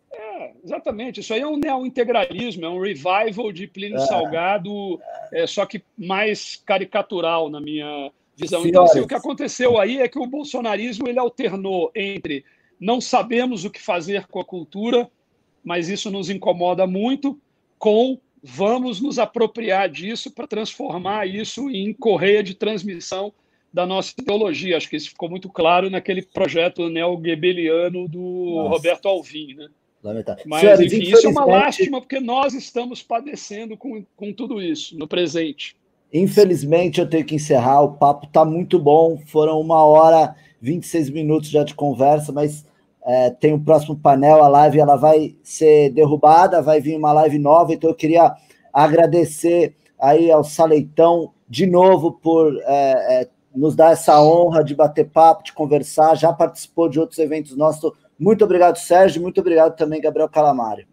[0.63, 4.05] Exatamente, isso aí é um neo-integralismo, é um revival de Plínio é.
[4.05, 4.99] Salgado,
[5.31, 8.61] é, só que mais caricatural na minha visão.
[8.61, 8.69] Senhores.
[8.69, 12.43] Então, assim, o que aconteceu aí é que o bolsonarismo ele alternou entre
[12.77, 15.09] não sabemos o que fazer com a cultura,
[15.63, 17.39] mas isso nos incomoda muito,
[17.79, 23.33] com vamos nos apropriar disso para transformar isso em correia de transmissão
[23.73, 24.77] da nossa ideologia.
[24.77, 28.69] Acho que isso ficou muito claro naquele projeto neo-gebeliano do Nossa.
[28.69, 29.67] Roberto Alvim, né?
[30.03, 30.43] Lamentável.
[30.47, 34.97] Mas, Senhores, enfim, isso é uma lástima, porque nós estamos padecendo com, com tudo isso
[34.97, 35.75] no presente.
[36.13, 37.81] Infelizmente, eu tenho que encerrar.
[37.81, 39.17] O papo está muito bom.
[39.25, 42.65] Foram uma hora, 26 minutos já de conversa, mas
[43.05, 44.41] é, tem o próximo painel.
[44.43, 47.73] A live ela vai ser derrubada, vai vir uma live nova.
[47.73, 48.33] Então, eu queria
[48.71, 53.27] agradecer aí ao Saleitão de novo por é, é,
[53.57, 56.15] nos dar essa honra de bater papo, de conversar.
[56.15, 59.21] Já participou de outros eventos nossos muito obrigado, Sérgio.
[59.21, 60.87] Muito obrigado também, Gabriel Calamari.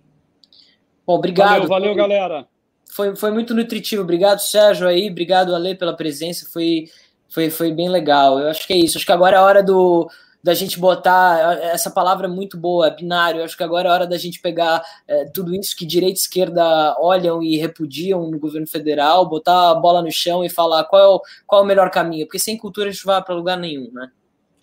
[1.07, 1.67] Bom, obrigado.
[1.67, 2.47] Valeu, valeu galera.
[2.87, 4.03] Foi, foi muito nutritivo.
[4.03, 5.11] Obrigado, Sérgio, aí.
[5.11, 6.47] Obrigado, Ale, pela presença.
[6.53, 6.85] Foi,
[7.29, 8.39] foi, foi bem legal.
[8.39, 8.99] Eu acho que é isso.
[8.99, 10.09] Acho que agora é a hora do,
[10.45, 11.59] da gente botar.
[11.63, 13.41] Essa palavra é muito boa, é binário.
[13.41, 16.21] Eu acho que agora é hora da gente pegar é, tudo isso que direita e
[16.21, 21.03] esquerda olham e repudiam no governo federal, botar a bola no chão e falar qual
[21.03, 22.27] é o, qual é o melhor caminho.
[22.27, 24.11] Porque sem cultura a gente não vai para lugar nenhum, né?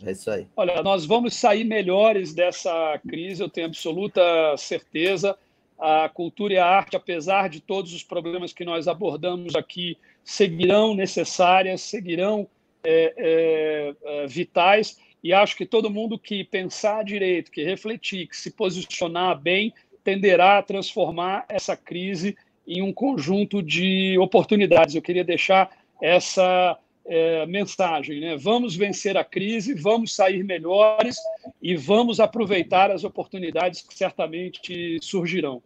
[0.05, 0.47] É isso aí.
[0.55, 4.21] Olha, nós vamos sair melhores dessa crise, eu tenho absoluta
[4.57, 5.35] certeza.
[5.79, 10.93] A cultura e a arte, apesar de todos os problemas que nós abordamos aqui, seguirão
[10.93, 12.47] necessárias, seguirão
[12.83, 14.97] é, é, é, vitais.
[15.23, 19.73] E acho que todo mundo que pensar direito, que refletir, que se posicionar bem,
[20.03, 22.35] tenderá a transformar essa crise
[22.68, 24.95] em um conjunto de oportunidades.
[24.95, 25.69] Eu queria deixar
[26.02, 28.38] essa é, mensagem, né?
[28.38, 31.18] Vamos vencer a crise, vamos sair melhores
[31.61, 35.61] e vamos aproveitar as oportunidades que certamente surgirão.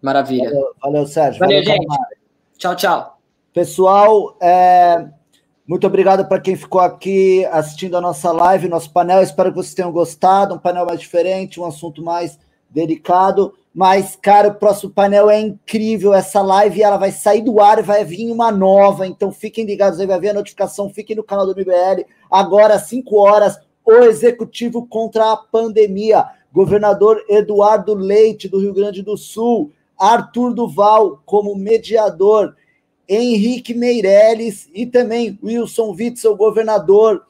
[0.00, 0.50] Maravilha.
[0.50, 1.40] Valeu, valeu Sérgio.
[1.40, 1.86] Valeu, valeu gente.
[2.58, 3.18] Tchau, tchau.
[3.52, 5.08] Pessoal, é,
[5.68, 9.22] muito obrigado para quem ficou aqui assistindo a nossa live, nosso painel.
[9.22, 10.54] Espero que vocês tenham gostado.
[10.54, 12.38] Um painel mais diferente, um assunto mais
[12.70, 13.52] delicado.
[13.74, 16.14] Mas, cara, o próximo painel é incrível.
[16.14, 19.06] Essa live ela vai sair do ar e vai vir uma nova.
[19.06, 20.88] Então fiquem ligados aí, vai ver a notificação.
[20.88, 22.06] Fiquem no canal do MBL.
[22.30, 26.24] Agora, às 5 horas, o executivo contra a pandemia.
[26.50, 29.70] Governador Eduardo Leite, do Rio Grande do Sul.
[29.98, 32.56] Arthur Duval como mediador.
[33.08, 37.24] Henrique Meirelles e também Wilson Witzel, governador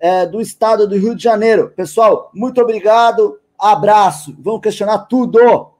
[0.00, 1.72] é, do estado do Rio de Janeiro.
[1.76, 5.77] Pessoal, muito obrigado, abraço, vamos questionar tudo.